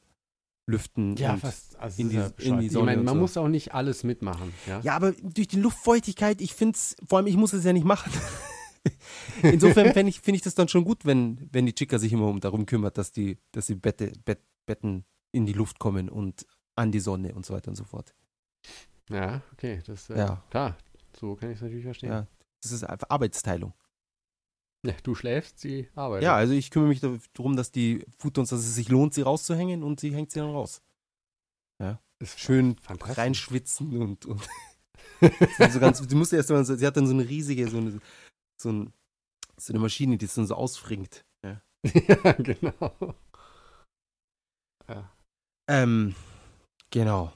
[0.67, 1.17] Lüften.
[1.17, 1.77] Ja, fast.
[1.79, 2.93] Also in, die, in die Sonne.
[2.93, 3.21] Ich meine, man so.
[3.21, 4.53] muss auch nicht alles mitmachen.
[4.67, 7.73] Ja, ja aber durch die Luftfeuchtigkeit, ich finde es, vor allem ich muss es ja
[7.73, 8.13] nicht machen.
[9.43, 12.29] Insofern finde ich, find ich das dann schon gut, wenn, wenn die Chica sich immer
[12.29, 16.47] um darum kümmert, dass die, dass die Bette, Bett, Betten in die Luft kommen und
[16.77, 18.15] an die Sonne und so weiter und so fort.
[19.11, 20.43] Ja, okay, das äh, ja.
[20.51, 20.77] klar,
[21.19, 22.11] so kann ich es natürlich verstehen.
[22.11, 22.27] Ja,
[22.63, 23.75] das ist einfach Arbeitsteilung.
[24.85, 26.25] Ja, du schläfst, sie arbeitet.
[26.25, 27.01] Ja, also ich kümmere mich
[27.33, 30.51] darum, dass die Futons, dass es sich lohnt, sie rauszuhängen und sie hängt sie dann
[30.51, 30.83] raus.
[31.81, 32.01] Ja.
[32.21, 34.47] Ist schön reinschwitzen und, und
[35.71, 38.01] so ganz, du musst erst mal, sie hat dann so eine riesige, so eine,
[38.61, 38.93] so, ein,
[39.57, 41.25] so eine Maschine, die es dann so ausfringt.
[41.45, 41.63] Ja,
[41.93, 43.15] ja genau.
[44.89, 45.11] Ja.
[45.69, 46.15] Ähm,
[46.91, 47.33] genau.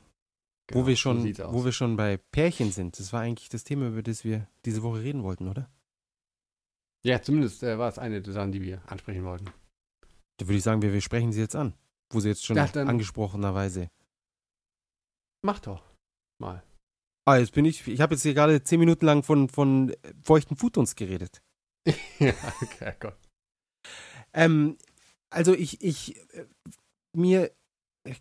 [0.66, 0.80] genau.
[0.80, 2.99] Wo wir schon, so wo wir schon bei Pärchen sind.
[2.99, 5.70] Das war eigentlich das Thema, über das wir diese Woche reden wollten, oder?
[7.05, 9.46] Ja, zumindest äh, war es eine der Sachen, die wir ansprechen wollten.
[10.38, 11.74] Da würde ich sagen, wir, wir sprechen sie jetzt an.
[12.11, 13.90] Wo sie jetzt schon ja, angesprochenerweise.
[15.44, 15.84] Mach doch.
[16.40, 16.62] Mal.
[17.26, 17.86] Ah, jetzt bin ich.
[17.86, 21.42] Ich habe jetzt hier gerade zehn Minuten lang von, von feuchten Futons geredet.
[22.18, 22.32] ja,
[22.62, 23.18] okay, Gott.
[24.32, 24.78] Ähm,
[25.30, 26.46] also ich, ich, äh,
[27.14, 27.53] mir,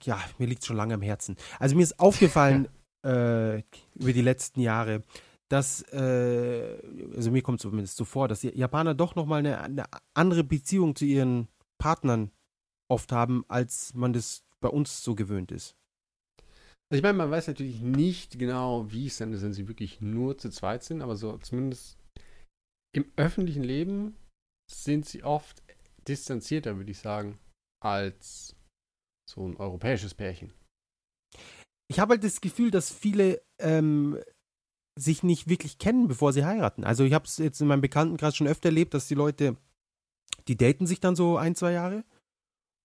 [0.04, 1.38] ja, mir liegt schon lange am Herzen.
[1.60, 2.68] Also mir ist aufgefallen
[3.06, 3.60] äh,
[3.96, 5.04] über die letzten Jahre,
[5.50, 6.82] dass, äh,
[7.16, 10.44] also mir kommt es zumindest so vor, dass die Japaner doch nochmal eine, eine andere
[10.44, 11.48] Beziehung zu ihren
[11.80, 12.32] Partnern
[12.90, 15.76] oft haben, als man das bei uns so gewöhnt ist.
[16.90, 20.00] Also ich meine, man weiß natürlich nicht genau, wie es dann ist, wenn sie wirklich
[20.00, 21.98] nur zu zweit sind, aber so zumindest
[22.96, 24.16] im öffentlichen Leben
[24.72, 25.62] sind sie oft
[26.08, 27.38] distanzierter, würde ich sagen,
[27.84, 28.56] als
[29.30, 30.54] so ein europäisches Pärchen.
[31.90, 34.18] Ich habe halt das Gefühl, dass viele ähm,
[34.98, 36.84] sich nicht wirklich kennen, bevor sie heiraten.
[36.84, 39.56] Also ich habe es jetzt in meinem Bekanntenkreis schon öfter erlebt, dass die Leute,
[40.48, 42.04] die daten sich dann so ein, zwei Jahre,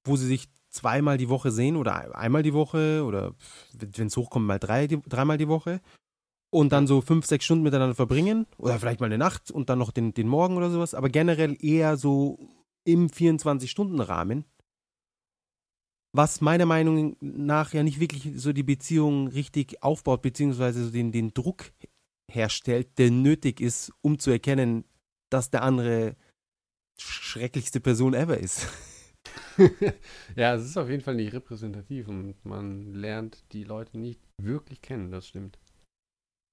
[0.04, 3.34] wo sie sich zweimal die Woche sehen oder einmal die Woche oder
[3.72, 5.80] wenn es hochkommt, mal drei, die, dreimal die Woche.
[6.50, 9.78] und dann so fünf, sechs Stunden miteinander verbringen oder vielleicht mal eine Nacht und dann
[9.78, 12.38] noch den, den Morgen oder sowas, aber generell eher so
[12.84, 14.44] im 24-Stunden-Rahmen.
[16.14, 21.10] Was meiner Meinung nach ja nicht wirklich so die Beziehung richtig aufbaut, beziehungsweise so den,
[21.10, 21.72] den Druck
[22.30, 24.84] herstellt, der nötig ist, um zu erkennen,
[25.30, 26.16] dass der andere
[26.98, 28.68] schrecklichste Person ever ist.
[30.36, 34.80] ja, es ist auf jeden Fall nicht repräsentativ und man lernt die Leute nicht wirklich
[34.82, 35.58] kennen, das stimmt.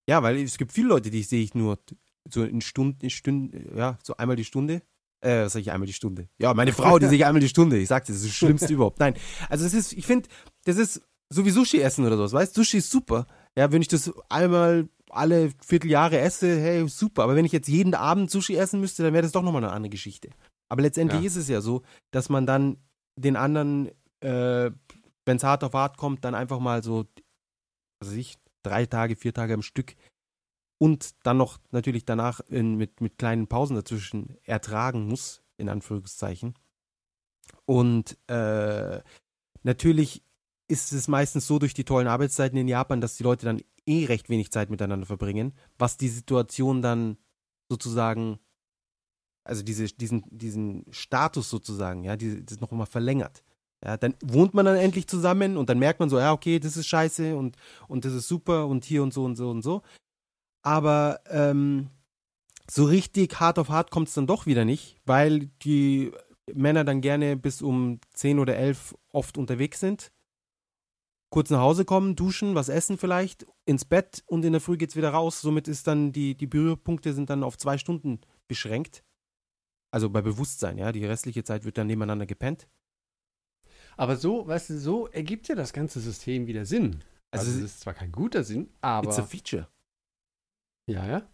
[0.09, 1.79] Ja, weil es gibt viele Leute, die sehe ich nur
[2.27, 4.81] so in Stunden, in Stunden, ja, so einmal die Stunde.
[5.21, 6.29] Äh, was sag ich einmal die Stunde?
[6.39, 7.77] Ja, meine Frau, die sehe ich einmal die Stunde.
[7.77, 8.99] Ich sagte, das ist das Schlimmste überhaupt.
[8.99, 9.15] Nein,
[9.49, 10.29] also es ist, ich finde,
[10.65, 12.55] das ist so wie Sushi essen oder sowas, weißt?
[12.55, 13.27] Sushi ist super.
[13.55, 17.23] Ja, wenn ich das einmal alle Vierteljahre esse, hey, super.
[17.23, 19.73] Aber wenn ich jetzt jeden Abend Sushi essen müsste, dann wäre das doch nochmal eine
[19.73, 20.29] andere Geschichte.
[20.69, 21.27] Aber letztendlich ja.
[21.27, 21.81] ist es ja so,
[22.11, 22.77] dass man dann
[23.15, 23.89] den anderen,
[24.21, 24.71] äh,
[25.25, 27.05] wenn es hart auf hart kommt, dann einfach mal so,
[27.99, 29.95] was weiß ich, drei Tage, vier Tage am Stück
[30.79, 36.55] und dann noch natürlich danach in, mit, mit kleinen Pausen dazwischen ertragen muss, in Anführungszeichen.
[37.65, 39.01] Und äh,
[39.63, 40.23] natürlich
[40.69, 44.05] ist es meistens so durch die tollen Arbeitszeiten in Japan, dass die Leute dann eh
[44.05, 47.17] recht wenig Zeit miteinander verbringen, was die Situation dann
[47.69, 48.39] sozusagen,
[49.43, 53.43] also diese, diesen, diesen Status sozusagen, ja, die, das noch mal verlängert.
[53.83, 56.77] Ja, dann wohnt man dann endlich zusammen und dann merkt man so, ja, okay, das
[56.77, 57.55] ist scheiße und,
[57.87, 59.81] und das ist super und hier und so und so und so.
[60.61, 61.89] Aber ähm,
[62.69, 66.11] so richtig hart auf hart kommt es dann doch wieder nicht, weil die
[66.53, 70.11] Männer dann gerne bis um 10 oder 11 oft unterwegs sind.
[71.29, 74.95] Kurz nach Hause kommen, duschen, was essen vielleicht, ins Bett und in der Früh geht's
[74.95, 75.41] wieder raus.
[75.41, 79.03] Somit ist dann die, die Berührpunkte sind dann auf zwei Stunden beschränkt.
[79.91, 80.91] Also bei Bewusstsein, ja.
[80.91, 82.67] Die restliche Zeit wird dann nebeneinander gepennt.
[83.95, 87.03] Aber so, weißt du, so ergibt ja das ganze System wieder Sinn.
[87.31, 89.09] Also, also es ist zwar kein guter Sinn, aber.
[89.09, 89.67] It's a feature.
[90.87, 91.29] Ja, ja.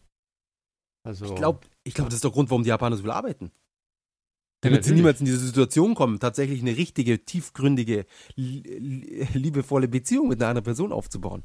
[1.03, 1.25] Also.
[1.25, 3.51] Ich glaube, ich glaub, das ist der Grund, warum die Japaner so viel arbeiten.
[4.65, 8.05] Damit ja, sie niemals in diese Situation kommen, tatsächlich eine richtige, tiefgründige,
[8.35, 11.43] liebevolle Beziehung mit einer anderen Person aufzubauen.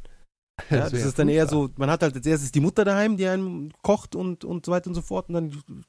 [0.69, 3.17] Ja, das, das ist dann eher so, man hat halt als erstes die Mutter daheim,
[3.17, 5.29] die einen kocht und, und so weiter und so fort.
[5.29, 5.85] Und dann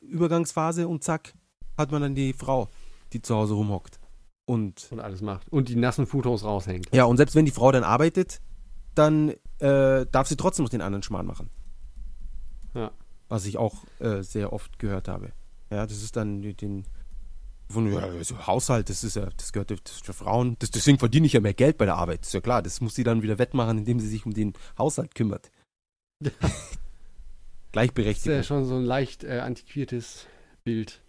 [0.00, 1.34] Übergangsphase und zack,
[1.76, 2.68] hat man dann die Frau,
[3.12, 4.00] die zu Hause rumhockt
[4.46, 5.48] und, und alles macht.
[5.52, 6.94] Und die nassen Fotos raushängt.
[6.94, 8.40] Ja, und selbst wenn die Frau dann arbeitet,
[8.94, 11.50] dann äh, darf sie trotzdem noch den anderen Schmarrn machen.
[12.74, 12.90] Ja.
[13.28, 15.32] Was ich auch äh, sehr oft gehört habe.
[15.70, 16.84] Ja, das ist dann den
[17.70, 20.56] von ja, also Haushalt, das ist ja, das gehört das für Frauen.
[20.58, 22.24] Das, deswegen verdiene ich ja mehr Geld bei der Arbeit.
[22.24, 25.14] ist ja klar, das muss sie dann wieder wettmachen, indem sie sich um den Haushalt
[25.14, 25.50] kümmert.
[26.24, 26.30] Ja.
[27.72, 28.26] Gleichberechtigt.
[28.26, 30.26] Das ist ja schon so ein leicht äh, antiquiertes
[30.64, 31.02] Bild.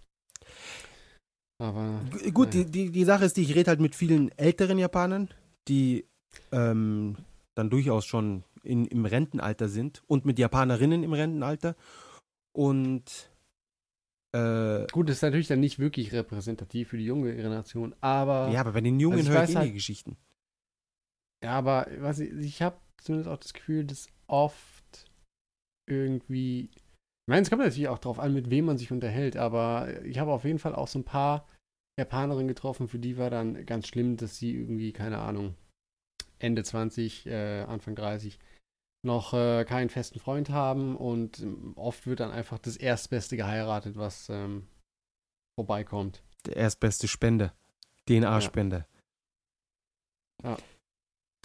[1.60, 2.02] Aber.
[2.34, 5.30] Gut, die, die, die Sache ist, die ich rede halt mit vielen älteren Japanern,
[5.70, 6.06] die
[6.52, 7.16] ähm,
[7.56, 11.76] dann durchaus schon in, im Rentenalter sind und mit Japanerinnen im Rentenalter.
[12.52, 13.30] Und
[14.34, 18.50] äh, Gut, das ist natürlich dann nicht wirklich repräsentativ für die junge Generation, aber.
[18.52, 20.18] Ja, aber bei den Jungen also höre ich halt, Geschichten.
[21.44, 25.10] Ja, aber was ich, ich habe zumindest auch das Gefühl, dass oft
[25.88, 26.70] irgendwie
[27.30, 30.18] ich meine, es kommt natürlich auch darauf an, mit wem man sich unterhält, aber ich
[30.18, 31.48] habe auf jeden Fall auch so ein paar
[32.00, 35.54] Japanerinnen getroffen, für die war dann ganz schlimm, dass sie irgendwie, keine Ahnung,
[36.40, 38.40] Ende 20, äh, Anfang 30
[39.06, 43.96] noch äh, keinen festen Freund haben und ähm, oft wird dann einfach das Erstbeste geheiratet,
[43.96, 44.68] was ähm,
[45.58, 46.22] vorbeikommt.
[46.46, 47.54] Der erstbeste Spender.
[48.08, 48.88] DNA-Spender.
[50.44, 50.52] Ja.
[50.52, 50.58] ja.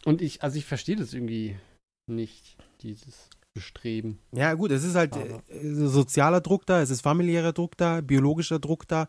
[0.05, 1.57] Und ich, also ich verstehe das irgendwie
[2.07, 4.19] nicht, dieses bestreben.
[4.33, 8.59] Ja, gut, es ist halt äh, sozialer Druck da, es ist familiärer Druck da, biologischer
[8.59, 9.09] Druck da.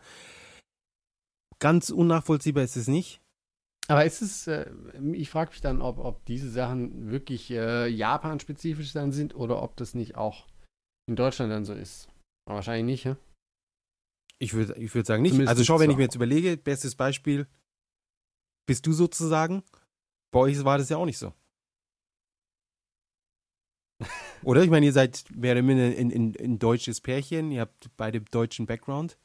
[1.60, 3.22] Ganz unnachvollziehbar ist es nicht.
[3.88, 4.72] Aber ist es, äh,
[5.14, 9.76] ich frage mich dann, ob, ob diese Sachen wirklich äh, Japan-spezifisch dann sind oder ob
[9.78, 10.48] das nicht auch
[11.08, 12.08] in Deutschland dann so ist.
[12.48, 13.18] Aber wahrscheinlich nicht, ja?
[14.40, 15.32] Ich würde ich würd sagen nicht.
[15.32, 17.48] Zumindest also schau, wenn ich mir jetzt überlege, bestes Beispiel,
[18.68, 19.64] bist du sozusagen,
[20.34, 21.34] bei euch war das ja auch nicht so.
[24.44, 24.64] Oder?
[24.64, 28.20] Ich meine, ihr seid mehr oder minder ein, ein, ein deutsches Pärchen, ihr habt beide
[28.22, 29.18] deutschen Background,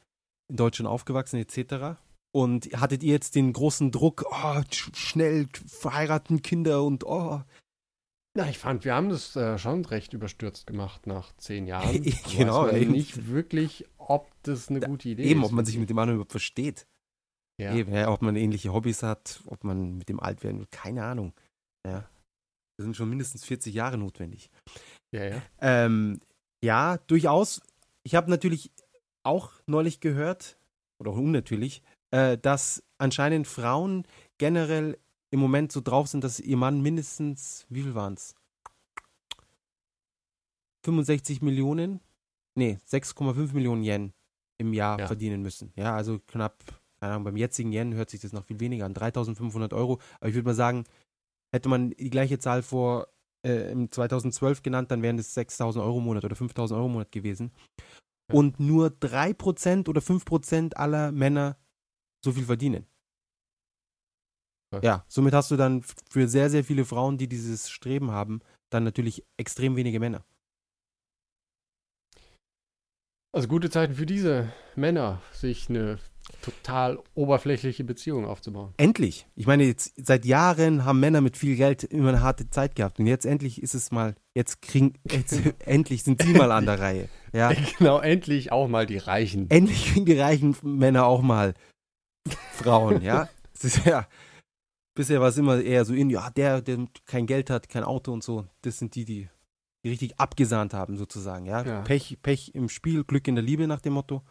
[0.48, 2.00] in Deutschland aufgewachsen etc.
[2.32, 7.42] Und hattet ihr jetzt den großen Druck, oh, schnell verheiraten, Kinder und oh.
[8.34, 12.02] Na, ich fand, wir haben das äh, schon recht überstürzt gemacht nach zehn Jahren.
[12.36, 12.66] genau.
[12.66, 15.36] Weiß nicht wirklich, ob das eine gute Idee eben, ist.
[15.36, 16.86] Eben, ob man sich mit dem anderen überhaupt versteht.
[17.60, 17.74] Ja.
[17.74, 21.04] Eben, ja, ob man ähnliche Hobbys hat, ob man mit dem alt werden will, keine
[21.04, 21.34] Ahnung.
[21.84, 22.08] Ja.
[22.78, 24.50] Da sind schon mindestens 40 Jahre notwendig.
[25.12, 25.42] Ja, ja.
[25.60, 26.20] Ähm,
[26.62, 27.60] ja, durchaus.
[28.04, 28.70] Ich habe natürlich
[29.24, 30.58] auch neulich gehört,
[30.98, 34.06] oder unnatürlich, äh, dass anscheinend Frauen
[34.38, 34.98] generell
[35.30, 38.34] im Moment so drauf sind, dass ihr Mann mindestens, wie viel waren es?
[40.84, 42.00] 65 Millionen,
[42.56, 44.12] nee, 6,5 Millionen Yen
[44.58, 45.06] im Jahr Ja.
[45.06, 45.72] verdienen müssen.
[45.76, 46.64] Ja, also knapp,
[47.00, 50.00] keine Ahnung, beim jetzigen Yen hört sich das noch viel weniger an, 3500 Euro.
[50.20, 50.84] Aber ich würde mal sagen,
[51.54, 53.08] hätte man die gleiche Zahl vor
[53.46, 56.92] äh, im 2012 genannt, dann wären es 6000 Euro im Monat oder 5000 Euro im
[56.92, 57.52] Monat gewesen.
[58.30, 58.36] Ja.
[58.38, 61.56] Und nur 3% oder 5% aller Männer
[62.24, 62.86] so viel verdienen.
[64.72, 64.80] Ja.
[64.82, 68.40] Ja, somit hast du dann für sehr, sehr viele Frauen, die dieses Streben haben,
[68.70, 70.24] dann natürlich extrem wenige Männer.
[73.32, 75.98] Also gute Zeiten für diese Männer, sich eine
[76.42, 78.72] total oberflächliche Beziehung aufzubauen.
[78.76, 79.26] Endlich.
[79.34, 82.98] Ich meine, jetzt seit Jahren haben Männer mit viel Geld immer eine harte Zeit gehabt.
[82.98, 86.78] Und jetzt endlich ist es mal, jetzt kriegen, jetzt endlich sind sie mal an der
[86.78, 87.08] Reihe.
[87.32, 87.52] Ja.
[87.78, 89.48] Genau, endlich auch mal die Reichen.
[89.50, 91.54] Endlich kriegen die reichen Männer auch mal
[92.52, 93.28] Frauen, ja.
[93.52, 94.08] Das ist ja.
[94.94, 98.12] Bisher war es immer eher so in, ja, der, der kein Geld hat, kein Auto
[98.12, 99.28] und so, das sind die, die,
[99.84, 101.62] die richtig abgesahnt haben, sozusagen, ja.
[101.64, 101.82] Ja.
[101.82, 104.22] Pech, Pech im Spiel, Glück in der Liebe nach dem Motto.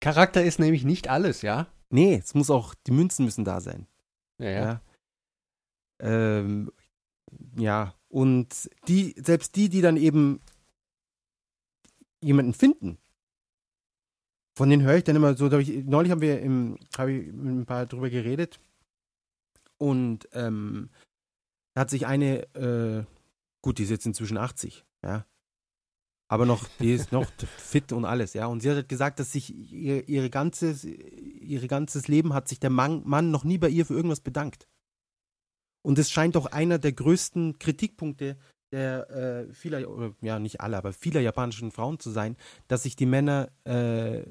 [0.00, 1.68] Charakter ist nämlich nicht alles, ja?
[1.90, 3.86] Nee, es muss auch, die Münzen müssen da sein.
[4.38, 4.60] Ja, Ja.
[4.60, 4.80] ja.
[6.00, 6.72] Ähm,
[7.56, 10.40] ja, und die, selbst die, die dann eben
[12.20, 12.98] jemanden finden,
[14.58, 17.32] von denen höre ich dann immer so, hab ich, neulich haben wir im, habe ich
[17.32, 18.58] mit ein paar drüber geredet.
[19.78, 20.90] Und ähm,
[21.74, 23.04] da hat sich eine, äh,
[23.62, 25.24] gut, die ist jetzt inzwischen 80, ja,
[26.26, 29.54] aber noch, die ist noch fit und alles, ja, und sie hat gesagt, dass sich
[29.54, 33.86] ihr, ihre ganzes, ihre ganzes Leben hat sich der Mann, Mann noch nie bei ihr
[33.86, 34.66] für irgendwas bedankt.
[35.82, 38.36] Und es scheint auch einer der größten Kritikpunkte
[38.72, 42.36] der äh, vieler, oder, ja nicht alle, aber vieler japanischen Frauen zu sein,
[42.66, 44.24] dass sich die Männer äh,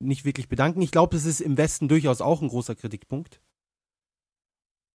[0.00, 0.80] nicht wirklich bedanken.
[0.82, 3.40] Ich glaube, das ist im Westen durchaus auch ein großer Kritikpunkt.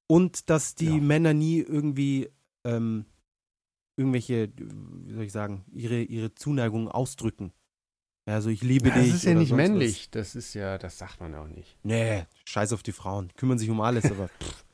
[0.07, 1.01] Und dass die Ja.
[1.01, 2.29] Männer nie irgendwie
[2.65, 3.05] ähm,
[3.97, 7.53] irgendwelche, wie soll ich sagen, ihre, ihre Zuneigung ausdrücken.
[8.27, 9.13] Ja, Also ich liebe Das dich.
[9.13, 9.69] ist ja nicht sonst was.
[9.69, 10.09] männlich.
[10.11, 11.77] Das ist ja, das sagt man auch nicht.
[11.83, 13.33] Nee, scheiß auf die Frauen.
[13.35, 14.65] Kümmern sich um alles, aber pff,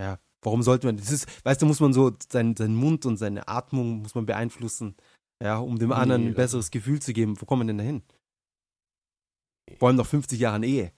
[0.00, 0.96] ja, warum sollte man?
[0.96, 4.24] Das ist, weißt du, muss man so seinen, seinen Mund und seine Atmung muss man
[4.26, 4.94] beeinflussen,
[5.42, 7.40] ja, um dem anderen Nee, ein das- besseres Gefühl zu geben.
[7.40, 8.02] Wo kommen wir denn da hin?
[9.78, 10.92] Vor allem nach 50 Jahren Ehe.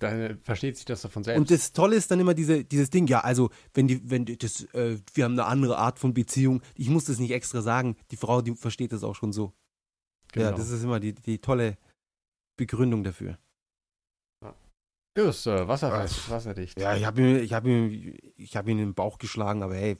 [0.00, 1.40] Da versteht sich das doch von selbst.
[1.40, 4.38] Und das Tolle ist dann immer diese, dieses Ding, ja, also, wenn die, wenn die,
[4.38, 7.96] das, äh, wir haben eine andere Art von Beziehung, ich muss das nicht extra sagen,
[8.12, 9.52] die Frau, die versteht das auch schon so.
[10.36, 10.56] Ja, Genau.
[10.56, 11.78] das ist immer die, die tolle
[12.56, 13.38] Begründung dafür.
[15.14, 16.78] Du bist äh, wasserfest, wasserdicht.
[16.78, 19.74] Ja, ich habe ihm, ich hab ihm, ich hab ihn in den Bauch geschlagen, aber
[19.74, 19.96] hey,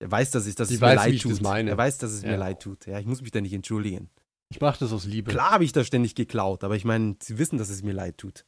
[0.00, 1.30] er weiß, dass, ich, dass Die es mir weiß, leid wie ich tut.
[1.32, 1.70] das meine.
[1.70, 2.36] Er weiß, dass es mir Ja.
[2.38, 2.86] leid tut.
[2.86, 4.10] Ja, ich muss mich da nicht entschuldigen.
[4.52, 5.30] Ich mach das aus Liebe.
[5.30, 8.18] Klar habe ich da ständig geklaut, aber ich meine, sie wissen, dass es mir leid
[8.18, 8.44] tut.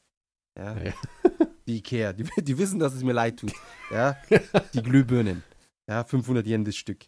[0.56, 0.94] Ja, Ja, ja.
[1.66, 3.52] die Ikea, die, die wissen, dass es mir leid tut.
[3.90, 4.16] Ja,
[4.74, 5.42] die Glühbirnen.
[5.88, 7.06] Ja, 500 Yen das Stück.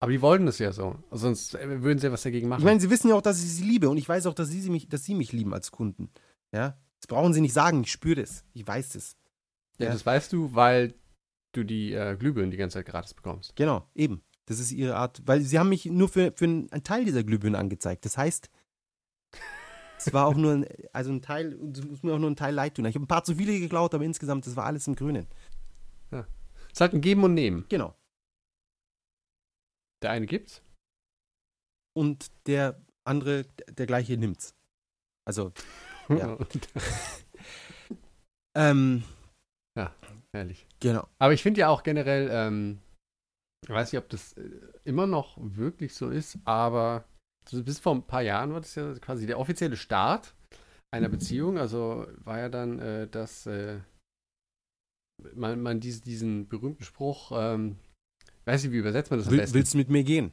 [0.00, 0.96] Aber die wollten das ja so.
[1.12, 2.60] Sonst äh, würden sie ja was dagegen machen.
[2.60, 4.48] Ich meine, sie wissen ja auch, dass ich sie liebe und ich weiß auch, dass
[4.48, 6.10] sie, sie mich, dass sie mich lieben als Kunden.
[6.52, 7.82] Ja, das brauchen sie nicht sagen.
[7.82, 8.44] Ich spüre das.
[8.52, 9.16] Ich weiß das.
[9.78, 9.92] ja, ja.
[9.92, 10.94] das weißt du, weil
[11.52, 13.54] du die äh, Glühbirnen die ganze Zeit gratis bekommst.
[13.56, 14.22] Genau, eben.
[14.50, 17.54] Das ist ihre Art, weil sie haben mich nur für, für einen Teil dieser Glühbirnen
[17.54, 18.04] angezeigt.
[18.04, 18.50] Das heißt,
[19.96, 22.52] es war auch nur ein, also ein Teil, es muss mir auch nur ein Teil
[22.52, 22.84] leid tun.
[22.86, 25.28] Ich habe ein paar zu viele geklaut, aber insgesamt, das war alles im Grünen.
[26.10, 26.24] Es
[26.72, 27.64] ist halt ein Geben und Nehmen.
[27.68, 27.94] Genau.
[30.02, 30.62] Der eine gibt's.
[31.94, 34.56] Und der andere, der gleiche nimmt's.
[35.24, 35.52] Also,
[36.08, 36.38] Ja.
[38.56, 39.04] Ähm,
[40.32, 40.66] Herrlich.
[40.80, 41.06] genau.
[41.18, 42.80] Aber ich finde ja auch generell, ähm,
[43.62, 44.50] ich weiß nicht, ob das äh,
[44.84, 47.04] immer noch wirklich so ist, aber
[47.50, 50.34] bis vor ein paar Jahren war das ja quasi der offizielle Start
[50.92, 51.58] einer Beziehung.
[51.58, 53.80] Also war ja dann, äh, dass äh,
[55.34, 57.76] man, man dies, diesen berühmten Spruch, ähm,
[58.44, 59.54] weiß nicht, wie übersetzt man das am Will, besten?
[59.54, 60.32] willst du mit mir gehen?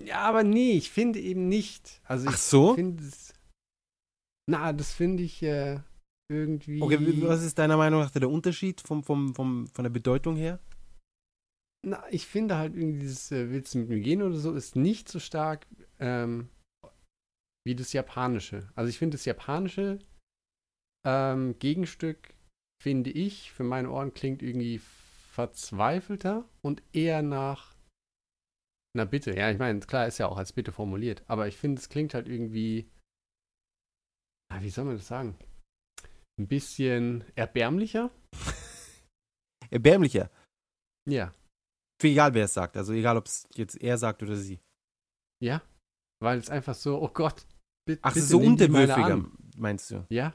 [0.00, 2.00] Ja, aber nee, ich finde eben nicht.
[2.04, 2.76] Also Ach so?
[4.46, 5.80] Na, das finde ich äh,
[6.30, 6.82] irgendwie.
[6.82, 10.58] Okay, was ist deiner Meinung nach der Unterschied vom, vom, vom, von der Bedeutung her?
[11.84, 14.76] Na, ich finde halt irgendwie dieses äh, Willst du mit mir gehen oder so ist
[14.76, 15.66] nicht so stark
[15.98, 16.48] ähm,
[17.66, 18.70] wie das Japanische.
[18.74, 19.98] Also ich finde das Japanische
[21.04, 22.34] ähm, Gegenstück,
[22.82, 27.74] finde ich, für meine Ohren klingt irgendwie verzweifelter und eher nach
[28.94, 29.34] einer Bitte.
[29.36, 32.14] Ja, ich meine, klar ist ja auch als Bitte formuliert, aber ich finde, es klingt
[32.14, 32.90] halt irgendwie,
[34.60, 35.36] wie soll man das sagen?
[36.38, 38.10] Ein bisschen erbärmlicher.
[39.70, 40.30] Erbärmlicher.
[41.08, 41.34] Ja.
[42.02, 42.76] Egal, wer es sagt.
[42.76, 44.60] Also egal, ob es jetzt er sagt oder sie.
[45.42, 45.62] Ja,
[46.22, 47.46] weil es einfach so, oh Gott.
[47.86, 49.32] bi- Ach, bitte so unterwürfiger, an.
[49.56, 50.06] meinst du?
[50.10, 50.34] Ja,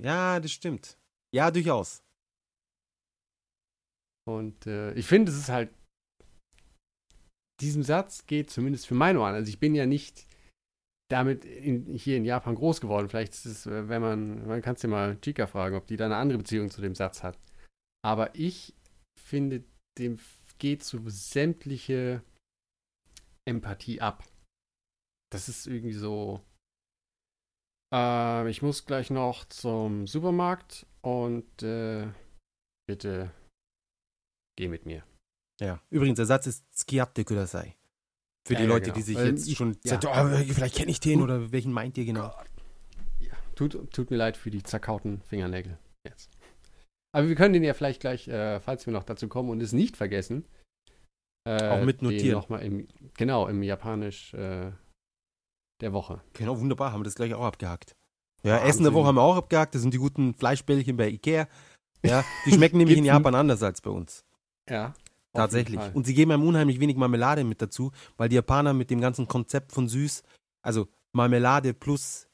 [0.00, 0.96] Ja, das stimmt.
[1.34, 2.02] Ja, durchaus.
[4.28, 5.70] und äh, ich finde, es ist halt,
[7.60, 9.34] diesem Satz geht zumindest für meine Ohren.
[9.34, 10.26] Also ich bin ja nicht
[11.10, 13.08] damit in, hier in Japan groß geworden.
[13.08, 15.96] Vielleicht ist es, äh, wenn man, man kann es ja mal Chika fragen, ob die
[15.96, 17.38] da eine andere Beziehung zu dem Satz hat.
[18.04, 18.74] Aber ich
[19.20, 19.64] finde,
[19.98, 20.18] dem
[20.58, 22.22] geht so sämtliche
[23.48, 24.24] Empathie ab.
[25.30, 26.40] Das ist irgendwie so.
[27.94, 32.08] Äh, ich muss gleich noch zum Supermarkt und äh,
[32.88, 33.32] bitte
[34.56, 35.04] geh mit mir.
[35.60, 35.80] Ja.
[35.90, 37.76] Übrigens, der Satz ist Skiatte kudasai.
[38.46, 38.94] Für Ja, die ja, Leute, genau.
[38.96, 40.00] die sich Weil jetzt ich- schon ja.
[40.00, 42.34] sagt, oh, vielleicht kenne ich den oder welchen meint ihr genau?
[43.20, 46.30] Ja, tut, tut mir leid für die zerkauten Fingernägel jetzt.
[47.12, 49.72] Aber wir können den ja vielleicht gleich, äh, falls wir noch dazu kommen und es
[49.72, 50.46] nicht vergessen,
[51.44, 52.38] äh, Auch mitnotieren.
[52.38, 54.70] Noch mal im, genau, im Japanisch äh,
[55.80, 56.22] der Woche.
[56.34, 57.96] Genau, wunderbar, haben wir das gleich auch abgehakt.
[58.42, 58.68] Ja, Wahnsinn.
[58.68, 59.74] Essen der Woche haben wir auch abgehakt.
[59.74, 61.48] Das sind die guten Fleischbällchen bei Ikea.
[62.04, 64.24] Ja, die schmecken nämlich in Japan anders als bei uns.
[64.68, 64.94] Ja.
[65.32, 65.80] Tatsächlich.
[65.94, 69.26] Und sie geben einem unheimlich wenig Marmelade mit dazu, weil die Japaner mit dem ganzen
[69.26, 70.22] Konzept von süß,
[70.62, 72.28] also Marmelade plus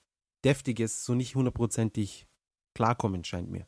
[0.44, 2.26] deftiges, so nicht hundertprozentig
[2.74, 3.66] klarkommen, scheint mir.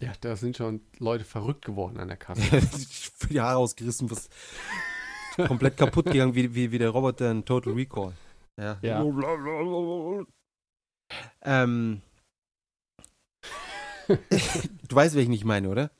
[0.00, 2.42] Ja, da sind schon Leute verrückt geworden an der Kasse.
[2.42, 4.28] Für die Haare ausgerissen, was
[5.36, 8.12] komplett kaputt gegangen, wie, wie, wie der Roboter in Total Recall.
[8.58, 8.78] Ja.
[8.82, 9.02] Ja.
[11.42, 12.02] Ähm,
[14.08, 15.90] du weißt, welchen ich meine, oder?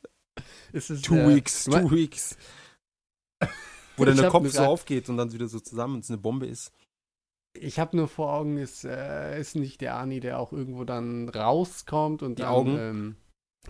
[0.72, 2.36] Ist es, Two äh, Weeks, du mein- Two Weeks.
[3.96, 6.18] Wo dann der Kopf so grad- aufgeht und dann wieder so zusammen und es eine
[6.18, 6.70] Bombe ist.
[7.58, 11.30] Ich habe nur vor Augen, ist, äh, ist nicht der Ani, der auch irgendwo dann
[11.30, 12.76] rauskommt und Die dann, Augen?
[12.78, 13.16] Ähm,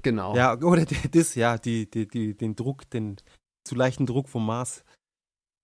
[0.02, 0.34] genau.
[0.36, 3.16] Ja, oder das, ja, die, die, die, den Druck, den
[3.64, 4.84] zu leichten Druck vom Mars.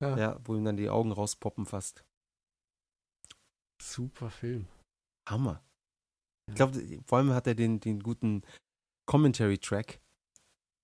[0.03, 0.19] Ja.
[0.19, 2.05] Ja, wo ihm dann die Augen rauspoppen fast.
[3.81, 4.67] Super Film.
[5.29, 5.63] Hammer.
[6.49, 6.49] Ja.
[6.49, 8.43] Ich glaube, vor allem hat er den, den guten
[9.07, 10.01] Commentary-Track,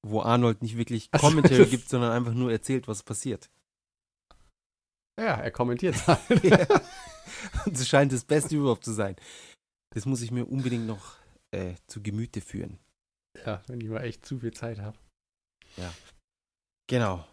[0.06, 1.10] wo Arnold nicht wirklich.
[1.10, 3.50] Commentary gibt, sondern einfach nur erzählt, was passiert.
[5.18, 6.20] Ja, er kommentiert halt.
[7.66, 9.16] Und es scheint das Beste überhaupt zu sein.
[9.90, 11.16] Das muss ich mir unbedingt noch
[11.50, 12.78] äh, zu Gemüte führen.
[13.46, 14.98] Ja, wenn ich mal echt zu viel Zeit habe.
[16.88, 17.24] Genau.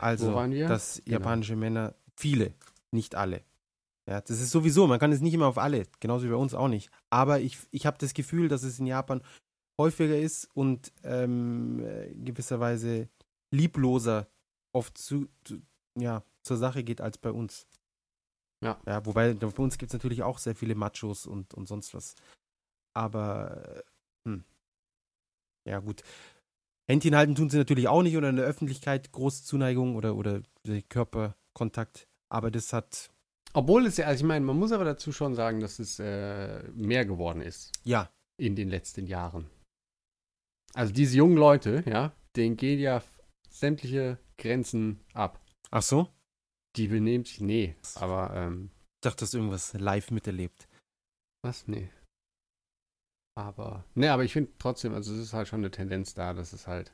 [0.00, 0.68] Also, Wo waren wir?
[0.68, 1.18] dass Genau.
[1.18, 2.54] japanische Männer, viele,
[2.92, 3.42] nicht alle.
[4.08, 6.52] Ja, das ist sowieso, man kann es nicht immer auf alle, genauso wie bei uns
[6.54, 6.90] auch nicht.
[7.10, 9.22] Aber ich, ich habe das Gefühl, dass es in Japan
[9.80, 13.08] häufiger ist und ähm, äh, in gewisser Weise
[13.50, 14.28] liebloser
[14.74, 15.62] oft zu, zu,
[15.98, 17.66] ja, zur Sache geht als bei uns.
[18.62, 18.78] Ja.
[18.86, 22.14] ja wobei bei uns gibt es natürlich auch sehr viele Machos und, und sonst was.
[22.94, 23.82] Aber, äh,
[24.28, 24.44] hm.
[25.66, 26.02] Ja gut.
[26.90, 30.42] Händchen halten tun sie natürlich auch nicht oder in der Öffentlichkeit große Zuneigung oder, oder
[30.90, 32.06] Körperkontakt.
[32.30, 33.10] Aber das hat,
[33.54, 36.62] Obwohl es ja, also ich meine, man muss aber dazu schon sagen, dass es äh,
[36.74, 39.48] mehr geworden ist ja, in den letzten Jahren.
[40.74, 43.02] Also diese jungen Leute, ja, denen gehen ja
[43.48, 45.40] sämtliche Grenzen ab.
[45.70, 46.08] ach so?
[46.76, 50.68] Die benehmen sich, nee, aber, ähm, Ich dachte, du hast irgendwas live miterlebt.
[51.42, 51.68] was?
[51.68, 51.88] Nee.
[53.36, 56.52] Aber, nee, aber ich finde trotzdem, also es ist halt schon eine Tendenz da, dass
[56.52, 56.92] es halt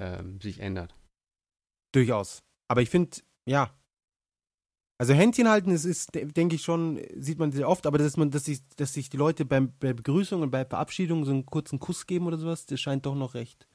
[0.00, 0.94] ähm, sich ändert.
[1.94, 2.42] Durchaus.
[2.68, 3.76] Aber ich finde, ja.
[4.98, 8.16] Also Händchen halten, es ist, de- denke ich schon, sieht man sehr oft, aber dass
[8.16, 11.44] man, dass sich, dass sich die Leute beim, bei Begrüßung und bei Verabschiedung so einen
[11.44, 13.66] kurzen Kuss geben oder sowas, das scheint doch noch recht.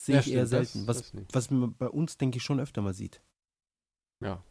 [0.00, 0.86] Sehe Ja, ich eher stimmt, das- selten.
[0.88, 3.22] was, das was man bei uns, denke ich, schon öfter mal sieht.
[4.22, 4.42] Ja.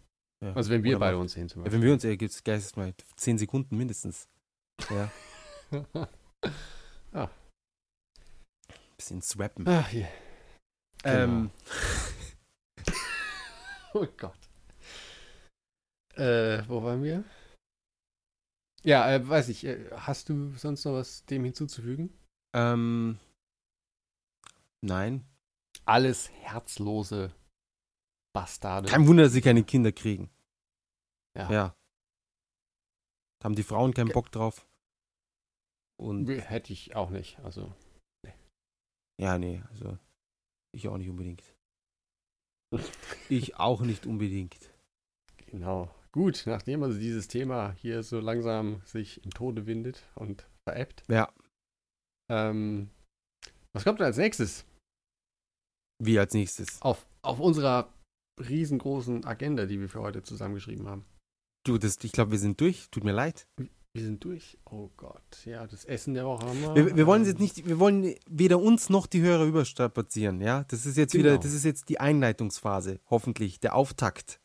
[0.43, 0.53] Ja.
[0.53, 1.79] Also wenn wir Oder beide mal- uns sehen zum Ja, Beispiel.
[1.79, 4.27] wenn wir uns, äh, gibt's geistes mal zehn Sekunden mindestens.
[4.89, 5.11] Ja,
[7.13, 7.29] ah,
[8.97, 9.67] bisschen swappen.
[9.67, 10.05] ach, je.
[11.03, 11.51] Ähm,
[13.93, 14.37] Oh Gott.
[16.15, 17.23] Äh, wo waren wir?
[18.83, 19.63] Ja, äh, weiß ich.
[19.65, 22.13] Äh, hast du sonst noch was dem hinzuzufügen?
[22.53, 23.19] ähm,
[24.81, 25.25] nein.
[25.85, 27.33] Alles herzlose
[28.33, 28.89] Bastarde.
[28.89, 30.29] Kein Wunder, dass sie keine Kinder kriegen.
[31.37, 31.49] Ja.
[31.51, 31.75] Ja.
[33.39, 34.67] Da haben die Frauen keinen Bock drauf.
[35.97, 37.39] Und Hätte ich auch nicht.
[37.39, 37.73] Also,
[39.19, 39.97] ja, nee, also
[40.73, 41.43] ich auch nicht unbedingt.
[43.29, 44.57] Ich auch nicht unbedingt.
[45.47, 45.93] genau.
[46.11, 51.03] Gut, nachdem also dieses Thema hier so langsam sich im Tode windet und veräppt.
[51.09, 51.31] Ja.
[52.31, 52.89] Ähm,
[53.73, 54.65] was kommt denn als nächstes
[56.01, 56.81] Wie als nächstes?
[56.81, 57.93] auf, auf unserer
[58.39, 61.05] riesengroßen Agenda, die wir für heute zusammengeschrieben haben?
[61.65, 62.89] Du, das, ich glaube, wir sind durch.
[62.91, 63.47] Tut mir leid.
[63.95, 64.57] Wir sind durch.
[64.65, 65.45] Oh Gott.
[65.45, 66.75] Ja, das Essen der Woche haben wir.
[66.75, 70.65] Wir, wir wollen jetzt nicht, wir wollen weder uns noch die Hörer überstrapazieren, ja?
[70.65, 71.41] Das ist jetzt wieder, Genau.
[71.41, 74.41] das ist jetzt die Einleitungsphase, hoffentlich, der Auftakt.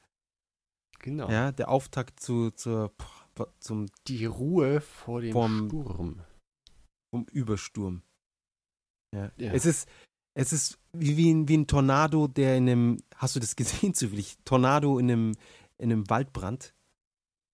[1.01, 1.29] Genau.
[1.31, 2.93] Ja, der Auftakt zu, zur,
[3.59, 6.23] zum, Die Ruhe vor dem Vom- Sturm.
[7.13, 8.03] vom Übersturm.
[9.13, 9.33] Ja.
[9.37, 9.53] Ja.
[9.53, 9.89] Es ist,
[10.35, 13.95] Es ist wie, wie, ein, wie ein Tornado, der in einem, hast du das gesehen
[13.95, 14.37] zufällig?
[14.45, 15.33] Tornado in einem,
[15.79, 16.73] in einem Waldbrand.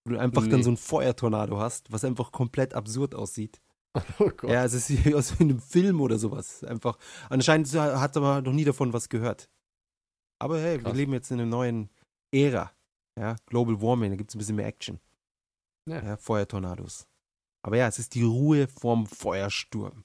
[0.07, 0.63] Wo du einfach dann Nee.
[0.63, 3.61] so ein Feuertornado hast, was einfach komplett absurd aussieht.
[4.21, 4.51] Oh Gott.
[4.51, 6.63] Ja, es ist wie aus einem Film oder sowas.
[6.65, 6.99] Einfach.
[7.31, 9.49] Anscheinend hat aber noch nie davon was gehört.
[10.39, 10.97] Aber hey, wir Krass.
[10.97, 11.89] leben jetzt in einer neuen
[12.31, 12.73] Ära.
[13.19, 15.01] Ja, Global Warming, da gibt es ein bisschen mehr Action.
[15.89, 16.03] Ja.
[16.05, 17.09] Ja, Feuertornados.
[17.65, 20.05] Aber ja, es ist die Ruhe vorm Feuersturm.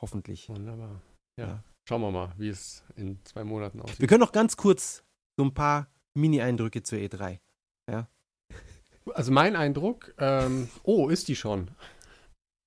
[0.00, 0.48] Hoffentlich.
[0.48, 1.02] Wunderbar.
[1.38, 1.46] Ja.
[1.46, 1.64] Ja.
[1.88, 4.00] Schauen wir mal, wie es in zwei Monaten aussieht.
[4.00, 5.04] Wir können noch ganz kurz
[5.36, 7.38] so ein paar Mini-Eindrücke zur E E3.
[9.14, 11.70] Also mein Eindruck, ähm, oh, ist die schon.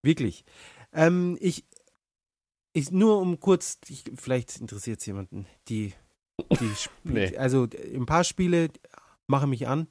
[0.03, 0.45] Wirklich.
[0.93, 1.65] Ähm, ich,
[2.73, 5.93] ich, nur um kurz, ich, vielleicht interessiert es jemanden, die,
[6.59, 6.71] die
[7.03, 7.35] Nee.
[7.37, 8.69] also ein paar Spiele
[9.27, 9.87] machen mich an.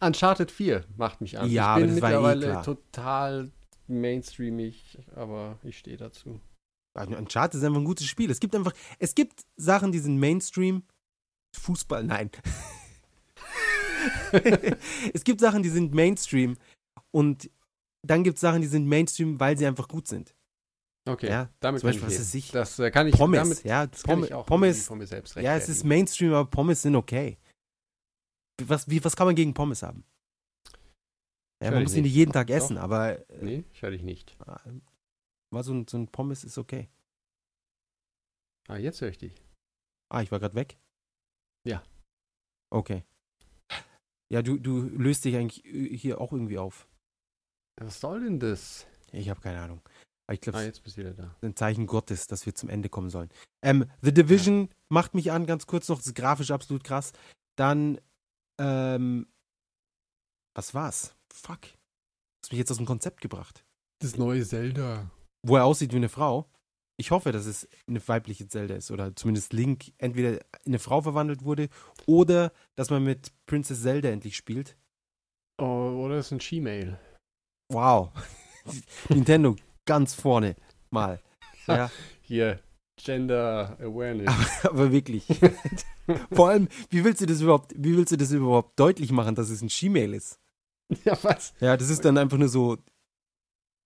[0.00, 1.50] Uncharted 4 macht mich an.
[1.50, 2.62] Ja, ich bin das war eh mittlerweile klar.
[2.62, 3.50] total
[3.88, 6.40] mainstreamig, aber ich stehe dazu.
[6.96, 8.30] Also Uncharted ist einfach ein gutes Spiel.
[8.30, 10.82] Es gibt einfach, es gibt Sachen, die sind Mainstream.
[11.56, 12.30] Fußball, nein.
[15.14, 16.56] es gibt Sachen, die sind Mainstream
[17.10, 17.50] und
[18.06, 20.34] dann gibt es Sachen, die sind Mainstream, weil sie einfach gut sind.
[21.08, 23.64] Okay, Ja, damit zum kann Beispiel, ich was ich, Das äh, kann ich Pommes, damit
[23.64, 25.84] ja, das kann Pommes, ich auch Pommes mir selbst ja, es ist.
[25.84, 27.38] Mainstream, aber Pommes sind okay.
[28.62, 30.04] Was, wie, was kann man gegen Pommes haben?
[31.62, 32.54] Ja, man muss die nicht jeden Tag Doch.
[32.54, 34.36] essen, aber äh, Nee, ich höre dich nicht.
[35.50, 36.88] war so, ein, so ein Pommes ist okay.
[38.68, 39.32] Ah, jetzt höre ich dich.
[40.10, 40.78] Ah, ich war gerade weg?
[41.64, 41.82] Ja.
[42.70, 43.04] Okay.
[44.30, 46.86] Ja, du, du löst dich eigentlich äh, hier auch irgendwie auf.
[47.80, 48.86] Was soll denn das?
[49.12, 49.80] Ich habe keine Ahnung.
[50.26, 51.24] Aber ich glaube, Ah, jetzt bist du wieder da.
[51.24, 53.30] ist ein Zeichen Gottes, dass wir zum Ende kommen sollen.
[53.62, 55.96] Ähm, The Division macht mich an, ganz kurz noch.
[55.98, 57.12] Das ist grafisch absolut krass.
[57.56, 57.98] Dann,
[58.60, 59.26] ähm,
[60.54, 61.14] was war's?
[61.32, 61.60] Fuck.
[62.44, 63.64] Hast mich jetzt aus dem Konzept gebracht.
[64.00, 65.10] Das neue Zelda.
[65.42, 66.50] Wo er aussieht wie eine Frau.
[67.00, 71.00] Ich hoffe, dass es eine weibliche Zelda ist oder zumindest Link entweder in eine Frau
[71.00, 71.68] verwandelt wurde
[72.06, 74.76] oder dass man mit Princess Zelda endlich spielt.
[75.60, 76.98] Oh, oder ist ein Gmail.
[77.70, 78.10] Wow.
[79.08, 80.56] Nintendo ganz vorne
[80.90, 81.20] mal.
[81.68, 81.90] Ja,
[82.22, 82.60] Hier,
[82.96, 84.32] Gender Awareness.
[84.64, 85.26] aber wirklich.
[86.32, 89.50] Vor allem, wie willst du das überhaupt, wie willst du das überhaupt deutlich machen, dass
[89.50, 90.40] es ein Gmail ist?
[91.04, 91.52] ja, was?
[91.60, 92.78] Ja, das ist dann einfach nur so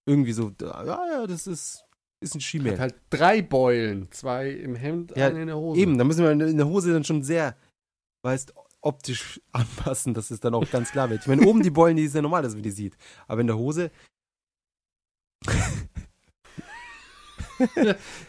[0.07, 1.85] irgendwie so, ja, ja, das ist,
[2.23, 2.79] ist ein Hat Gmail.
[2.79, 4.11] halt drei Beulen.
[4.13, 5.81] Zwei im Hemd, Ja, eine in der Hose.
[5.81, 7.57] Eben, da müssen wir in der Hose dann schon sehr,
[8.23, 11.23] weißt, optisch anpassen, dass es dann auch ganz klar wird.
[11.23, 12.97] Ich meine, oben die Beulen, die ist ja normal, dass man die sieht.
[13.27, 13.91] Aber in der Hose,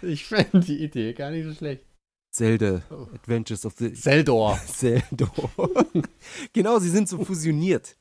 [0.02, 1.86] Ich fände die Idee gar nicht so schlecht.
[2.32, 3.08] Zelda, Oh.
[3.14, 4.60] Adventures of the Zeldor.
[4.68, 5.32] Zelda.
[6.52, 7.96] genau, sie sind so fusioniert.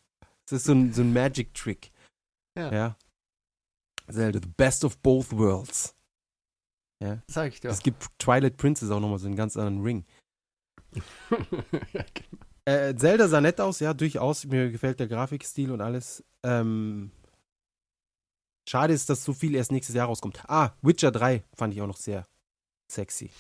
[0.47, 1.91] Das ist so ein, so ein Magic-Trick.
[2.59, 2.73] Ja.
[2.73, 2.97] ja.
[4.13, 5.95] Zelda, the best of both worlds.
[7.27, 7.71] Sag ich doch.
[7.71, 10.05] Es gibt Twilight Princess auch nochmal so einen ganz anderen Ring.
[10.95, 12.43] ja, genau.
[12.65, 14.45] Äh, Zelda sah nett aus, ja, durchaus.
[14.45, 16.25] Mir gefällt der Grafikstil und alles.
[16.45, 17.11] Ähm,
[18.69, 20.45] schade ist, dass so viel erst nächstes Jahr rauskommt.
[20.49, 22.25] Ah, Witcher 3 fand ich auch noch sehr
[22.89, 23.33] sexy.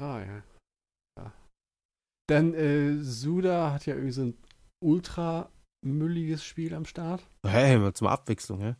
[0.00, 0.42] Ah, ja.
[1.20, 1.32] ja.
[2.26, 4.36] Dann, äh, Suda hat ja irgendwie so ein
[4.80, 5.52] ultra
[5.82, 7.24] mülliges Spiel am Start.
[7.46, 8.74] Hey, mal zum Abwechslung, hä?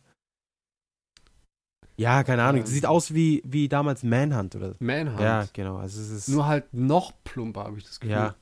[1.99, 2.61] Ja, keine Ahnung.
[2.61, 2.67] Ähm.
[2.67, 5.19] Sieht aus wie, wie damals Manhunt oder Manhunt.
[5.19, 5.77] Ja, genau.
[5.77, 8.15] Also es ist Nur halt noch plumper, habe ich das Gefühl.
[8.15, 8.35] ja.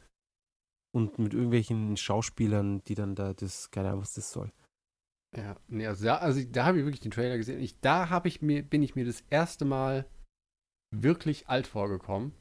[0.95, 4.51] Und mit irgendwelchen Schauspielern, die dann da das, keine Ahnung, was das soll.
[5.35, 7.59] Ja, nee, also da, also da habe ich wirklich den Trailer gesehen.
[7.59, 10.07] Ich, da habe ich mir, bin ich mir das erste Mal
[10.95, 12.33] wirklich alt vorgekommen.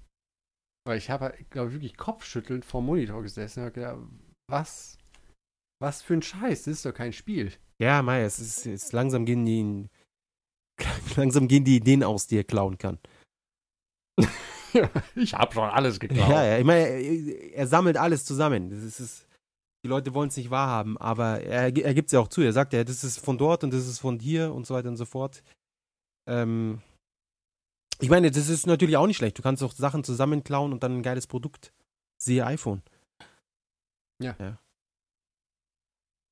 [0.87, 3.99] Weil ich habe, glaube ich, wirklich kopfschüttelnd vor dem Monitor gesessen und habe gedacht,
[4.49, 4.99] was,
[5.83, 7.53] was für ein Scheiß, das ist doch kein Spiel.
[7.83, 9.89] Ja, Mei, es ist, es langsam gehen die in,
[11.17, 12.99] langsam gehen die Ideen aus, die er klauen kann.
[15.15, 16.29] ich habe schon alles geklaut.
[16.29, 18.71] Ja, ja, ich meine, er, er sammelt alles zusammen.
[18.71, 19.27] Das ist, es-
[19.85, 22.41] die Leute wollen es nicht wahrhaben, aber er, er gibt es ja auch zu.
[22.41, 24.89] Er sagt ja, das ist von dort und das ist von hier und so weiter
[24.89, 25.45] und so fort.
[26.29, 26.81] Ähm,
[28.01, 29.39] ich meine, das ist natürlich auch nicht schlecht.
[29.39, 31.73] Du kannst auch Sachen zusammenklauen und dann ein geiles Produkt.
[32.21, 32.83] Siehe iPhone.
[34.21, 34.35] Ja.
[34.41, 34.59] ja.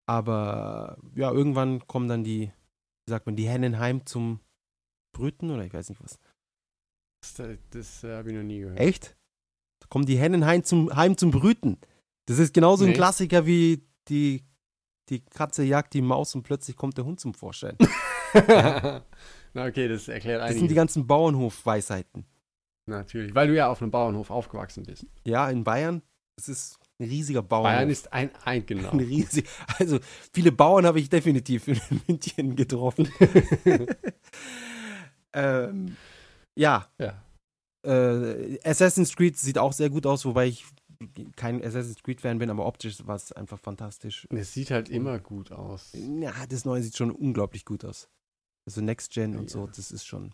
[0.06, 2.50] Aber ja, irgendwann kommen dann die,
[3.08, 4.40] sagt man, die Hennen heim zum
[5.16, 6.18] Brüten oder ich weiß nicht was.
[7.36, 8.78] Das, das äh, habe ich noch nie gehört.
[8.78, 9.16] Echt?
[9.80, 11.78] Da kommen die Hennen heim zum, heim zum Brüten.
[12.26, 12.96] Das ist genauso ein Nee.
[12.96, 14.44] Klassiker wie die,
[15.08, 17.76] die Katze jagt die Maus und plötzlich kommt der Hund zum Vorschein.
[18.34, 20.76] Na okay, das erklärt Das sind die einiges.
[20.76, 22.26] ganzen Bauernhof-Weisheiten.
[22.86, 25.06] Natürlich, weil du ja auf einem Bauernhof aufgewachsen bist.
[25.24, 26.02] Ja, in Bayern,
[26.36, 27.72] das ist ein riesiger Bauernhof.
[27.76, 28.90] Bayern ist ein, ein genau.
[28.90, 29.46] ein riesig,
[29.78, 29.98] also
[30.32, 33.08] viele Bauern habe ich definitiv in München getroffen.
[35.32, 35.96] ähm,
[36.56, 36.88] Ja.
[36.98, 37.22] Ja.
[37.84, 40.64] Äh, Assassin's Creed sieht auch sehr gut aus, wobei ich
[41.36, 44.26] kein Assassin's Creed-Fan bin, aber optisch war es einfach fantastisch.
[44.30, 45.92] Es sieht halt immer gut aus.
[45.92, 48.08] Ja, das neue sieht schon unglaublich gut aus.
[48.66, 49.60] Also Next Gen und Ja.
[49.60, 50.32] so, das ist schon.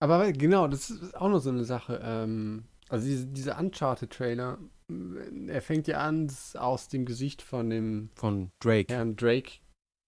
[0.00, 2.00] Aber genau, das ist auch noch so eine Sache.
[2.02, 4.58] Ähm, also diese, dieser Uncharted-Trailer,
[4.90, 8.92] äh, er fängt ja an aus dem Gesicht von dem Von Drake.
[8.92, 9.60] Herrn Drake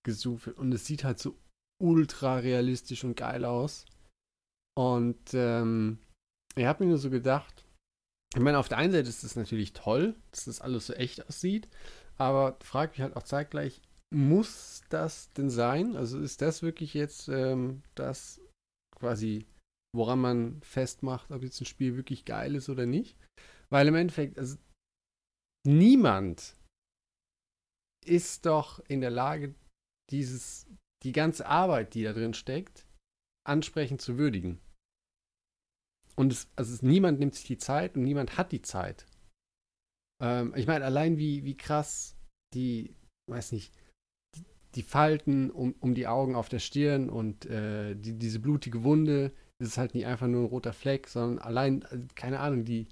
[0.05, 1.37] gesucht und es sieht halt so
[1.83, 3.85] ultra realistisch und geil aus.
[4.77, 5.99] Und ähm,
[6.57, 7.65] ich habe mir nur so gedacht,
[8.35, 11.27] ich meine, auf der einen Seite ist es natürlich toll, dass das alles so echt
[11.27, 11.69] aussieht,
[12.17, 15.97] aber frage mich halt auch zeitgleich, muss das denn sein?
[15.97, 18.41] Also ist das wirklich jetzt ähm, das
[18.97, 19.47] quasi,
[19.95, 23.17] woran man festmacht, ob jetzt ein Spiel wirklich geil ist oder nicht?
[23.71, 24.57] Weil im Endeffekt, also
[25.67, 26.57] niemand
[28.05, 29.55] ist doch in der Lage,
[30.11, 30.67] dieses,
[31.05, 32.87] die ganze Arbeit, die da drin steckt,
[33.47, 34.61] ansprechend zu würdigen.
[36.17, 39.07] Und es, also es, niemand nimmt sich die Zeit und niemand hat die Zeit.
[40.23, 42.17] Ähm, ich meine, allein wie, wie krass
[42.55, 42.95] die,
[43.31, 43.73] weiß nicht,
[44.37, 48.83] die, die Falten um, um die Augen auf der Stirn und äh, die, diese blutige
[48.83, 49.33] Wunde,
[49.69, 52.89] ist halt nicht einfach nur ein roter Fleck, sondern allein, äh, keine Ahnung, die.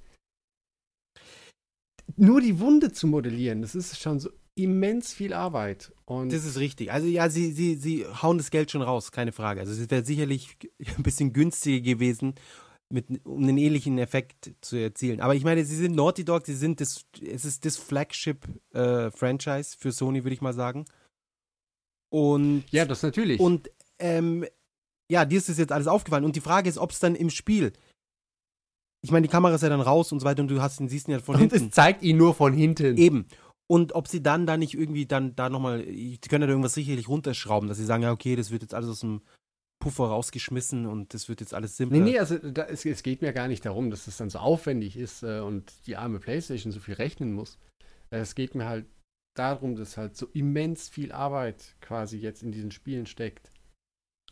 [2.16, 5.92] Nur die Wunde zu modellieren, das ist schon so immens viel Arbeit.
[6.04, 6.90] Und Das ist richtig.
[6.90, 9.60] Also ja, sie, sie, sie hauen das Geld schon raus, keine Frage.
[9.60, 10.56] Also es wäre sicherlich
[10.96, 12.34] ein bisschen günstiger gewesen,
[12.90, 15.20] mit, um einen ähnlichen Effekt zu erzielen.
[15.20, 19.92] Aber ich meine, sie sind Naughty Dog, sie sind das, es ist das Flagship-Franchise für
[19.92, 20.86] Sony, würde ich mal sagen.
[22.10, 23.40] Und ja, das natürlich.
[23.40, 24.46] Und ähm,
[25.10, 26.24] ja, dir ist das jetzt alles aufgefallen.
[26.24, 27.72] Und die Frage ist, ob es dann im Spiel.
[29.00, 30.88] Ich meine, die Kamera ist ja dann raus und so weiter und du hast ihn,
[30.88, 31.68] siehst ihn ja von und hinten.
[31.68, 32.96] es zeigt ihn nur von hinten.
[32.96, 33.26] Eben.
[33.70, 36.74] Und ob sie dann da nicht irgendwie dann da nochmal, die können ja da irgendwas
[36.74, 39.20] sicherlich runterschrauben, dass sie sagen, ja, okay, das wird jetzt alles aus dem
[39.78, 41.98] Puffer rausgeschmissen und das wird jetzt alles simpler.
[41.98, 44.38] Nee, nee, also da, es, es geht mir gar nicht darum, dass es dann so
[44.38, 47.58] aufwendig ist äh, und die arme Playstation so viel rechnen muss.
[48.10, 48.86] Äh, es geht mir halt
[49.34, 53.50] darum, dass halt so immens viel Arbeit quasi jetzt in diesen Spielen steckt.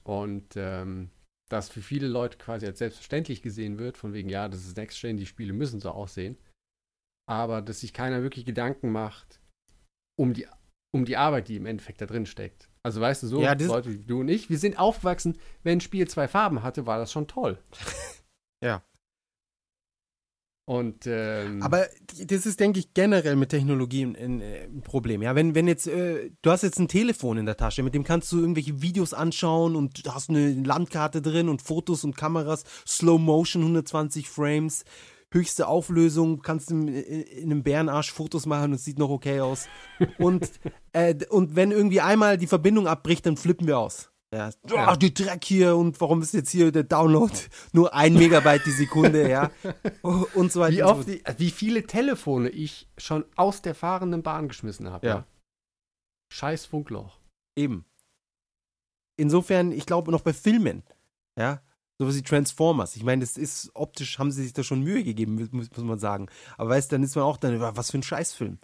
[0.06, 1.10] Und ähm,
[1.50, 5.00] das für viele Leute quasi als selbstverständlich gesehen wird, von wegen, ja, das ist Next
[5.00, 6.38] Gen, die Spiele müssen so aussehen.
[7.28, 9.40] Aber dass sich keiner wirklich Gedanken macht
[10.18, 10.46] um die,
[10.94, 12.70] um die Arbeit, die im Endeffekt da drin steckt.
[12.84, 15.80] Also weißt du, so Ja, Leute wie du und ich, wir sind aufgewachsen, wenn ein
[15.80, 17.58] Spiel zwei Farben hatte, war das schon toll.
[18.64, 18.82] Ja.
[20.66, 21.86] Und ähm, Aber
[22.26, 25.22] das ist, denke ich, generell mit Technologie ein, ein, ein Problem.
[25.22, 28.02] Ja, wenn, wenn jetzt, äh, du hast jetzt ein Telefon in der Tasche, mit dem
[28.02, 32.64] kannst du irgendwelche Videos anschauen und du hast eine Landkarte drin und Fotos und Kameras,
[32.84, 34.84] Slow Motion, 120 Frames,
[35.30, 39.68] höchste Auflösung, kannst in, in einem Bärenarsch Fotos machen und es sieht noch okay aus.
[40.18, 40.50] Und,
[40.92, 44.10] äh, und wenn irgendwie einmal die Verbindung abbricht, dann flippen wir aus.
[44.36, 44.86] Ja, Ja.
[44.88, 47.32] Ach, die Dreck hier und warum ist jetzt hier der Download
[47.72, 49.50] nur ein Megabyte die Sekunde, ja.
[50.34, 50.76] Und so weiter.
[50.76, 55.06] wie, oft, die, wie viele Telefone ich schon aus der fahrenden Bahn geschmissen habe.
[55.06, 55.26] Ja.
[56.32, 57.18] Scheiß Funkloch.
[57.56, 57.84] Eben.
[59.16, 60.82] Insofern, ich glaube noch bei Filmen,
[61.38, 61.62] ja,
[61.98, 62.96] sowas wie Transformers.
[62.96, 65.98] Ich meine, das ist optisch, haben sie sich da schon Mühe gegeben, muss, muss man
[65.98, 66.28] sagen.
[66.58, 68.58] Aber weißt du, dann ist man auch dann, was für ein Scheißfilm.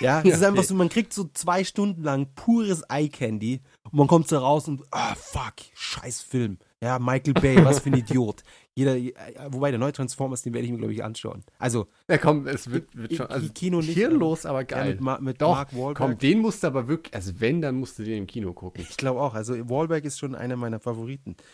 [0.00, 3.94] Ja, es Ja, ist einfach so, man kriegt so zwei Stunden lang pures Eye-Candy und
[3.94, 6.58] man kommt so raus und, ah, fuck, Scheißfilm.
[6.82, 8.42] Ja, Michael Bay, was für ein Idiot.
[8.74, 9.12] Jeder, äh,
[9.48, 11.42] wobei der neue Transformers, den werde ich mir, glaube ich, anschauen.
[11.58, 13.26] Also, Ja, komm, es wird, wird schon.
[13.26, 14.88] Also Kino nicht, Hirnlos, aber ja, geil.
[14.90, 15.96] mit, Ma mit Doch, Mark Wahlberg.
[15.96, 18.84] komm, den musst du aber wirklich, also wenn, dann musst du den im Kino gucken.
[18.88, 19.32] Ich glaube auch.
[19.34, 21.36] Also, Wahlberg ist schon einer meiner Favoriten.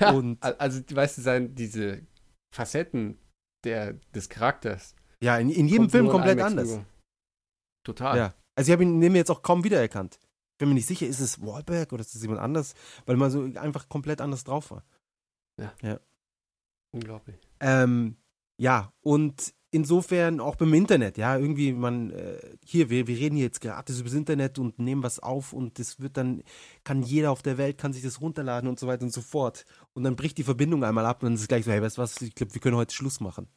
[0.00, 2.02] Ja, Und- al- also weißt du, sein, diese
[2.52, 3.16] Facetten
[3.64, 4.94] der, des Charakters.
[5.22, 6.68] Ja, in, in jedem Film komplett anders.
[6.70, 6.84] rüber.
[7.88, 8.18] Total.
[8.18, 8.34] Ja.
[8.54, 10.18] Also ich habe ihn neben mir jetzt auch kaum wiedererkannt.
[10.20, 12.74] Ich bin mir nicht sicher, ist es Wahlberg oder ist es jemand anders,
[13.06, 14.84] weil man so einfach komplett anders drauf war.
[16.92, 17.38] Unglaublich.
[17.60, 18.16] Ähm,
[18.60, 23.46] ja, und insofern auch beim Internet, ja, irgendwie man, äh, hier, wir, wir reden hier
[23.46, 26.42] jetzt gratis über das Internet und nehmen was auf und das wird dann,
[26.84, 29.64] kann jeder auf der Welt, kann sich das runterladen und so weiter und so fort.
[29.94, 31.96] Und dann bricht die Verbindung einmal ab und dann ist es gleich so, hey, weißt
[31.96, 33.48] du was, ich glaube, wir können heute Schluss machen.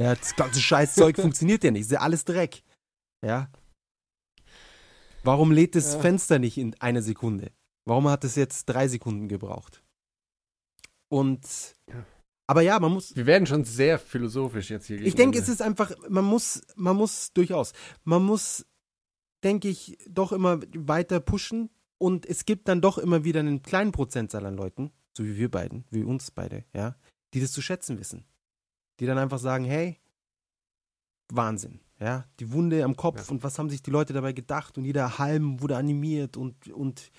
[0.00, 2.62] Ja, das ganze Scheißzeug funktioniert ja nicht, ist ja alles Dreck.
[3.22, 3.50] Ja.
[5.24, 6.00] Warum lädt das Ja.
[6.00, 7.50] Fenster nicht in einer Sekunde?
[7.86, 9.82] Warum hat es jetzt drei Sekunden gebraucht?
[11.10, 12.04] Und, Ja.
[12.46, 15.00] aber ja, man muss, Wir werden schon sehr philosophisch jetzt hier.
[15.00, 17.72] ich denke, es ist einfach, man muss, man muss durchaus,
[18.04, 18.66] man muss,
[19.44, 23.92] denke ich, doch immer weiter pushen und es gibt dann doch immer wieder einen kleinen
[23.92, 26.96] Prozentzahl an Leuten, so wie wir beiden, wie uns beide, ja,
[27.34, 28.24] die das zu schätzen wissen.
[29.00, 30.00] Die dann einfach sagen, hey,
[31.32, 33.32] Wahnsinn, ja, die Wunde am Kopf Ja.
[33.32, 37.10] und was haben sich die Leute dabei gedacht und jeder Halm wurde animiert und, und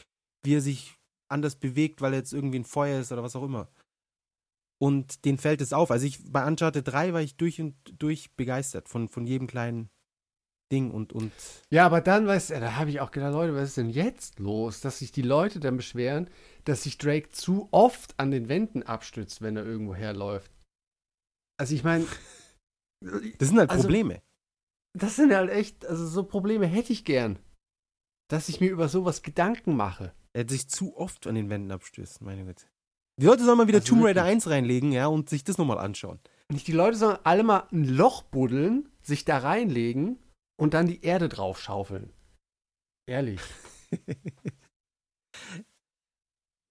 [0.43, 0.95] wie er sich
[1.27, 3.67] anders bewegt, weil er jetzt irgendwie ein Feuer ist oder was auch immer.
[4.79, 5.89] Und denen fällt es auf.
[5.89, 9.89] Also ich bei Uncharted 3 war ich durch und durch begeistert von, von jedem kleinen
[10.71, 11.31] Ding und, und
[11.69, 14.39] Ja, aber dann, weißt du, da habe ich auch gedacht, Leute, was ist denn jetzt
[14.39, 14.81] los?
[14.81, 16.29] Dass sich die Leute dann beschweren,
[16.65, 20.51] dass sich Drake zu oft an den Wänden abstützt, wenn er irgendwo herläuft.
[21.57, 22.05] Also ich meine,
[23.39, 24.21] das sind halt Also- Probleme.
[24.95, 27.39] Das sind halt echt, also so Probleme hätte ich gern.
[28.29, 30.13] Dass ich mir über sowas Gedanken mache.
[30.33, 32.65] Er hat sich zu oft an den Wänden abstößt, meine Güte.
[33.19, 34.45] Die Leute sollen mal wieder Also Tomb Raider wirklich.
[34.45, 36.19] 1 reinlegen, ja, und sich das nochmal anschauen.
[36.51, 40.19] Nicht die Leute sollen alle mal ein Loch buddeln, sich da reinlegen
[40.57, 42.11] und dann die Erde drauf schaufeln.
[43.07, 43.41] Ehrlich.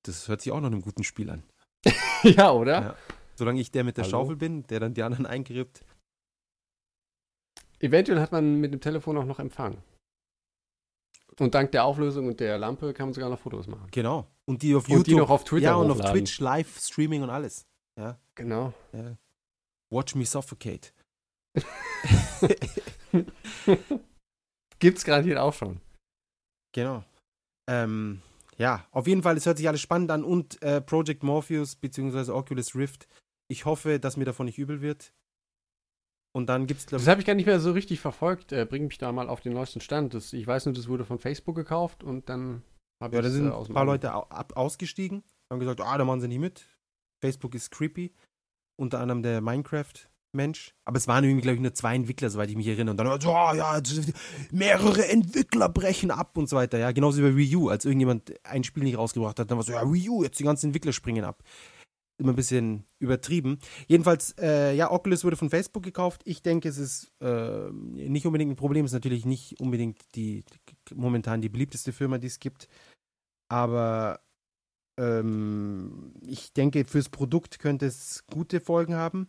[0.06, 1.42] Das hört sich auch nach einem guten Spiel an.
[2.22, 2.82] ja, oder?
[2.82, 2.96] Ja.
[3.36, 4.10] Solange ich der mit der Hallo?
[4.10, 5.82] Schaufel bin, der dann die anderen eingräbt.
[7.80, 9.78] Eventuell hat man mit dem Telefon auch noch Empfang.
[11.38, 13.88] Und dank der Auflösung und der Lampe kann man sogar noch Fotos machen.
[13.90, 14.28] Genau.
[14.46, 15.04] Und die auf Und YouTube.
[15.04, 16.24] die noch auf Twitter ja, und auf hochladen.
[16.24, 17.66] Twitch, Live-Streaming und alles.
[18.34, 18.72] Genau.
[18.92, 19.16] Ja.
[19.90, 20.92] Watch me suffocate.
[24.78, 25.80] Gibt's garantiert auch schon.
[26.72, 27.04] Genau.
[27.68, 28.20] Ähm,
[28.58, 32.32] ja, auf jeden Fall, es hört sich alles spannend an und äh, Project Morpheus bzw.
[32.32, 33.06] Oculus Rift.
[33.48, 35.12] Ich hoffe, dass mir davon nicht übel wird.
[36.36, 38.52] Und dann gibt es, glaube Das habe ich gar nicht mehr so richtig verfolgt.
[38.52, 40.14] Äh, bring mich da mal auf den neuesten Stand.
[40.14, 42.62] Das, ich weiß nur, das wurde von Facebook gekauft und dann
[43.00, 46.04] habe Ja, ich da sind äh, ein paar Leute ab ausgestiegen, haben gesagt, ah, da
[46.04, 46.66] machen sie nicht mit.
[47.20, 48.12] Facebook ist creepy.
[48.76, 50.74] Unter anderem der Minecraft-Mensch.
[50.84, 52.90] Aber es waren irgendwie, glaube ich, nur zwei Entwickler, soweit ich mich erinnere.
[52.90, 53.80] Und dann war so, ah, ja,
[54.50, 56.78] mehrere Entwickler brechen ab und so weiter.
[56.78, 59.62] Ja, genauso wie bei Wii U, als irgendjemand ein Spiel nicht rausgebracht hat, dann war
[59.64, 61.44] so, ja, Wii U, jetzt die ganzen Entwickler springen ab.
[62.16, 63.58] Immer ein bisschen übertrieben.
[63.88, 66.22] Jedenfalls, äh, ja, Oculus wurde von Facebook gekauft.
[66.24, 68.84] Ich denke, es ist äh, nicht unbedingt ein Problem.
[68.84, 72.68] Es ist natürlich nicht unbedingt die, die momentan die beliebteste Firma, die es gibt.
[73.48, 74.20] Aber
[74.98, 79.28] ähm, ich denke, fürs Produkt könnte es gute Folgen haben.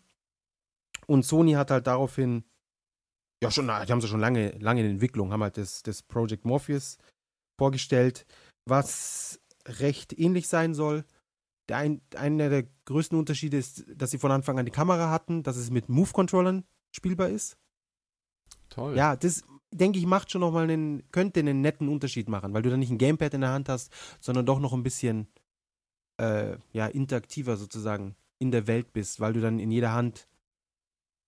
[1.07, 2.43] Und Sony hat halt daraufhin,
[3.43, 6.45] ja schon, die haben sie schon lange, lange in Entwicklung, haben halt das, das Project
[6.45, 6.97] Morpheus
[7.59, 8.25] vorgestellt,
[8.65, 11.05] was recht ähnlich sein soll.
[11.69, 15.43] Der ein, einer der größten Unterschiede ist, dass sie von Anfang an die Kamera hatten,
[15.43, 17.57] dass es mit Move-Controllern spielbar ist.
[18.69, 18.95] Toll.
[18.95, 22.61] Ja, das denke ich macht schon noch mal einen, könnte einen netten Unterschied machen, weil
[22.61, 25.27] du dann nicht ein Gamepad in der Hand hast, sondern doch noch ein bisschen
[26.17, 30.27] äh, ja, interaktiver sozusagen in der Welt bist, weil du dann in jeder Hand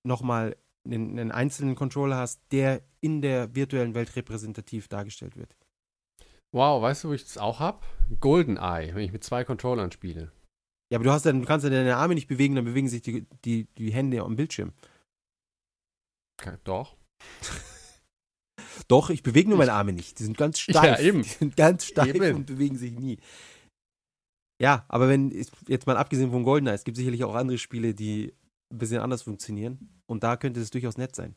[0.04, 5.56] nochmal einen, einen einzelnen Controller hast, der in der virtuellen Welt repräsentativ dargestellt wird.
[6.58, 7.86] Wow, weißt du, wo ich das auch habe?
[8.20, 10.32] GoldenEye, wenn ich mit zwei Controllern spiele.
[10.92, 13.04] Ja, aber du hast dann, du kannst ja deine Arme nicht bewegen, dann bewegen sich
[13.04, 14.74] die, die, die Hände am Bildschirm.
[16.64, 16.98] Doch.
[18.88, 20.18] Doch, ich bewege nur meine Arme nicht.
[20.18, 20.84] Die sind ganz steif.
[20.84, 21.22] Ja, eben.
[21.22, 22.38] Die sind ganz steif Eben.
[22.38, 23.20] und bewegen sich nie.
[24.60, 25.32] Ja, aber wenn,
[25.68, 28.34] jetzt mal abgesehen von GoldenEye, es gibt sicherlich auch andere Spiele, die
[28.72, 30.02] ein bisschen anders funktionieren.
[30.08, 31.36] Und da könnte es durchaus nett sein.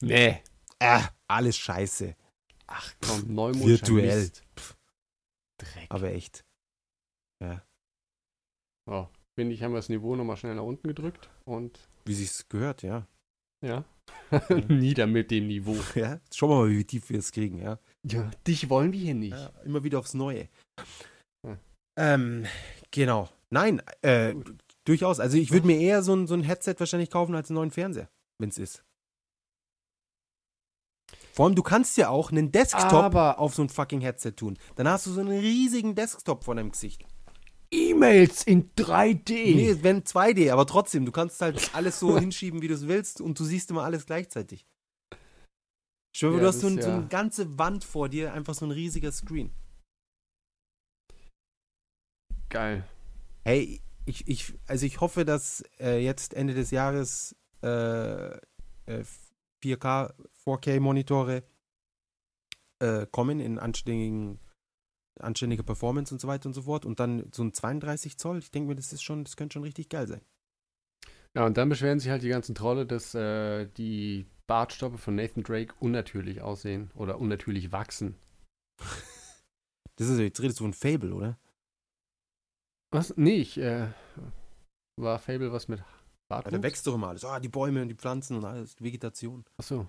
[0.00, 0.42] Nee.
[0.78, 2.14] Äh, alles scheiße.
[2.70, 3.66] Ach komm, Neumond.
[3.66, 4.30] Virtuell.
[5.58, 5.86] Dreck.
[5.90, 6.44] Aber echt.
[8.90, 9.06] Oh,
[9.36, 12.82] finde ich, haben wir das Niveau nochmal schnell nach unten gedrückt und Wie sich's gehört,
[12.82, 13.06] ja.
[13.64, 13.84] ja,
[14.68, 15.76] nieder mit dem Niveau.
[15.94, 17.78] Ja, schauen wir mal, wie tief wir es kriegen, ja.
[18.04, 19.36] Ja, dich wollen wir hier nicht.
[19.36, 20.48] ja immer wieder aufs Neue.
[21.46, 21.58] Hm.
[21.96, 22.46] Ähm,
[22.90, 23.28] genau.
[23.50, 24.34] Nein, äh,
[24.84, 25.20] durchaus.
[25.20, 27.70] Also ich würde mir eher so ein, so ein Headset wahrscheinlich kaufen als einen neuen
[27.70, 28.84] Fernseher, wenn es ist.
[31.40, 34.58] Vor allem, du kannst ja auch einen Desktop Aber- auf so ein fucking Headset tun.
[34.76, 37.02] Dann hast du so einen riesigen Desktop vor deinem Gesicht.
[37.70, 39.54] E-Mails in 3D.
[39.54, 43.22] Nee, wären 2D, aber trotzdem, du kannst halt alles so hinschieben, wie du es willst
[43.22, 44.66] und du siehst immer alles gleichzeitig.
[46.14, 48.52] Schwör, Ja, du hast so, ein, ist so ja- eine ganze Wand vor dir, einfach
[48.52, 49.50] so ein riesiger Screen.
[52.50, 52.84] Geil.
[53.44, 58.26] Hey, ich, ich, also ich hoffe, dass äh, jetzt Ende des Jahres äh,
[58.84, 59.04] äh,
[59.62, 60.12] 4K,
[60.44, 61.42] 4K-Monitore
[62.80, 64.38] äh, kommen in anständigen,
[65.18, 66.84] anständiger Performance und so weiter und so fort.
[66.84, 69.64] Und dann so ein 32 Zoll, ich denke mir, das ist schon, das könnte schon
[69.64, 70.22] richtig geil sein.
[71.34, 75.44] Ja, und dann beschweren sich halt die ganzen Trolle, dass äh, die Bartstoppe von Nathan
[75.44, 78.16] Drake unnatürlich aussehen oder unnatürlich wachsen.
[79.96, 81.38] Das ist, jetzt redest du von Fable, oder?
[82.90, 83.14] Was?
[83.18, 83.88] Nee, ich, äh,
[84.96, 85.82] war Fable was mit
[86.30, 86.52] Ja, Bartwuchs?
[86.52, 87.24] da wächst doch immer alles.
[87.24, 89.44] Ah, die Bäume und die Pflanzen und alles, die Vegetation.
[89.56, 89.86] Achso.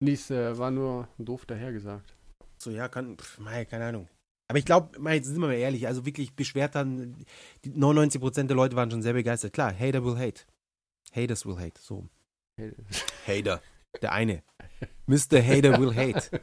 [0.00, 2.14] Nee, es äh, war nur doof dahergesagt.
[2.58, 4.08] So, ja, kann, pf, mei, keine Ahnung.
[4.48, 7.26] Aber ich glaube, jetzt sind wir mal ehrlich, also wirklich beschwert dann,
[7.64, 9.52] die 99% der Leute waren schon sehr begeistert.
[9.52, 10.42] Klar, Hater will hate.
[11.12, 12.08] Haters will hate, so.
[13.26, 13.60] Hater.
[14.00, 14.42] Der eine.
[15.06, 15.42] Mr.
[15.42, 16.40] Hater will hate.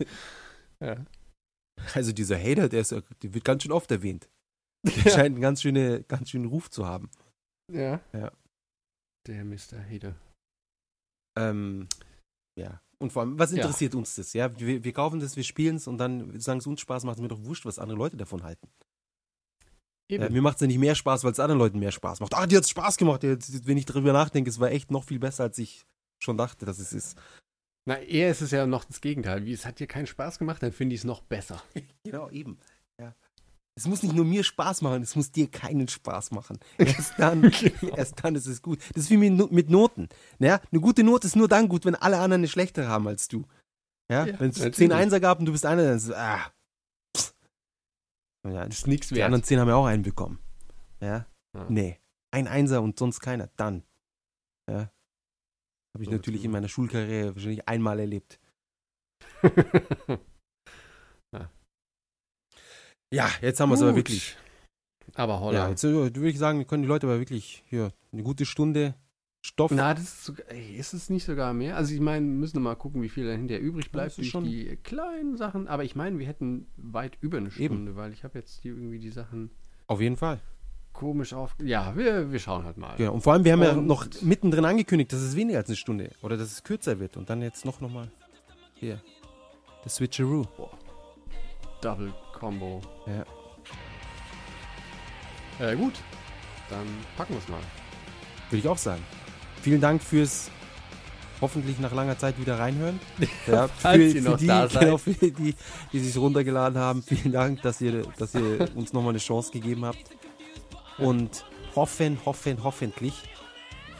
[0.80, 1.04] ja.
[1.94, 4.28] Also dieser Hater, der, ist, der wird ganz schön oft erwähnt.
[4.84, 7.08] Der scheint einen ganz, schöne, ganz schönen Ruf zu haben.
[7.70, 8.00] Ja.
[8.12, 8.32] Ja.
[9.26, 9.78] Der Mr.
[9.88, 10.14] Hede.
[11.38, 11.86] Ähm,
[12.58, 12.80] ja.
[12.98, 13.58] Und vor allem, was Ja.
[13.58, 14.32] interessiert uns das?
[14.32, 17.16] Ja, wir, wir kaufen das, wir spielen es und dann sagen es uns Spaß macht,
[17.16, 18.68] ist mir doch wurscht, was andere Leute davon halten.
[20.08, 20.22] Eben.
[20.24, 22.34] Ja, mir macht es ja nicht mehr Spaß, weil es anderen Leuten mehr Spaß macht.
[22.34, 23.22] Ah, dir hat Spaß gemacht.
[23.22, 25.86] Jetzt, wenn ich darüber nachdenke, es war echt noch viel besser, als ich
[26.22, 27.18] schon dachte, dass es ist.
[27.88, 29.44] Na, eher ist es ja noch das Gegenteil.
[29.44, 31.62] Wie es hat dir keinen Spaß gemacht, dann finde ich es noch besser.
[32.04, 32.58] Genau, eben.
[33.74, 36.58] Es muss nicht nur mir Spaß machen, es muss dir keinen Spaß machen.
[36.78, 37.50] Erst dann,
[37.96, 38.78] erst dann ist es gut.
[38.94, 40.08] Das ist wie mit, No- mit Noten.
[40.38, 40.60] Ja?
[40.70, 43.46] Eine gute Note ist nur dann gut, wenn alle anderen eine schlechtere haben als du.
[44.10, 44.26] Ja?
[44.26, 44.76] Ja, wenn es natürlich.
[44.76, 46.52] 10 Einser gab und du bist einer, dann ist es, ah.
[48.46, 49.26] Ja, Das ist nichts die wert.
[49.26, 50.38] anderen 10 haben ja auch einen bekommen.
[51.00, 51.26] Ja?
[51.56, 51.66] Ja.
[51.70, 51.98] Nee.
[52.30, 53.48] Ein Einser und sonst keiner.
[53.56, 53.84] Dann.
[54.70, 54.90] Ja.
[55.94, 58.38] Habe ich So natürlich in meiner Schulkarriere wahrscheinlich einmal erlebt.
[61.34, 61.50] Ja,
[63.40, 64.36] jetzt haben wir es aber wirklich.
[65.14, 65.64] Aber holla.
[65.64, 68.94] Ja, jetzt äh, würde ich sagen, können die Leute aber wirklich hier eine gute Stunde
[69.44, 69.72] Stoff.
[69.72, 71.76] Na, das ist, sogar, ey, ist es nicht sogar mehr?
[71.76, 74.44] Also ich meine, wir müssen mal gucken, wie viel da hinterher übrig bleibt durch schon-
[74.44, 75.66] die kleinen Sachen.
[75.66, 77.54] Aber ich meine, wir hätten weit über eine Eben.
[77.74, 79.50] Stunde, weil ich habe jetzt die, irgendwie die Sachen
[79.88, 80.38] Auf jeden Fall.
[80.92, 81.56] komisch auf.
[81.60, 82.94] Ja, wir, wir schauen halt mal.
[82.96, 83.14] Genau.
[83.14, 85.76] Und vor allem, wir haben ja Und- noch mittendrin angekündigt, dass es weniger als eine
[85.76, 87.16] Stunde oder dass es kürzer wird.
[87.16, 88.08] Und dann jetzt noch, noch mal
[88.74, 89.02] hier.
[89.82, 90.46] Das Switcheroo.
[91.80, 92.82] Double Combo.
[93.06, 93.24] Ja.
[95.64, 95.94] Äh, gut,
[96.68, 96.86] dann
[97.16, 97.60] packen wir es mal.
[98.50, 99.00] Würde ich auch sagen.
[99.62, 100.50] Vielen Dank fürs
[101.40, 102.98] hoffentlich nach langer Zeit wieder reinhören.
[103.46, 104.46] Ja, ihr noch die,
[104.78, 105.54] genau, für die,
[105.92, 107.04] die sich runtergeladen haben.
[107.04, 110.02] Vielen Dank, dass ihr, dass ihr uns nochmal eine Chance gegeben habt.
[110.98, 111.44] Und
[111.76, 113.14] hoffen, hoffen, hoffentlich.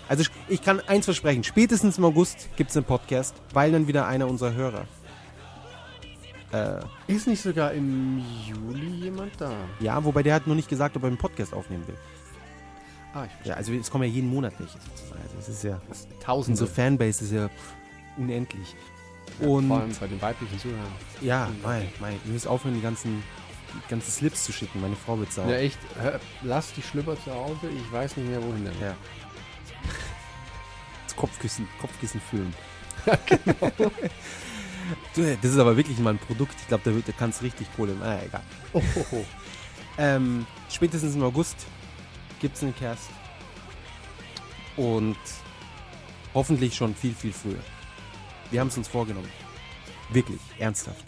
[0.08, 4.06] Also ich kann eins versprechen, spätestens im August gibt es einen Podcast, weil dann wieder
[4.08, 4.86] einer unserer Hörer.
[6.52, 9.52] Äh, Ist nicht sogar im Juli jemand da?
[9.80, 11.96] ja, wobei der hat noch nicht gesagt, ob er einen Podcast aufnehmen will.
[13.14, 13.50] Ah, ich verstehe.
[13.50, 15.20] Ja, also es kommen ja jeden Monat welche sozusagen.
[15.22, 16.52] Also es ist ja, Das Tausende.
[16.62, 17.48] unsere Fanbase ist ja
[18.16, 18.74] unendlich.
[19.40, 20.92] Ja, Und vor allem bei den weiblichen Zuhörern.
[21.20, 23.22] Ja, mei, mei, wir müssen aufhören, die ganzen,
[23.74, 24.80] die ganzen Slips zu schicken.
[24.80, 25.48] Meine Frau wird sauer.
[25.50, 28.80] Ja, echt, hör, lass die Schlüpper zu Hause, ich weiß nicht mehr wohin damit.
[28.80, 28.94] Ja.
[31.06, 32.52] Das Kopfkissen, Kopfkissen füllen.
[33.78, 33.90] Du,
[35.16, 36.54] das ist aber wirklich mal ein Produkt.
[36.60, 37.94] Ich glaube, da, wird- da kannst du richtig Kohle.
[38.02, 38.42] Ah, egal.
[38.72, 39.24] Oh, oh, oh.
[39.98, 41.56] Ähm, spätestens im August
[42.40, 43.10] gibt es einen Cast.
[44.76, 45.16] Und
[46.34, 47.58] hoffentlich schon viel, viel früher.
[48.50, 49.28] Wir haben es uns vorgenommen.
[50.10, 51.04] Wirklich, ernsthaft.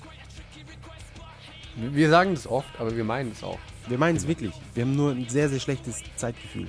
[1.76, 3.58] Wir sagen das oft, aber wir meinen es auch.
[3.88, 4.52] Wir meinen es wirklich.
[4.74, 6.66] Wir haben nur ein sehr, sehr schlechtes Zeitgefühl.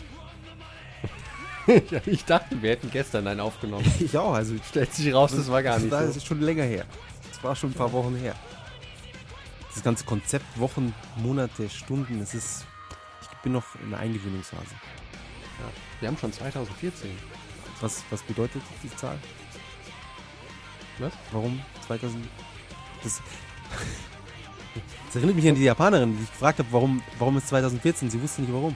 [2.05, 3.91] Ich dachte, wir hätten gestern einen aufgenommen.
[3.99, 6.17] Ich auch, also Stellt sich raus, das war gar nicht Das so.
[6.17, 6.85] ist schon länger her.
[7.31, 8.35] Das war schon ein paar Wochen her.
[9.73, 12.65] Das ganze Konzept, Wochen, Monate, Stunden, es ist.
[13.21, 14.63] Ich bin noch in der Eingewöhnungsphase.
[14.71, 15.65] Ja.
[15.99, 17.09] Wir haben schon 2014.
[17.81, 19.17] Was, was bedeutet die Zahl?
[20.99, 21.11] Was?
[21.31, 22.25] Warum 2000?
[23.03, 23.21] Das,
[25.07, 28.09] das erinnert mich an die Japanerin, die ich gefragt habe, warum, warum ist 2014?
[28.09, 28.75] Sie wusste nicht warum.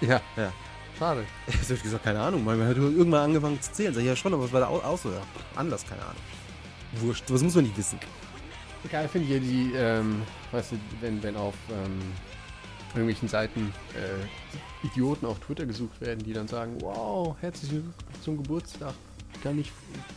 [0.00, 0.20] Ja.
[0.36, 0.52] Ja.
[0.98, 1.24] Schade.
[1.46, 2.44] Ich habe gesagt, keine Ahnung.
[2.44, 3.94] Man hat irgendwann angefangen zu zählen.
[3.94, 5.10] Sag ich, ja schon, aber was war da au- auch so?
[5.10, 5.20] Ja,
[5.56, 6.22] anders, keine Ahnung.
[7.00, 7.98] Wurscht, was muss man nicht wissen.
[8.82, 10.22] Finde ich ja die, ähm,
[10.52, 12.00] weißt du, wenn, wenn auf ähm,
[12.94, 18.36] irgendwelchen Seiten äh, Idioten auf Twitter gesucht werden, die dann sagen, wow, herzlichen Glückwunsch zum
[18.42, 18.94] Geburtstag.
[19.42, 19.70] Kann ich,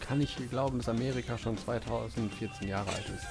[0.07, 3.25] kann ich glauben, dass Amerika schon 2014 Jahre alt ist.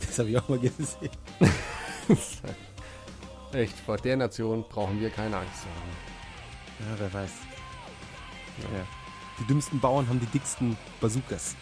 [0.06, 1.10] Das habe ich auch mal gesehen.
[3.52, 6.11] Echt, vor der Nation brauchen wir keine Angst zu haben.
[6.88, 7.30] Ja, wer weiß.
[8.58, 8.68] Ja.
[9.38, 11.56] Die dümmsten Bauern haben die dicksten Bazookas.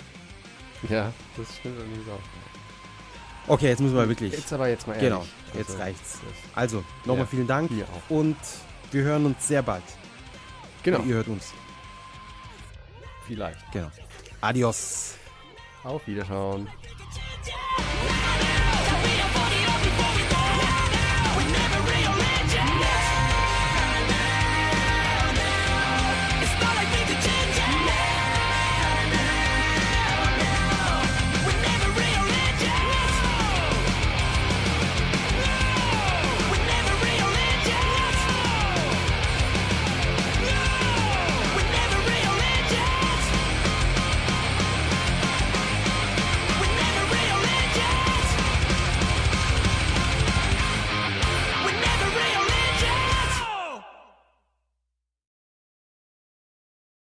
[0.88, 3.52] Ja, das stimmt allerdings auch.
[3.52, 4.32] Okay, jetzt müssen wir wirklich.
[4.32, 5.08] Jetzt aber jetzt mal ehrlich.
[5.10, 6.18] genau, jetzt Also, reicht's.
[6.54, 7.26] Also, nochmal Ja.
[7.26, 8.10] vielen Dank Wir auch.
[8.10, 8.36] und
[8.92, 9.82] wir hören uns sehr bald.
[10.82, 11.52] Genau, Ihr hört uns.
[13.26, 13.58] vielleicht.
[13.72, 13.90] Genau.
[14.40, 15.16] Adios.
[15.84, 16.68] Auf Wiederschauen.